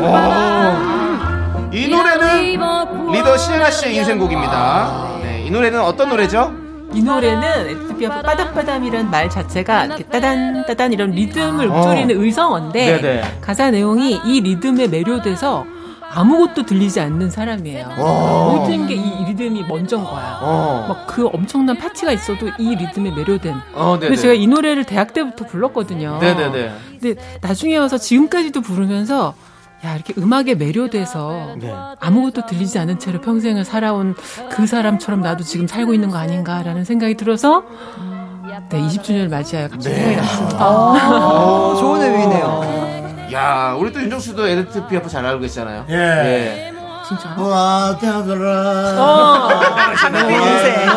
오. 0.00 1.72
이 1.72 1.88
노래는 1.88 3.12
리더 3.12 3.36
시에나 3.36 3.70
씨의 3.70 3.96
인생곡입니다. 3.96 5.18
네, 5.22 5.44
이 5.44 5.50
노래는 5.50 5.80
어떤 5.80 6.08
노래죠? 6.10 6.52
이 6.92 7.02
노래는 7.02 7.68
에디트 7.68 7.95
피아프 7.95 8.22
Padam 8.22 8.48
Padam이라는 8.48 9.10
말 9.10 9.28
자체가 9.28 9.86
이렇게 9.86 10.04
따단 10.04 10.64
따단 10.66 10.92
이런 10.92 11.10
리듬을 11.10 11.66
읊조리는 11.66 12.22
의성어인데 12.22 12.94
어. 12.94 13.00
네네. 13.00 13.22
가사 13.40 13.70
내용이 13.70 14.20
이 14.24 14.40
리듬에 14.40 14.86
매료돼서 14.86 15.66
아무것도 16.12 16.64
들리지 16.66 17.00
않는 17.00 17.30
사람이에요. 17.30 17.94
어. 17.98 18.56
모든 18.58 18.86
게 18.86 18.94
이 18.96 19.24
리듬이 19.26 19.64
먼저인 19.64 20.04
거야. 20.04 20.38
어. 20.40 20.86
막그 20.88 21.28
엄청난 21.32 21.76
파티가 21.76 22.12
있어도 22.12 22.48
이 22.58 22.74
리듬에 22.74 23.10
매료된. 23.10 23.54
어, 23.74 23.94
네네. 23.94 24.06
그래서 24.08 24.22
제가 24.22 24.34
이 24.34 24.46
노래를 24.46 24.84
대학 24.84 25.12
때부터 25.12 25.46
불렀거든요. 25.46 26.18
네네네. 26.20 26.72
근데 27.00 27.20
나중에 27.42 27.76
와서 27.76 27.98
지금까지도 27.98 28.60
부르면서 28.62 29.34
야 29.84 29.94
이렇게 29.94 30.14
음악에 30.16 30.54
매료돼서 30.54 31.56
네. 31.60 31.72
아무것도 32.00 32.46
들리지 32.46 32.78
않은 32.78 32.98
채로 32.98 33.20
평생을 33.20 33.64
살아온 33.64 34.14
그 34.50 34.66
사람처럼 34.66 35.20
나도 35.20 35.44
지금 35.44 35.66
살고 35.66 35.92
있는 35.92 36.10
거 36.10 36.16
아닌가라는 36.16 36.84
생각이 36.84 37.14
들어서 37.16 37.62
네 38.70 38.80
20주년을 38.80 39.28
맞이하여 39.28 39.68
갑자기 39.68 39.94
생각이 39.94 40.16
났습니다. 40.16 40.66
어, 40.66 41.76
좋은 41.78 42.00
의미네요. 42.00 42.85
야, 43.32 43.74
우리 43.78 43.92
또 43.92 44.00
윤정수도 44.00 44.46
에디트 44.46 44.86
피아프 44.86 45.08
잘 45.08 45.24
알고 45.26 45.40
계시잖아요. 45.40 45.86
예. 45.90 46.72
진짜. 47.06 47.34
와, 47.38 47.96
대들아. 48.00 48.94
어. 48.98 49.48
인생. 50.28 50.88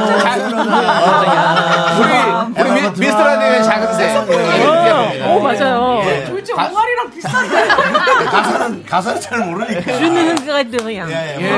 우리, 1.99 2.61
우리 2.71 2.81
미, 2.81 2.89
미스터 2.99 3.23
라디오의 3.23 3.63
작은 3.63 3.93
새. 3.93 4.17
오 5.27 5.39
맞아요. 5.39 6.01
도대체 6.27 6.53
옹알이랑 6.53 7.11
비슷한데. 7.13 7.67
가사는 8.25 8.85
가사를 8.85 9.21
잘 9.21 9.39
모르니까. 9.39 9.81
Je 9.97 10.17
ne 10.17 10.37
regrette 10.37 10.63
rien. 10.63 11.07
예, 11.09 11.37
예. 11.39 11.51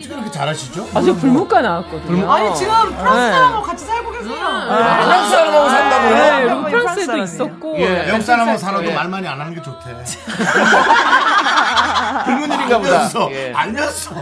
예. 0.00 0.02
아, 0.02 0.06
어떻게 0.06 0.08
그렇게 0.08 0.30
잘하시죠? 0.30 0.88
아 0.94 1.00
저 1.02 1.14
불문과 1.14 1.60
나왔거든요. 1.60 2.30
아니 2.32 2.54
지금 2.56 2.72
프랑스 2.96 3.30
사람하고 3.30 3.62
같이 3.62 3.84
살고 3.84 4.10
계세요. 4.12 4.34
프랑스 4.34 5.30
사람하고 5.30 5.68
산다고요? 5.68 6.10
네, 6.14 6.44
프랑스 6.70 6.70
프랑스에도. 7.06 7.16
있었고 7.18 7.78
예. 7.78 7.88
외국 8.06 8.22
사람하고 8.22 8.52
예. 8.52 8.58
살아도 8.58 8.92
말 8.92 9.08
많이 9.08 9.28
안 9.28 9.40
하는 9.40 9.54
게 9.54 9.60
좋대. 9.62 9.90
붉은 12.24 12.52
일인가 12.52 12.78
보다. 12.78 12.90
알렸어. 12.98 13.28
예. 13.32 13.52
알렸어. 13.54 14.14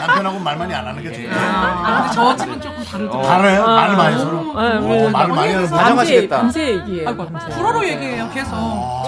남편하고 0.00 0.38
말 0.38 0.56
많이 0.56 0.74
안 0.74 0.86
하는 0.86 1.02
게 1.02 1.10
좋대. 1.12 1.28
아, 1.32 2.02
근데 2.02 2.14
저 2.14 2.36
집은 2.36 2.60
조금 2.60 2.84
다르더라고요. 2.84 3.30
알아요? 3.30 3.66
말을 3.66 3.96
많이 3.96 4.18
서로. 4.18 4.42
네, 4.42 5.06
어, 5.06 5.10
말을 5.10 5.34
많이 5.34 5.52
하는 5.52 5.68
분. 5.68 5.70
밤새 5.70 5.76
다정하시겠다. 5.84 6.36
밤새 6.38 6.68
얘기해요. 6.68 7.08
아이고, 7.08 7.26
밤새. 7.26 7.48
불어로 7.56 7.88
얘기해요, 7.88 8.28
계속. 8.32 8.50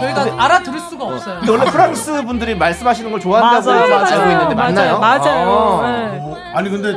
저희가 0.01 0.27
알아들을 0.45 0.81
수가 0.81 1.05
없어요. 1.05 1.37
근데 1.41 1.53
원래 1.53 1.65
프랑스 1.71 2.23
분들이 2.25 2.55
말씀하시는 2.55 3.11
걸 3.11 3.21
좋아한다고 3.21 3.71
맞아요, 3.71 3.83
알고 3.95 4.05
맞아요. 4.05 4.31
있는데 4.33 4.55
맞나요? 4.55 4.99
맞아요. 4.99 5.81
아. 5.85 5.91
네. 5.91 6.19
어, 6.21 6.37
아니 6.55 6.71
근데 6.71 6.97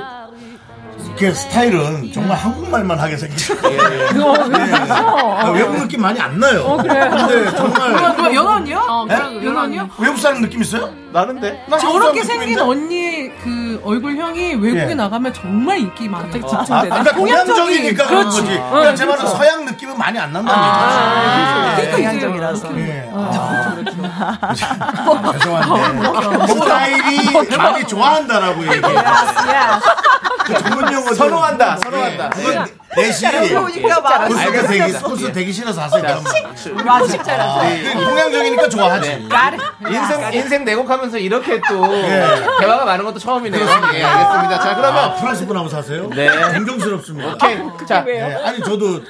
이렇게 1.16 1.32
스타일은 1.32 2.12
정말 2.12 2.36
한국말만 2.38 3.00
하게 3.00 3.16
생기죠. 3.18 3.54
예, 3.66 3.74
예. 3.76 4.08
그거 4.14 4.34
그래서 4.46 5.38
아, 5.38 5.50
외국 5.52 5.78
느낌 5.78 6.02
많이 6.02 6.20
안 6.20 6.40
나요. 6.40 6.64
어, 6.64 6.78
그래요? 6.78 7.10
근데 7.12 7.52
정말 7.56 7.92
뭐야, 7.92 8.14
뭐야, 8.14 8.34
연원이요? 8.34 8.78
어, 8.80 9.06
네? 9.08 9.16
연원이요? 9.46 9.90
외국 10.00 10.18
사람 10.18 10.42
느낌 10.42 10.62
있어요? 10.64 10.92
나는데? 11.12 11.66
나 11.70 11.78
한국 11.78 12.00
저렇게 12.02 12.24
생긴 12.24 12.56
느낌인데? 12.58 12.62
언니 12.64 13.30
그 13.44 13.80
얼굴형이 13.84 14.56
외국에 14.56 14.90
예. 14.90 14.96
나가면 14.96 15.34
정말 15.34 15.78
인기 15.78 16.10
많아요. 16.10 16.30
아, 16.46 16.64
집중되네. 16.64 16.90
그러니까 16.90 17.14
동양적이니까 17.14 18.08
그런. 18.08 18.24
거지. 18.26 18.58
어, 18.58 18.70
그러니까 18.72 18.96
제 18.96 19.06
말은 19.06 19.20
그렇죠. 19.20 19.38
서양 19.38 19.66
느낌은 19.66 19.98
많이 19.98 20.18
안 20.18 20.34
난다는 20.34 20.60
아, 20.60 21.76
얘기지. 21.78 21.88
예. 21.88 21.92
동양적이라서. 21.96 22.80
예. 22.80 23.12
아, 23.14 23.76
죄송한데 25.38 26.48
스타일이 26.48 27.56
많이 27.56 27.86
좋아한다라고 27.88 28.64
얘기해요. 28.64 28.82
그 28.82 30.13
전문 30.46 30.94
용어 30.94 31.14
선호한다, 31.14 31.78
선호한다. 31.78 32.30
그건 32.30 32.68
내시 32.96 33.26
되기 33.26 33.56
알겠습니다. 33.56 35.00
코스 35.02 35.32
되기 35.32 35.52
싫어서 35.54 35.82
하세요. 35.82 36.22
식자라서. 37.08 37.62
그 37.62 38.06
동양적이니까 38.06 38.70
좋아하지. 38.70 39.28
인생, 39.90 40.34
인생 40.34 40.66
내곡하면서 40.66 41.18
이렇게 41.18 41.60
또 41.68 41.94
예. 41.96 42.26
대화가 42.60 42.86
많은 42.86 43.06
것도 43.06 43.20
처음이네요. 43.20 43.62
예, 43.94 44.04
알겠습니다. 44.04 44.60
자, 44.60 44.72
아, 44.72 44.76
그러면. 44.76 45.16
프랑스 45.16 45.46
분하고 45.46 45.70
사세요? 45.70 46.10
네. 46.10 46.28
존경스럽습니다. 46.54 47.34
오케이. 47.34 47.58
자, 47.88 48.04
예, 48.08 48.22
아니 48.46 48.62
저도 48.62 49.02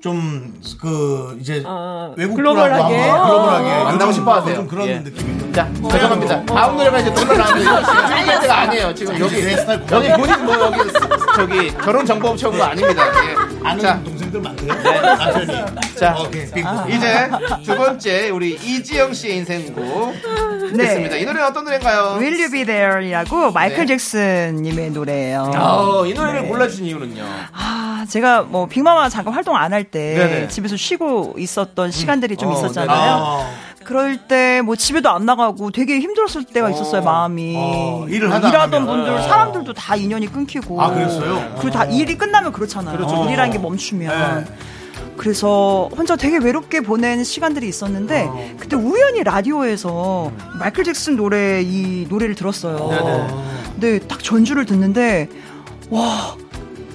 좀 0.00 0.60
그 0.80 1.36
이제 1.40 1.62
어, 1.66 2.14
외국 2.16 2.36
글로벌하게. 2.36 2.96
한번 3.00 3.26
글로벌하게 3.26 3.70
어, 3.70 3.84
만나고 3.84 3.94
요즘 3.94 4.12
싶어 4.12 4.34
하세요. 4.34 4.54
좀 4.56 4.66
그런 4.66 4.88
예. 4.88 4.98
느낌이. 5.00 5.52
자, 5.52 5.68
죄송합니다. 5.90 6.44
다음 6.46 6.76
노래가 6.76 6.98
이제 7.00 7.12
또 7.12 7.26
때가 7.26 8.60
아니에요. 8.60 8.94
지금 8.94 9.18
여기, 9.18 9.42
내 9.42 9.56
스타일 9.56 9.82
여기 9.90 10.08
본인 10.12 10.44
뭐 10.44 10.54
여기 10.60 10.78
저기 11.40 11.70
결혼 11.72 12.04
정보 12.04 12.28
업체가 12.28 12.70
아닙니다. 12.70 13.02
예. 13.24 13.34
아는 13.66 13.80
자, 13.82 14.02
동생들 14.04 14.40
많대요. 14.40 14.72
남편이. 14.74 15.46
자, 15.96 16.16
오케이. 16.18 16.50
빙고. 16.50 16.88
이제 16.90 17.30
두 17.64 17.76
번째 17.76 18.28
우리 18.30 18.50
이지영 18.54 19.12
씨의 19.14 19.36
인생곡 19.38 20.14
네. 20.72 20.84
듣습니다. 20.84 21.16
이 21.16 21.24
노래는 21.24 21.46
어떤 21.48 21.64
노래인가요? 21.64 22.16
Will 22.20 22.34
You 22.38 22.50
Be 22.50 22.64
There이라고 22.64 23.52
마이클 23.52 23.78
네. 23.80 23.86
잭슨님의 23.86 24.90
노래예요. 24.90 25.50
어, 25.56 26.06
이 26.06 26.12
노래를 26.14 26.46
골라준 26.48 26.84
이유는요. 26.84 27.24
아, 27.52 28.04
제가 28.08 28.42
뭐 28.42 28.66
빅마마 28.66 29.08
잠깐 29.08 29.32
활동 29.34 29.56
안 29.56 29.70
할 29.72 29.84
때. 29.84 30.46
집에서 30.50 30.76
쉬고 30.76 31.34
있었던 31.38 31.90
시간들이 31.92 32.36
좀 32.36 32.50
어, 32.50 32.52
있었잖아요. 32.54 32.90
아, 32.98 33.50
그럴 33.90 34.16
때 34.28 34.62
뭐 34.62 34.76
집에도 34.76 35.10
안 35.10 35.24
나가고 35.26 35.70
되게 35.72 35.98
힘들었을 35.98 36.44
때가 36.44 36.70
있었어요, 36.70 37.02
마음이. 37.02 37.54
어, 37.56 38.06
일을 38.08 38.30
하다 38.32 38.48
일하던. 38.50 38.86
분들, 38.86 39.22
사람들도 39.22 39.72
다 39.72 39.96
인연이 39.96 40.26
끊기고. 40.30 40.80
아, 40.80 40.90
그랬어요? 40.94 41.54
그리고 41.58 41.70
다 41.70 41.84
일이 41.86 42.16
끝나면 42.16 42.52
그렇잖아요. 42.52 42.96
그렇죠. 42.96 43.24
일이라는 43.24 43.52
게 43.52 43.58
멈추면. 43.58 44.44
네. 44.44 44.52
그래서 45.16 45.88
혼자 45.96 46.14
되게 46.16 46.38
외롭게 46.38 46.80
보낸 46.82 47.24
시간들이 47.24 47.68
있었는데 47.68 48.26
어. 48.28 48.50
그때 48.58 48.76
우연히 48.76 49.22
라디오에서 49.24 50.30
마이클 50.58 50.84
잭슨 50.84 51.16
노래 51.16 51.60
이 51.62 52.06
노래를 52.08 52.34
들었어요. 52.36 53.26
근데 53.72 53.98
딱 54.06 54.22
전주를 54.22 54.66
듣는데 54.66 55.28
와 55.90 56.36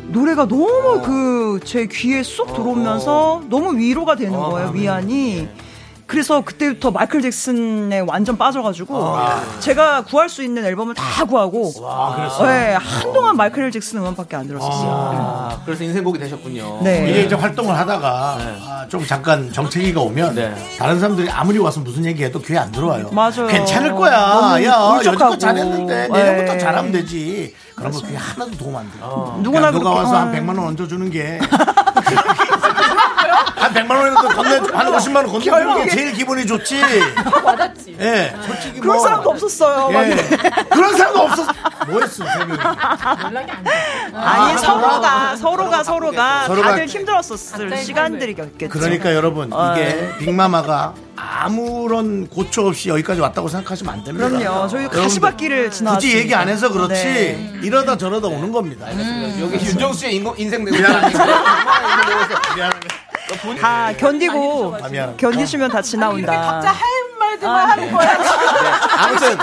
노래가 0.07 0.47
너무 0.47 1.01
그제 1.01 1.87
귀에 1.91 2.23
쏙 2.23 2.53
들어오면서 2.53 3.43
너무 3.49 3.75
위로가 3.77 4.15
되는 4.15 4.33
거예요 4.39 4.69
위안이. 4.69 5.47
그래서 6.07 6.41
그때부터 6.41 6.91
마이클 6.91 7.21
잭슨에 7.21 7.99
완전 8.01 8.37
빠져가지고 8.37 9.15
제가 9.59 10.03
구할 10.03 10.29
수 10.29 10.43
있는 10.43 10.63
앨범을 10.63 10.93
다 10.93 11.25
구하고 11.25 11.71
네, 12.43 12.73
한동안 12.75 13.35
마이클 13.35 13.71
잭슨 13.71 13.99
음악밖에 13.99 14.35
안 14.35 14.47
들었었어요. 14.47 14.89
아, 14.91 15.61
그래서 15.65 15.83
인생곡이 15.83 16.19
되셨군요. 16.19 16.81
네. 16.83 17.09
이게 17.09 17.23
이제 17.23 17.33
활동을 17.35 17.75
하다가 17.77 18.37
아, 18.39 18.85
좀 18.87 19.03
잠깐 19.05 19.51
정체기가 19.51 19.99
오면 20.01 20.35
네. 20.35 20.53
다른 20.77 20.99
사람들이 20.99 21.29
아무리 21.31 21.57
와서 21.57 21.79
무슨 21.79 22.05
얘기해도 22.05 22.39
귀에 22.41 22.57
안 22.59 22.71
들어와요. 22.71 23.09
맞아요. 23.11 23.47
괜찮을 23.47 23.95
거야. 23.95 24.57
야. 24.63 24.97
여지껏 25.03 25.39
잘했는데 25.39 26.07
내년부터 26.09 26.53
네. 26.53 26.57
잘하면 26.59 26.91
되지. 26.91 27.55
그런 27.75 27.91
거 27.91 27.99
귀에 28.01 28.15
하나도 28.15 28.51
도움 28.57 28.75
안 28.77 28.85
돼. 28.91 28.99
누구나 29.41 29.71
누가 29.71 29.89
그렇게- 29.89 29.99
와서 29.99 30.15
한 30.17 30.27
어. 30.29 30.31
100만 30.31 30.49
원 30.49 30.59
얹어주는 30.67 31.09
게 31.09 31.39
한 33.55 33.73
100만 33.73 33.91
원이라도 33.91 34.27
건네, 34.29 34.57
한 34.73 34.91
50만 34.91 35.15
원 35.17 35.27
건네주는 35.27 35.83
게. 35.85 35.89
제일 35.91 36.13
기분이 36.13 36.45
좋지. 36.45 36.81
와닿지. 37.43 37.97
예, 37.99 38.33
솔직히 38.45 38.79
그런 38.79 38.97
뭐. 38.97 39.05
사람도 39.05 39.29
없었어요. 39.29 39.89
예. 39.93 40.15
그런 40.69 40.97
사람도 40.97 41.19
없었. 41.21 41.47
뭐 41.87 42.01
했어, 42.01 42.25
새벽에. 42.25 42.63
연락이 43.23 43.51
안 43.51 43.63
돼. 43.63 43.71
아니 44.13 44.57
서로가 44.59 45.35
서로가 45.35 45.83
서로가 45.83 46.45
서로가 46.47 46.69
다들 46.69 46.87
힘들었었을 46.87 47.59
각자의 47.69 47.85
시간들이 47.85 48.33
겠죠. 48.35 48.69
그러니까 48.69 49.13
여러분, 49.13 49.51
어. 49.53 49.73
이게 49.73 50.09
빅마마가 50.19 50.93
아무런 51.17 52.27
고초 52.27 52.67
없이 52.67 52.89
여기까지 52.89 53.21
왔다고 53.21 53.47
생각하시면 53.47 53.93
안 53.93 54.03
됩니다. 54.03 54.27
그럼요. 54.29 54.67
저희 54.67 54.87
가시밭길을 54.87 55.71
지나. 55.71 55.93
굳이 55.93 56.17
얘기 56.17 56.35
안 56.35 56.49
해서 56.49 56.69
그렇지 56.69 56.93
네. 56.93 57.53
이러다 57.63 57.97
저러다 57.97 58.27
오는 58.27 58.51
겁니다. 58.51 58.87
여기 59.39 59.65
윤정수의 59.65 60.15
인생 60.37 60.65
내고 60.65 60.77
아, 60.77 60.81
미안합니다. 60.81 61.25
견디시면 65.17 65.71
다 65.71 65.81
지나온다. 65.81 66.41
각자 66.41 66.69
할 66.71 66.81
말들만 67.19 67.69
하는 67.69 67.91
거야. 67.91 68.17
아무튼 68.97 69.37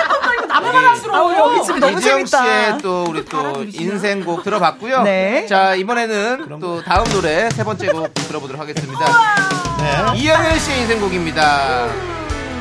나만 0.48 0.74
할수록 0.74 1.14
아우, 1.14 1.32
여기 1.32 1.64
집이 1.64 1.80
너무 1.80 1.98
이지영 1.98 2.24
재밌다. 2.24 2.42
씨의 2.42 2.78
또 2.78 3.04
우리 3.08 3.24
또 3.24 3.64
인생곡 3.64 4.44
들어봤고요. 4.44 5.02
네. 5.02 5.46
자 5.46 5.74
이번에는 5.74 6.58
또 6.60 6.82
다음 6.82 7.04
노래 7.06 7.48
세 7.50 7.64
번째 7.64 7.86
곡 7.88 8.14
들어보도록 8.14 8.60
하겠습니다. 8.60 9.04
네. 9.78 10.18
이영현 10.18 10.58
씨의 10.58 10.80
인생곡입니다. 10.82 11.88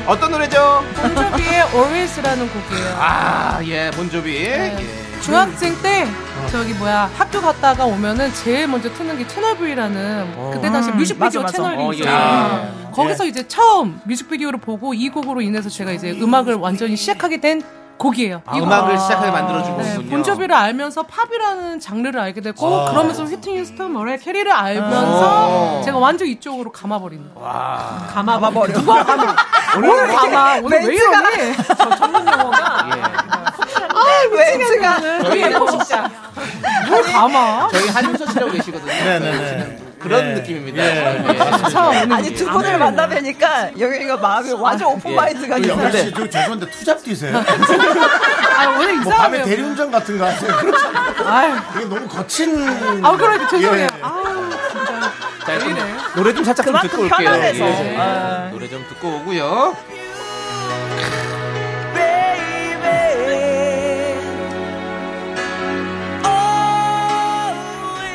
어떤 0.06 0.32
노래죠? 0.32 0.84
본조비의 0.96 1.68
Always라는 1.72 2.48
곡이에요. 2.48 2.96
아, 2.98 3.60
예, 3.64 3.90
본조비. 3.92 4.32
네. 4.32 4.76
예. 4.80 5.11
중학생 5.22 5.80
때 5.82 6.06
저기 6.50 6.74
뭐야 6.74 7.08
학교 7.16 7.40
갔다가 7.40 7.84
오면은 7.84 8.32
제일 8.34 8.66
먼저 8.66 8.92
트는 8.92 9.16
게 9.18 9.26
채널 9.26 9.56
V라는 9.56 10.50
그때 10.52 10.68
당시 10.70 10.90
음, 10.90 10.96
뮤직비디오 10.96 11.42
맞아, 11.42 11.58
맞아. 11.62 11.70
채널이 11.70 11.76
어, 11.82 11.92
예. 11.94 11.96
있어요. 11.98 12.14
아, 12.14 12.90
거기서 12.92 13.26
이제 13.26 13.46
처음 13.46 14.00
뮤직비디오를 14.04 14.58
보고 14.58 14.92
이 14.94 15.08
곡으로 15.08 15.40
인해서 15.40 15.68
제가 15.68 15.92
이제 15.92 16.10
음악을 16.10 16.56
완전히 16.56 16.96
시작하게 16.96 17.40
된 17.40 17.62
곡이에요. 17.98 18.42
아. 18.46 18.56
음악을 18.58 18.98
시작하게 18.98 19.30
만들어준 19.30 19.76
네, 19.78 19.94
거군요. 19.94 20.10
본조비를 20.10 20.54
알면서 20.56 21.04
팝이라는 21.04 21.78
장르를 21.78 22.18
알게 22.18 22.40
됐고 22.40 22.80
아. 22.80 22.90
그러면서 22.90 23.24
휘트니 23.24 23.60
휴스턴, 23.60 23.92
머라이 23.92 24.18
캐리를 24.18 24.50
알면서 24.50 25.78
아. 25.78 25.82
제가 25.84 25.98
완전 25.98 26.26
이쪽으로 26.26 26.72
감아버린 26.72 27.30
거예요. 27.32 27.48
감아버려. 28.12 28.74
오늘 29.76 30.06
감아 30.08 30.56
오늘 30.62 30.80
왜 30.84 30.94
이러니? 30.96 31.54
저 31.78 31.96
전문 31.96 32.26
용어가 32.26 32.88
예. 32.90 33.51
멘트가 34.36 35.00
저희, 35.22 35.40
뭘 36.88 37.02
감아? 37.02 37.68
저희 37.72 37.88
한윤서 37.88 38.26
씨라고 38.32 38.52
계시거든요. 38.52 38.92
네네네. 38.92 39.78
그런 40.02 40.30
예. 40.30 40.34
느낌입니다. 40.34 40.82
예. 40.84 41.24
예. 41.28 42.12
아니 42.12 42.34
두 42.34 42.44
분을 42.50 42.76
만나 42.76 43.06
뵈니까 43.08 43.70
영현이가 43.78 44.16
마음이 44.16 44.52
완전 44.52 44.88
open 44.88 45.14
mind가 45.14 45.54
그 45.56 45.60
있어요. 45.62 45.78
영현 45.78 45.92
씨, 45.92 46.12
저 46.12 46.28
죄송한데 46.28 46.70
투잡 46.70 47.02
뛰세요? 47.04 47.36
아 48.58 48.66
오늘 48.78 48.96
뭐 48.96 49.12
밤에. 49.12 49.42
대리운전 49.44 49.92
같은 49.92 50.18
거 50.18 50.24
하세요? 50.26 50.50
아유, 51.24 51.54
이게 51.76 51.84
너무 51.84 52.08
거친. 52.08 52.68
아 53.04 53.16
그러니까 53.16 53.46
죄송해요. 53.48 53.84
예. 53.84 53.88
아우 54.02 54.50
진짜. 54.72 55.12
자, 55.46 55.58
좀? 55.60 55.76
노래 56.16 56.34
좀 56.34 56.44
살짝 56.44 56.66
좀 56.66 56.80
듣고 56.82 57.02
올게요. 57.02 57.18
편안해서. 57.30 57.64
예. 57.64 57.96
아. 57.96 58.48
노래 58.50 58.68
좀 58.68 58.84
듣고 58.88 59.08
오고요. 59.08 59.76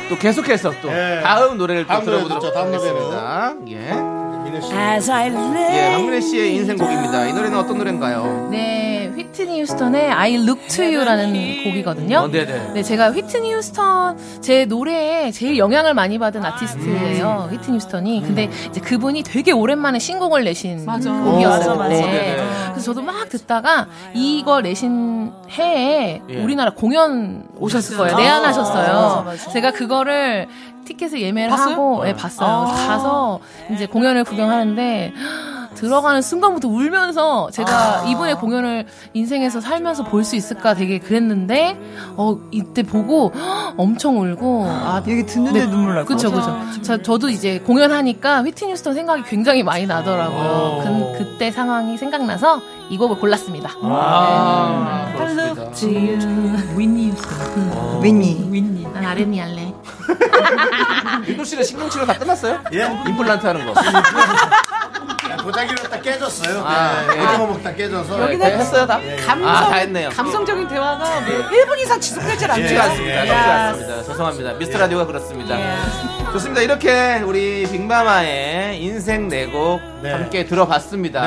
또 0.08 0.16
계속해서 0.18 0.72
또 0.82 0.88
예. 0.90 1.20
다음 1.22 1.58
노래를 1.58 1.82
또 1.84 1.88
다음 1.88 2.04
노래 2.04 2.16
들어보도록 2.18 2.42
듣죠, 2.42 2.54
다음 2.54 2.72
노래는. 2.72 2.88
하겠습니다. 2.88 3.54
예. 3.68 4.18
민혜 4.44 4.60
씨. 4.60 4.72
예, 4.72 5.92
박민혜 5.92 6.20
씨의 6.20 6.54
인생곡입니다. 6.56 7.26
이 7.26 7.32
노래는 7.34 7.58
어떤 7.58 7.76
노래인가요? 7.78 8.48
네, 8.50 9.12
휘트니 9.14 9.60
휴스턴의 9.60 10.10
I 10.10 10.34
Look 10.36 10.66
to 10.68 10.84
You라는 10.84 11.64
곡이거든요. 11.64 12.18
어, 12.18 12.28
네네. 12.28 12.70
네, 12.74 12.82
제가 12.82 13.10
휘트니 13.12 13.52
휴스턴 13.52 14.16
제 14.40 14.64
노래에 14.64 15.32
제일 15.32 15.58
영향을 15.58 15.92
많이 15.92 16.18
받은 16.18 16.42
아티스트예요. 16.44 17.48
휘트니 17.50 17.76
휴스턴이. 17.76 18.22
근데 18.22 18.48
이제 18.70 18.80
그분이 18.80 19.22
되게 19.24 19.52
오랜만에 19.52 19.98
신곡을 19.98 20.44
내신 20.44 20.86
맞아. 20.86 21.12
곡이었어요. 21.12 21.58
맞아, 21.58 21.74
맞아. 21.74 21.88
그때. 21.94 22.10
네네. 22.10 22.46
그래서 22.70 22.80
저도 22.80 23.02
막 23.02 23.28
듣다가 23.28 23.86
이걸 24.14 24.62
내신 24.62 25.30
해에 25.50 26.22
예. 26.28 26.42
우리나라 26.42 26.70
공연 26.72 27.46
오셨을 27.58 27.96
거예요. 27.96 28.16
내한하셨어요. 28.16 29.26
제가 29.52 29.72
그거를 29.72 30.46
티켓을 30.84 31.20
예매를 31.20 31.50
봤어요? 31.50 31.72
하고 31.74 32.08
예, 32.08 32.14
봤어요. 32.14 32.66
그래서 32.66 32.86
가서 32.88 33.40
이제 33.72 33.86
공연을 33.86 34.24
구경하는데 34.24 35.12
들어가는 35.74 36.22
순간부터 36.22 36.66
울면서 36.66 37.50
제가 37.52 38.04
이분의 38.08 38.36
공연을 38.36 38.86
인생에서 39.14 39.60
살면서 39.60 40.04
볼 40.04 40.24
수 40.24 40.34
있을까 40.34 40.74
되게 40.74 40.98
그랬는데 40.98 41.78
어 42.16 42.36
이때 42.50 42.82
보고 42.82 43.32
엄청 43.76 44.18
울고 44.18 44.64
아 44.66 45.00
얘기 45.06 45.24
듣는데 45.24 45.66
눈물 45.66 45.94
날 45.94 46.04
것. 46.04 46.14
그쵸. 46.16 46.32
그쵸 46.32 46.82
자, 46.82 47.00
저도 47.00 47.28
이제 47.28 47.60
공연하니까 47.60 48.42
휘트니 48.42 48.72
휴스턴 48.72 48.94
생각이 48.94 49.22
굉장히 49.24 49.62
많이 49.62 49.86
나더라고요 49.86 51.12
그, 51.16 51.18
그때 51.18 51.50
상황이 51.52 51.96
생각나서 51.96 52.60
이 52.90 52.96
곡을 52.96 53.18
골랐습니다 53.18 53.70
아, 53.82 55.12
그렇습니다. 55.16 55.70
윈니 56.76 57.10
휴스턴 57.10 58.02
윈니. 58.02 58.48
윈니 58.50 58.82
난 58.94 59.04
아레니 59.04 59.38
할래 59.38 59.74
윤도 61.26 61.44
씨는 61.44 61.64
신경치료 61.64 62.06
다 62.06 62.14
끝났어요? 62.14 62.60
예? 62.72 62.84
임플란트 63.06 63.46
하는 63.46 63.66
거. 63.66 63.74
도자기로 65.42 65.82
딱 65.88 66.02
깨졌어요. 66.02 66.62
아, 66.64 67.06
네. 67.06 67.16
예. 67.18 67.24
오징어 67.26 67.46
먹다 67.46 67.74
깨져서. 67.74 68.22
여기는 68.22 68.46
했어요 68.58 68.86
다? 68.86 69.00
감성, 69.26 69.48
아, 69.48 69.68
다 69.68 69.76
했네요. 69.76 70.08
감성적인 70.10 70.68
대화가 70.68 71.20
뭐 71.20 71.28
1분 71.48 71.78
이상 71.78 71.96
않죠. 71.96 72.14
쉽지가 72.62 72.84
않습니다. 72.84 73.20
쉽지가 73.20 73.64
않습니다. 73.68 74.02
죄송합니다. 74.04 74.52
미스터 74.54 74.78
라디오가 74.78 75.06
그렇습니다. 75.06 75.56
좋습니다. 76.32 76.62
이렇게 76.62 77.22
우리 77.24 77.66
빅마마의 77.70 78.82
인생 78.82 79.28
내곡 79.28 79.80
네. 80.02 80.12
함께 80.12 80.44
들어봤습니다. 80.46 81.20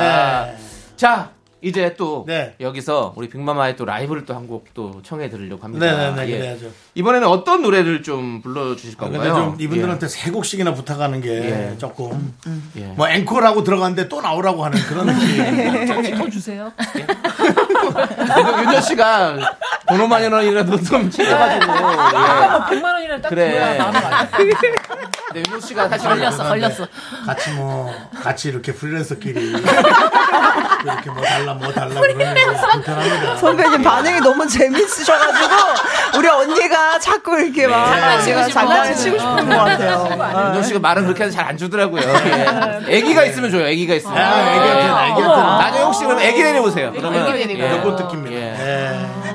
네. 0.46 0.56
자, 0.96 1.30
이제 1.62 1.94
또 1.96 2.24
네. 2.26 2.54
여기서 2.60 3.12
우리 3.16 3.28
빅마마의 3.28 3.76
또 3.76 3.84
라이브를 3.84 4.24
또 4.24 4.34
한 4.34 4.46
곡 4.48 4.64
또 4.74 5.00
청해 5.02 5.30
들으려고 5.30 5.62
합니다. 5.64 5.86
네네네, 5.86 6.28
예. 6.32 6.38
그래야죠. 6.38 6.70
이번에는 6.94 7.28
어떤 7.28 7.62
노래를 7.62 8.02
좀 8.02 8.40
불러주실 8.42 8.94
아, 8.98 9.00
건가요? 9.04 9.20
근데 9.20 9.34
좀 9.34 9.56
이분들한테 9.60 10.08
세 10.08 10.30
곡씩이나 10.30 10.74
부탁하는 10.74 11.20
게 11.20 11.28
예. 11.72 11.78
조금 11.78 12.34
예. 12.76 12.86
뭐 12.96 13.08
앵콜하고 13.08 13.62
들어갔는데 13.64 14.08
또 14.08 14.20
나오라고 14.20 14.64
하는 14.64 14.78
그런 14.82 15.06
느낌. 15.14 16.16
더 16.18 16.28
주세요 16.30 16.72
예. 16.96 17.06
윤정 18.62 18.80
씨가 18.82 19.36
돈 19.88 19.98
5만 19.98 20.32
원이라도 20.32 20.80
좀 20.82 21.10
챙겨가지고. 21.10 21.72
예. 21.72 22.76
100만 22.76 22.84
원이라도 22.84 23.22
딱 23.22 23.28
그래. 23.28 23.78
네, 25.32 25.38
윤정 25.40 25.60
씨가 25.60 25.88
사실 25.88 26.08
걸렸어 26.08 26.44
걸렸어 26.48 26.86
같이 27.26 27.50
뭐 27.52 27.92
같이 28.22 28.48
이렇게 28.48 28.72
프리랜서끼리 28.72 29.40
이렇게 30.84 31.10
뭐 31.10 31.22
달라 31.24 31.54
뭐 31.54 31.72
달라 31.72 31.88
그러면 32.00 32.34
불편합니다. 32.34 33.36
선배님 33.36 33.82
반응이 33.82 34.20
너무 34.20 34.46
재밌으셔가지고 34.46 35.54
우리 36.18 36.28
언니가 36.28 36.98
자꾸 36.98 37.38
이렇게 37.40 37.66
막 37.66 37.86
장난치고 37.86 38.24
제가 38.24 38.48
싶어. 38.48 38.60
장난치고 38.60 39.18
싶은 39.18 39.48
것 39.48 39.56
같아요. 39.56 40.44
윤정 40.48 40.62
씨가 40.64 40.78
말은 40.80 41.04
그렇게 41.04 41.24
해서 41.24 41.36
잘 41.36 41.42
안 41.42 41.56
주더라고요. 41.58 42.02
예. 42.02 42.96
애기가 42.98 43.24
있으면 43.24 43.50
줘요. 43.50 43.66
애기가 43.66 43.94
있으면. 43.94 44.16
아, 44.16 44.40
애기한테는, 44.40 44.96
예. 44.96 45.10
애기한테는. 45.10 45.58
나중에 45.58 45.82
혹시 45.82 46.04
그럼 46.04 46.20
애기 46.20 46.40
데려오세요. 46.40 46.92
그러면 46.92 47.26
애기 47.26 47.46
데리고. 47.48 47.64
예. 47.64 47.71
무조건 47.76 47.96
듣깁니다. 47.96 48.36
예. 48.36 48.56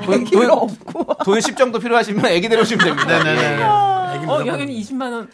돈, 0.04 0.24
돈, 0.24 0.68
돈10 1.18 1.56
정도 1.56 1.78
필요하시면 1.78 2.24
애기 2.26 2.48
데려오시면 2.48 2.84
됩니다. 2.84 3.22
네네네. 3.22 3.40
예, 3.42 3.60
예. 3.60 4.16
애기 4.16 4.26
어 4.26 4.46
영현이 4.46 4.80
20만 4.82 5.12
원 5.12 5.28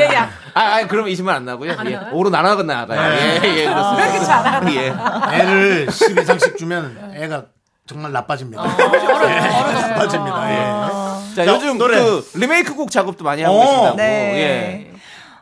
얘야. 0.00 0.30
아, 0.54 0.60
아, 0.60 0.86
그러면 0.86 1.12
20만 1.12 1.28
안 1.28 1.44
나고요. 1.44 1.76
예. 1.86 1.90
나와요? 1.90 2.10
5로 2.12 2.30
나눠가 2.30 2.62
나가요. 2.62 3.00
예, 3.00 3.40
예, 3.44 3.64
그렇습니다. 3.66 4.10
그렇게 4.10 4.24
잘하나? 4.24 4.74
예. 4.74 4.94
애를 5.40 5.90
10 5.90 6.18
이상씩 6.18 6.56
주면 6.56 7.12
애가 7.16 7.44
정말 7.86 8.12
나빠집니다. 8.12 8.64
예, 8.64 9.40
나빠집니다. 9.88 10.50
예. 10.50 11.34
자, 11.34 11.44
자, 11.44 11.52
요즘 11.52 11.78
노래. 11.78 11.98
그 12.00 12.24
리메이크 12.34 12.74
곡 12.74 12.90
작업도 12.90 13.24
많이 13.24 13.42
하고 13.42 13.56
어. 13.56 13.60
계신다고. 13.60 13.96
네. 13.96 14.04
예. 14.90 14.93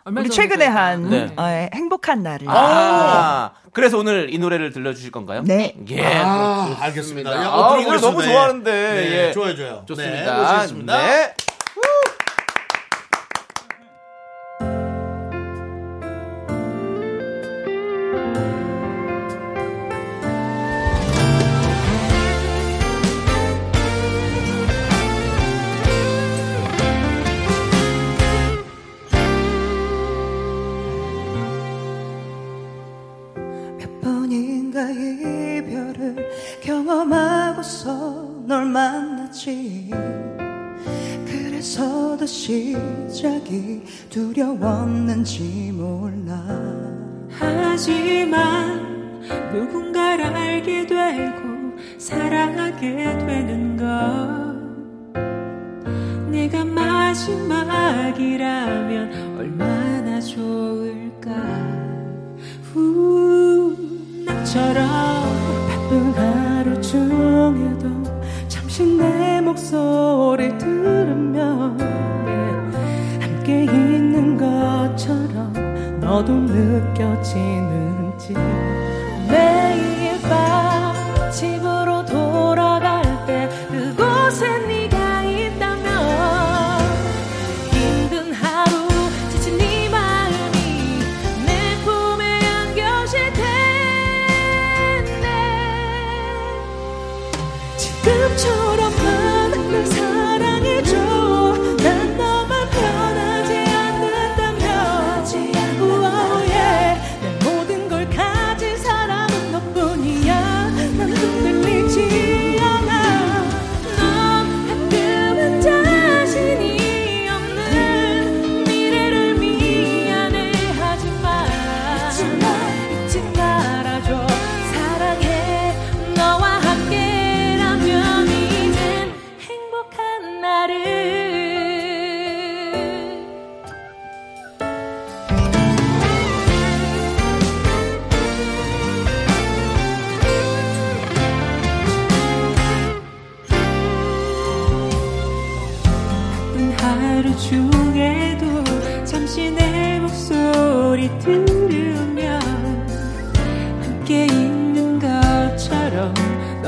우리 0.05 0.29
최근에 0.29 0.67
한 0.67 1.11
네. 1.11 1.29
어, 1.37 1.69
행복한 1.75 2.23
날을. 2.23 2.47
아, 2.51 3.53
그래서 3.73 3.99
오늘 3.99 4.33
이 4.35 4.39
노래를 4.39 4.73
들려주실 4.73 5.13
건가요? 5.13 5.43
네. 5.45 5.75
예. 5.91 6.05
아, 6.05 6.77
알겠습니다. 6.81 7.31
좋습니다. 7.31 7.33
야, 7.35 7.49
아, 7.53 7.83
노래 7.85 8.01
너무. 8.01 8.23
좋아하는데. 8.23 8.71
네, 8.73 9.29
예. 9.29 9.33
좋아요, 9.33 9.55
좋아요. 9.55 9.85
좋습니다. 9.87 10.37
네, 10.37 10.41
모시겠습니다. 10.41 10.97
네. 11.07 11.35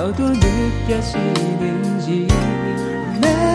너도 0.04 0.28
느껴지는지 0.28 2.28
매 3.22 3.53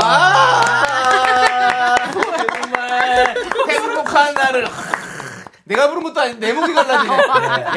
아, 0.00 1.96
정말 2.12 3.34
행복한 3.68 4.34
나를. 4.34 4.68
내가 5.64 5.88
부른 5.88 6.02
것도 6.02 6.20
아닌데 6.20 6.48
내 6.48 6.52
목이 6.52 6.74
갈라지네. 6.74 7.14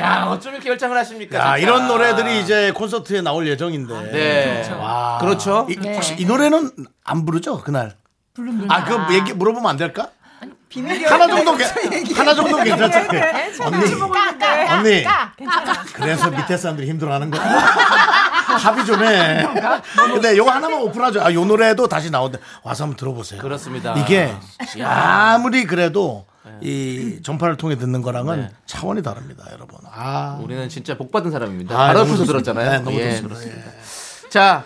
야, 0.01 0.25
어쩜 0.29 0.53
이렇게 0.53 0.69
열창을 0.69 0.97
하십니까? 0.97 1.37
야, 1.37 1.43
진짜. 1.43 1.57
이런 1.57 1.87
노래들이 1.87 2.41
이제 2.41 2.71
콘서트에 2.71 3.21
나올 3.21 3.47
예정인데. 3.47 4.11
네. 4.11 4.69
와. 4.73 5.17
그렇죠. 5.21 5.67
이, 5.69 5.75
네. 5.75 5.93
혹시 5.93 6.15
이 6.17 6.25
노래는 6.25 6.71
안 7.03 7.25
부르죠, 7.25 7.61
그날? 7.61 7.95
부르면 8.33 8.69
아, 8.71 8.83
그 8.83 9.13
얘기 9.13 9.33
물어보면 9.33 9.69
안 9.69 9.77
될까? 9.77 10.09
비밀이 10.67 11.05
하나 11.05 11.25
정도, 11.27 11.55
괜- 11.55 11.69
하나 12.17 12.33
정도 12.33 12.57
괜찮죠? 12.57 12.99
언니, 13.63 13.85
언니. 14.69 15.05
그래서 15.93 16.29
밑에 16.31 16.57
사람들이 16.57 16.89
힘들어하는 16.89 17.31
거야. 17.31 17.41
합의 18.55 18.85
좀 18.85 19.03
해. 19.03 19.45
근데 19.95 20.37
요거 20.37 20.51
하나만 20.51 20.81
오픈하죠. 20.81 21.21
아, 21.21 21.33
요 21.33 21.45
노래도 21.45 21.87
다시 21.87 22.09
나오는데 22.09 22.43
와서 22.63 22.83
한번 22.83 22.97
들어보세요. 22.97 23.41
그렇습니다. 23.41 23.93
이게 23.97 24.33
아무리 24.83 25.65
그래도 25.65 26.25
이 26.61 27.19
전파를 27.23 27.57
통해 27.57 27.75
듣는 27.77 28.01
거랑은 28.01 28.41
네. 28.41 28.49
차원이 28.65 29.01
다릅니다, 29.01 29.45
여러분. 29.51 29.79
아, 29.91 30.39
우리는 30.41 30.69
진짜 30.69 30.95
복 30.97 31.11
받은 31.11 31.31
사람입니다. 31.31 31.75
아, 31.75 31.87
바로 31.87 32.05
좋습니다. 32.05 32.25
들었잖아요. 32.25 32.71
네, 32.71 32.79
너무 32.79 32.97
예, 32.97 33.11
좋습니다. 33.11 33.27
그렇습니다. 33.35 33.71
자, 34.29 34.63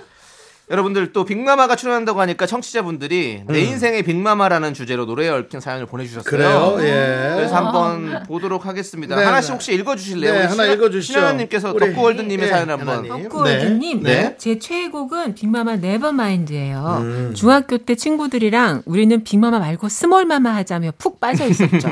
여러분들 0.72 1.14
또 1.14 1.26
빅마마가 1.26 1.76
출연한다고 1.76 2.22
하니까 2.22 2.46
청취자분들이 2.46 3.44
내 3.48 3.60
인생의 3.62 4.04
빅마마라는 4.04 4.76
주제로 4.76 5.06
노래에 5.06 5.30
얽힌 5.30 5.60
사연을 5.60 5.88
보내주셨어요. 5.88 6.22
음. 6.22 6.30
그래요? 6.30 6.76
예. 6.82 7.34
그래서 7.36 7.56
한번 7.56 8.24
보도록 8.28 8.68
하겠습니다. 8.68 9.16
네, 9.16 9.24
하나씩 9.24 9.50
네. 9.50 9.54
혹시 9.54 9.74
읽어주실래요? 9.74 10.32
네, 10.34 10.44
하나 10.46 10.66
읽어주시죠. 10.66 11.14
신하님께서 11.20 11.74
우리- 11.74 11.88
덕구월드님의 11.88 12.46
예, 12.46 12.52
사연 12.52 12.70
한번. 12.70 13.08
덕구월드님, 13.08 14.04
네. 14.04 14.36
제 14.38 14.60
최애곡은 14.60 15.34
빅마마 15.34 15.78
Never 15.78 16.20
Mind예요. 16.20 16.98
음. 17.02 17.34
중학교 17.36 17.80
때 17.80 17.96
친구들이랑 17.96 18.84
우리는 18.86 19.24
빅마마 19.24 19.58
말고 19.58 19.90
스몰마마 19.90 20.54
하자며 20.56 20.92
푹 21.00 21.20
빠져 21.20 21.48
있었죠. 21.48 21.90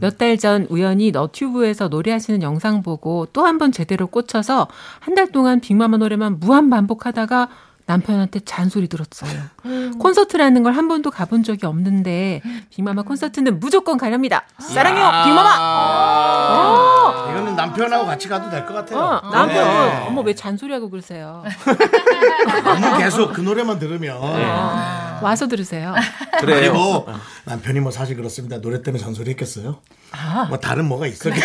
몇달 0.00 0.38
전 0.38 0.66
우연히 0.70 1.10
너튜브에서 1.12 1.88
노래하시는 1.88 2.42
영상 2.42 2.82
보고 2.82 3.26
또 3.32 3.44
한 3.44 3.58
번 3.58 3.70
제대로 3.72 4.06
꽂혀서 4.08 4.66
한 5.00 5.14
달 5.14 5.30
동안 5.32 5.60
빅마마 5.60 5.96
노래만 5.98 6.38
무한 6.40 6.68
반복하다가 6.70 7.48
남편한테 7.88 8.40
잔소리 8.40 8.86
들었어요. 8.86 9.30
콘서트라는 9.98 10.62
걸 10.62 10.68
한 10.78 10.86
번도 10.86 11.10
가본 11.10 11.42
적이 11.42 11.66
없는데 11.66 12.40
빅마마 12.70 13.02
콘서트는 13.02 13.58
무조건 13.58 13.96
가렵니다. 13.98 14.44
사랑해요, 14.60 15.24
빅마마. 15.24 15.56
어. 15.58 17.30
이거는 17.32 17.56
남편하고 17.56 18.06
같이 18.06 18.28
가도 18.28 18.48
될 18.50 18.64
것 18.66 18.74
같아요. 18.74 18.98
어, 19.00 19.20
남편은 19.32 19.88
네. 19.88 20.04
어머 20.06 20.20
왜 20.20 20.34
잔소리하고 20.34 20.90
그러세요? 20.90 21.42
너무 22.64 22.98
계속 22.98 23.32
그 23.32 23.40
노래만 23.40 23.78
들으면 23.78 24.16
와서 25.22 25.48
들으세요. 25.48 25.94
그래요. 26.38 26.72
그리고 26.72 27.08
남편이 27.44 27.80
뭐 27.80 27.90
사실 27.90 28.14
그렇습니다. 28.16 28.60
노래 28.60 28.82
때문에 28.82 29.02
잔소리 29.02 29.30
했겠어요. 29.30 29.80
뭐 30.48 30.58
다른 30.58 30.84
뭐가 30.84 31.06
있어. 31.06 31.30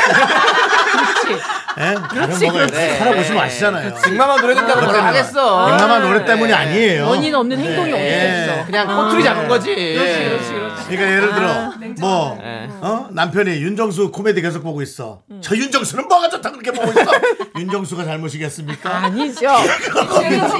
예? 1.79 1.81
다른 1.93 2.07
그렇지, 2.07 2.45
뭐가 2.45 2.65
그렇지. 2.67 2.85
있어. 2.85 2.97
살아보시면 2.97 3.43
아시잖아요. 3.43 3.93
빅마마 4.03 4.37
노래 4.37 4.55
듣다고 4.55 4.81
뭐라 4.81 5.05
하겠어. 5.07 5.65
빅마마 5.67 5.99
노래 5.99 6.25
때문이 6.25 6.53
아니에요. 6.53 7.07
원인 7.07 7.33
없는 7.35 7.59
행동이 7.59 7.91
예. 7.93 8.45
없었어. 8.47 8.65
그냥 8.65 8.87
꼬투리 8.87 9.23
잡은 9.23 9.47
거지. 9.47 9.73
그렇지, 9.75 10.23
그렇지, 10.25 10.53
그렇지. 10.53 10.83
그러니까 10.87 11.11
예를 11.11 11.33
들어 11.33 11.49
아, 11.49 11.73
뭐 11.99 12.39
어? 12.81 13.07
남편이 13.11 13.51
윤정수 13.61 14.11
코미디 14.11 14.41
계속 14.41 14.63
보고 14.63 14.81
있어. 14.81 15.21
저 15.41 15.55
윤정수는 15.55 16.07
뭐가 16.07 16.29
좋다 16.29 16.51
그렇게 16.51 16.71
보고 16.71 16.89
있어. 16.89 17.11
윤정수가 17.57 18.03
잘못이겠습니까? 18.05 18.95
아니죠. 18.97 19.47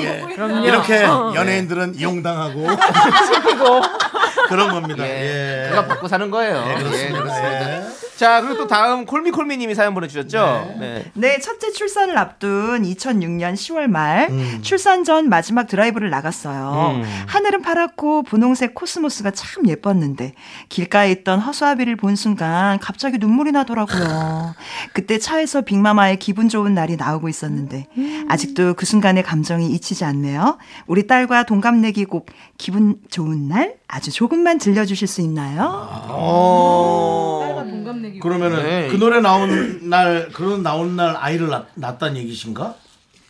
예. 0.02 0.34
그럼요. 0.36 0.66
이렇게 0.66 1.04
어. 1.04 1.34
연예인들은 1.36 1.96
이용당하고 1.96 2.68
그런 4.48 4.72
겁니다. 4.72 5.04
예. 5.08 5.68
그가 5.70 5.88
받고 5.88 6.08
사는 6.08 6.30
거예요. 6.30 6.66
예, 6.70 6.76
그렇습니다. 6.76 7.08
예, 7.08 7.22
그렇습니다. 7.22 7.94
자, 8.16 8.42
그리고 8.42 8.58
또 8.58 8.68
다음 8.68 9.06
콜미콜미님이 9.06 9.74
사연 9.76 9.94
보내주셨죠? 9.94 10.76
네. 10.80 11.03
네, 11.14 11.40
첫째 11.40 11.72
출산을 11.72 12.18
앞둔 12.18 12.84
2006년 12.84 13.54
10월 13.54 13.88
말 13.88 14.30
음. 14.30 14.60
출산 14.62 15.04
전 15.04 15.30
마지막 15.30 15.68
드라이브를 15.68 16.10
나갔어요. 16.10 16.96
음. 16.96 17.04
하늘은 17.28 17.62
파랗고 17.62 18.24
분홍색 18.24 18.74
코스모스가 18.76 19.32
참 19.32 19.68
예뻤는데 19.68 20.34
길가에 20.70 21.12
있던 21.12 21.40
허수아비를 21.40 21.96
본 21.96 22.16
순간 22.16 22.80
갑자기 22.80 23.18
눈물이 23.18 23.52
나더라고요. 23.52 24.56
그때 24.94 25.18
차에서 25.20 25.62
빅마마의 25.62 26.18
기분 26.20 26.50
좋은 26.50 26.74
날이 26.74 26.96
나오고 26.96 27.30
있었는데 27.30 27.88
아직도 28.30 28.76
그 28.76 28.86
순간의 28.86 29.24
감정이 29.24 29.70
잊히지 29.70 30.06
않네요. 30.06 30.58
우리 30.88 31.08
딸과 31.08 31.44
동갑내기 31.44 32.06
곡 32.06 32.28
기분 32.58 32.98
좋은 33.10 33.48
날 33.48 33.76
아주 33.88 34.12
조금만 34.12 34.58
들려주실 34.58 35.08
수 35.08 35.22
있나요? 35.22 35.88
어. 36.10 37.44
동갑내기. 37.84 38.20
그러면은 38.20 38.64
네. 38.64 38.88
그 38.90 38.98
노래 38.98 39.22
나온 39.22 39.90
날 39.90 40.30
그런 40.30 40.64
나온 40.64 40.93
날 40.96 41.16
아이를 41.18 41.50
낳, 41.50 41.66
낳았다는 41.76 42.18
얘기신가? 42.18 42.76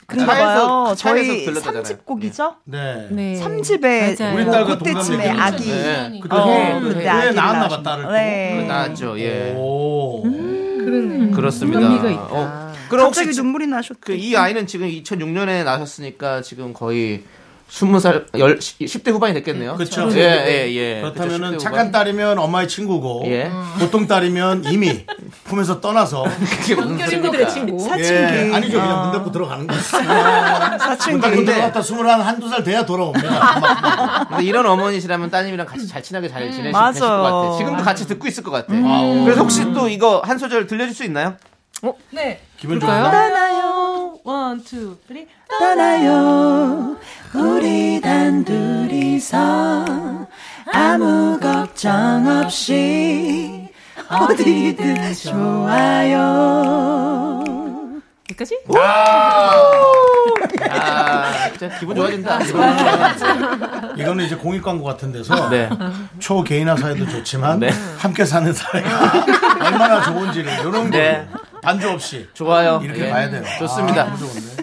그런가 0.06 0.34
차에서- 0.34 0.38
봐요. 0.38 0.94
차에서 0.96 0.96
저희 0.96 1.46
들렸다잖아요. 1.46 1.84
3집곡이죠? 1.84 2.56
네. 2.66 3.08
네. 3.10 3.40
3집에 3.42 4.20
맞아요. 4.20 4.36
우리 4.36 4.46
딸과 4.46 4.78
그때쯤에. 4.78 5.30
아기 5.30 5.72
네. 5.72 6.20
그때 6.22 6.36
어, 6.36 6.46
네. 6.46 6.80
그때 6.82 7.08
아기를 7.08 7.36
낳았나 7.36 7.68
봐 7.70 7.82
딸을 7.84 8.04
또. 8.04 8.12
네. 8.12 8.66
나왔죠. 8.68 9.20
예. 9.20 9.54
오. 9.56 10.24
그러네. 10.24 11.32
그렇습니다. 11.32 11.80
의미가 11.80 12.10
있다. 12.12 12.22
어, 12.30 12.74
그럼 12.90 13.06
갑자기 13.06 13.28
혹시 13.28 13.42
눈물이 13.42 13.68
나셨대. 13.68 14.00
그이 14.02 14.36
아이는 14.36 14.68
지금 14.68 14.88
2006년에 14.88 15.64
나셨으니까 15.64 16.42
지금 16.42 16.74
거의 16.74 17.24
20살, 17.74 18.32
10대 18.32 19.12
후반이 19.12 19.34
됐겠네요. 19.34 19.76
그쵸. 19.76 20.08
예, 20.14 20.20
예, 20.68 20.72
예. 20.76 21.02
그렇다면은 21.02 21.52
그쵸, 21.54 21.58
10대 21.58 21.60
착한. 21.64 21.92
딸이면 21.92 22.38
엄마의 22.38 22.68
친구고 22.68 23.24
예. 23.26 23.52
보통 23.80 24.06
딸이면 24.06 24.66
이미 24.66 25.06
품에서 25.46 25.82
떠나서 25.82 26.24
친구들의? 27.10 27.50
친구. 27.50 27.80
사춘기. 27.80 28.04
예, 28.14 28.52
아니죠 28.54 28.80
그냥 28.80 29.00
어. 29.00 29.04
문 29.06 29.12
닫고 29.14 29.32
들어가는 29.32 29.66
거죠. 29.66 29.82
사춘기. 29.82 31.12
문 31.14 31.22
닫고 31.22 31.46
들어갔다 31.46 31.82
스물 31.82 32.08
한 32.08 32.22
한두 32.22 32.48
살 32.48 32.64
돼야 32.64 32.86
돌아옵니다. 32.86 34.28
근데 34.30 34.44
이런 34.44 34.68
어머니시라면 34.68 35.32
따님이랑 35.32 35.66
같이 35.66 35.88
잘 35.88 36.04
친하게 36.04 36.30
잘 36.30 36.52
지내실 36.52 36.72
맞아요. 36.72 36.94
것 36.94 37.00
같아. 37.24 37.58
지금도 37.58 37.84
같이 37.84 38.08
듣고 38.08 38.28
있을 38.28 38.44
것 38.44 38.52
같아. 38.52 38.72
음. 38.72 39.24
그래서 39.26 39.42
혹시 39.42 39.64
또 39.74 39.90
이거 39.90 40.22
한 40.24 40.38
소절 40.38 40.68
들려줄 40.68 40.94
수 40.94 41.04
있나요? 41.06 41.38
네. 42.12 42.40
기분? 42.58 42.78
떠나요. 42.78 43.73
One, 44.24 44.64
two, 44.64 44.96
three. 45.06 45.28
떠나요. 45.60 46.96
우리 47.34 48.00
단둘이서 48.00 49.38
아무 50.74 51.38
걱정 51.42 52.26
없이 52.28 53.68
어디든 54.08 55.14
좋아요. 55.14 56.14
여기까지? 58.30 58.60
아, 60.72 61.50
진짜 61.50 61.78
기분 61.78 61.96
좋아진다. 61.98 62.40
이거는 63.98 64.24
이제 64.26 64.36
공익 64.36 64.64
광고 64.64 64.86
같은 64.86 65.12
데서 65.12 65.50
네. 65.50 65.70
초 66.20 66.42
개인화 66.44 66.78
사회도 66.78 67.06
좋지만 67.10 67.60
네. 67.60 67.70
함께 67.98 68.24
사는 68.24 68.52
사회가 68.54 69.12
얼마나 69.66 70.02
좋은지를 70.02 70.52
이런 70.62 70.90
거 70.90 70.98
네. 70.98 71.28
반주 71.64 71.90
없이 71.90 72.28
좋아요. 72.34 72.80
이렇게 72.84 73.06
예. 73.06 73.10
봐야 73.10 73.30
돼요. 73.30 73.44
좋습니다. 73.60 74.04
아. 74.04 74.18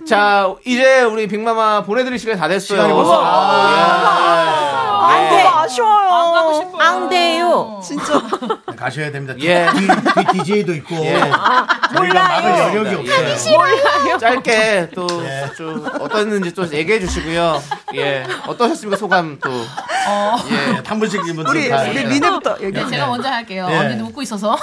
자, 0.07 0.55
이제 0.67 1.03
우리 1.03 1.27
빅마마 1.27 1.83
보내드릴 1.83 2.19
시간이 2.19 2.39
다 2.39 2.47
됐어요. 2.49 2.79
시간이 2.79 2.93
벌써- 2.93 3.23
아, 3.25 4.67
예. 4.67 4.70
안 5.01 5.23
네. 5.23 5.31
돼, 5.31 5.43
아쉬워요. 5.49 6.09
안 6.11 6.33
가고 6.33 6.55
싶어요. 6.55 6.83
안 6.83 7.09
돼요. 7.09 7.81
진짜. 7.83 8.21
가셔야 8.77 9.13
됩니다. 9.13 9.35
예. 9.41 9.67
뒤, 9.77 9.87
뒤 9.87 10.39
DJ도 10.45 10.75
있고 10.77 10.97
저희가 10.97 12.15
막을 12.15 12.59
여력이 12.59 13.09
예. 13.09 13.33
없어요. 13.33 14.19
짧게 14.19 14.91
또 14.95 15.07
예. 15.25 15.51
좀 15.57 15.87
어떠했는지 16.01 16.55
또 16.55 16.71
얘기해 16.73 17.01
주시고요. 17.01 17.63
예. 17.97 18.25
어떠셨습니까? 18.47 18.97
소감 18.97 19.39
또. 19.43 19.51
예. 19.51 20.83
한 20.85 20.99
분씩 20.99 21.21
이분 21.29 21.47
우리, 21.47 21.69
우리 21.71 22.05
미네부터 22.07 22.57
얘기. 22.63 22.73
네, 22.73 22.87
제가 22.89 23.07
먼저 23.07 23.29
할게요. 23.29 23.67
네. 23.69 23.77
언니도 23.79 24.07
웃고 24.07 24.23
있어서. 24.23 24.57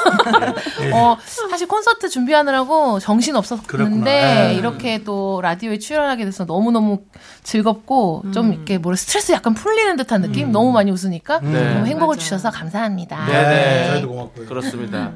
어, 0.93 1.17
사실 1.49 1.67
콘서트 1.67 2.09
준비하느라고 2.09 2.99
정신. 2.99 3.37
없었는데 3.37 4.03
네. 4.03 4.55
이렇게 4.55 5.03
또 5.03 5.41
라디오에 5.41 5.77
출연하게 5.79 6.25
돼서 6.25 6.45
너무너무 6.45 7.01
즐겁고 7.43 8.23
좀 8.33 8.51
이렇게 8.53 8.77
뭐라 8.77 8.95
스트레스 8.95 9.31
약간 9.31 9.53
풀리는 9.53 9.95
듯한 9.97 10.21
느낌? 10.27 10.51
너무 10.51 10.71
많이 10.71 10.91
웃으니까 10.91 11.39
네. 11.39 11.73
너무 11.73 11.85
행복을 11.85 12.15
맞아. 12.15 12.19
주셔서 12.19 12.51
감사합니다. 12.51 13.25
네, 13.25 13.33
네. 13.43 13.87
저희도 13.91 14.07
고맙고요. 14.09 14.45
그렇습니다. 14.45 15.11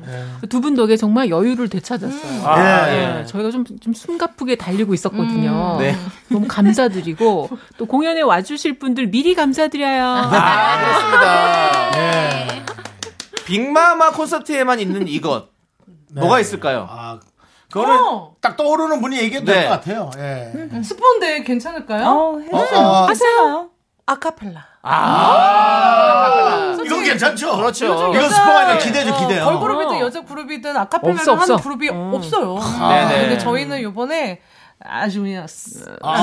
두 0.49 0.61
분 0.61 0.75
덕에 0.75 0.95
정말 0.97 1.29
여유를 1.29 1.69
되찾았어요. 1.69 2.47
아, 2.47 2.89
예. 2.89 3.07
네, 3.07 3.25
저희가 3.25 3.51
좀, 3.51 3.63
좀 3.79 3.93
숨가쁘게 3.93 4.55
달리고 4.55 4.93
있었거든요. 4.93 5.77
네. 5.79 5.95
너무 6.29 6.45
감사드리고 6.47 7.49
또 7.77 7.85
공연에 7.85 8.21
와주실 8.21 8.79
분들 8.79 9.07
미리 9.11 9.33
감사드려요. 9.35 10.05
아, 10.05 10.79
그렇습니다. 10.79 11.91
네. 11.91 12.47
빅마마 13.45 14.11
콘서트에만 14.11 14.79
있는 14.79 15.07
이것. 15.07 15.49
뭐가 16.13 16.39
있을까요? 16.39 16.87
아, 16.89 17.19
그거는 17.71 17.97
어. 18.03 18.35
딱 18.41 18.55
떠오르는 18.57 19.01
분이 19.01 19.17
얘기해도 19.17 19.45
네. 19.45 19.61
될것 19.61 19.79
같아요. 19.79 20.11
예. 20.17 20.81
스폰데 20.83 21.43
괜찮을까요? 21.43 22.05
어, 22.05 22.39
해. 22.39 22.49
어, 22.51 22.57
어, 22.79 23.05
하세요. 23.07 23.70
아카펠라. 24.11 24.65
아, 24.83 26.75
이건 26.83 27.03
괜찮죠? 27.03 27.55
그렇죠. 27.57 28.11
이건 28.13 28.29
스포가 28.29 28.59
아니라 28.61 28.77
기대죠, 28.79 29.15
기대요. 29.17 29.45
걸그룹이든 29.45 29.99
여자 29.99 30.21
그룹이든 30.21 30.75
아카펠라를 30.75 31.19
없어, 31.19 31.33
없어. 31.33 31.53
하는 31.53 31.63
그룹이 31.63 31.89
없어요. 31.89 32.57
네네. 32.89 33.21
근데 33.21 33.37
저희는 33.37 33.79
이번에 33.81 34.41
아주 34.83 35.21
그냥 35.21 35.45
아, 36.01 36.17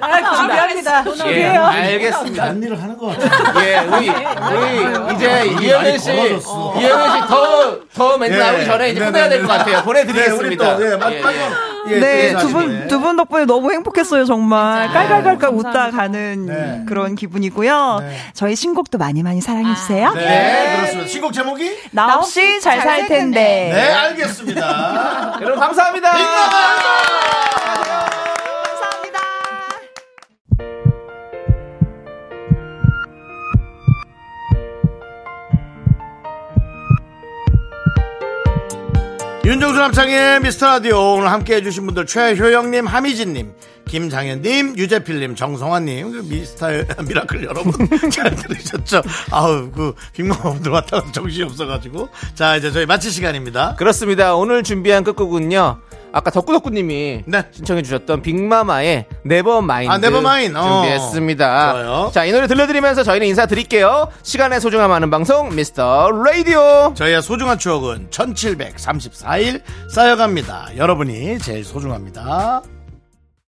미안합니다. 0.48 1.04
예, 1.28 1.46
알겠습니다. 1.46 2.44
다른 2.44 2.62
일을 2.62 2.82
하는 2.82 2.96
것 2.96 3.08
같아요. 3.18 3.66
예, 3.66 3.78
우리, 3.80 4.08
우리, 4.08 5.14
이제 5.14 5.44
일이 5.46 5.66
이영애 5.66 5.84
많이 5.88 5.98
씨, 5.98 6.10
벌어졌어. 6.12 6.74
이영애 6.80 7.10
씨 7.20 7.26
더, 7.26 7.78
더 7.94 8.18
멘트 8.18 8.34
예. 8.34 8.38
나오기 8.38 8.64
전에 8.64 8.90
이제 8.90 9.00
네, 9.00 9.06
끝내야 9.06 9.24
네, 9.24 9.28
될것 9.36 9.48
네. 9.50 9.58
같아요. 9.58 9.82
보내드리겠습니다. 9.82 10.64
네, 10.64 10.74
우리 10.74 10.80
또, 10.80 10.86
예, 10.86 10.92
예, 10.92 10.96
마지막, 10.96 11.75
예, 11.88 12.00
네, 12.00 12.32
또두 12.32 12.48
분. 12.52 12.88
두 12.88 13.00
분 13.00 13.16
덕분에 13.16 13.44
너무 13.44 13.72
행복했어요, 13.72 14.24
정말. 14.24 14.88
깔깔깔깔 14.88 15.50
웃다 15.50 15.70
감사합니다. 15.72 15.96
가는 15.96 16.46
네. 16.46 16.82
그런 16.86 17.14
기분이고요. 17.14 17.98
네. 18.00 18.16
저희 18.34 18.56
신곡도 18.56 18.98
많이 18.98 19.22
많이 19.22 19.40
사랑해주세요. 19.40 20.12
네, 20.14 20.74
그렇습니다. 20.76 21.08
신곡 21.08 21.32
제목이? 21.32 21.76
나 21.92 22.16
없이 22.18 22.60
잘 22.60 22.80
살 22.80 23.06
텐데. 23.06 23.70
네, 23.72 23.92
알겠습니다. 23.92 25.38
여러분, 25.42 25.58
감사합니다. 25.60 26.10
감사합니다. 26.10 27.45
윤정수 39.46 39.78
남창희의 39.78 40.40
미스터 40.40 40.66
라디오. 40.66 41.14
오늘 41.14 41.30
함께 41.30 41.54
해주신 41.54 41.86
분들 41.86 42.06
최효영님, 42.06 42.84
하미진님, 42.84 43.52
김장현님, 43.88 44.76
유재필님, 44.76 45.36
정성환님, 45.36 46.12
그 46.12 46.18
미스타일 46.28 46.86
미라클 47.06 47.44
여러분 47.44 47.72
잘 48.10 48.34
들으셨죠? 48.34 49.02
아우 49.30 49.70
그 49.70 49.94
빅마마분들 50.12 50.70
왔다 50.72 51.00
가서 51.00 51.12
정신이 51.12 51.44
없어가지고 51.44 52.08
자 52.34 52.56
이제 52.56 52.70
저희 52.72 52.84
마칠 52.86 53.10
시간입니다. 53.10 53.76
그렇습니다. 53.76 54.34
오늘 54.34 54.62
준비한 54.62 55.04
끝곡은요. 55.04 55.78
아까 56.12 56.30
덕구덕구님이 56.30 57.24
신청해주셨던 57.52 58.22
빅마마의 58.22 59.04
Never 59.24 59.62
Mind 59.62 59.92
아, 59.92 59.98
Never 59.98 60.27
Mind. 60.27 60.56
어. 60.56 60.62
준비했습니다. 60.82 61.72
좋아요. 61.72 62.10
자, 62.14 62.24
이 62.24 62.32
노래 62.32 62.46
들려드리면서 62.46 63.02
저희는 63.02 63.26
인사드릴게요. 63.26 64.08
시간의 64.22 64.62
소중함 64.62 64.92
아는 64.92 65.10
방송 65.10 65.54
미스터 65.54 66.10
라디오. 66.24 66.94
저희의 66.94 67.20
소중한 67.20 67.58
추억은 67.58 68.08
1734일 68.10 69.60
쌓여갑니다. 69.90 70.70
여러분이 70.78 71.38
제일 71.40 71.64
소중합니다. 71.64 72.62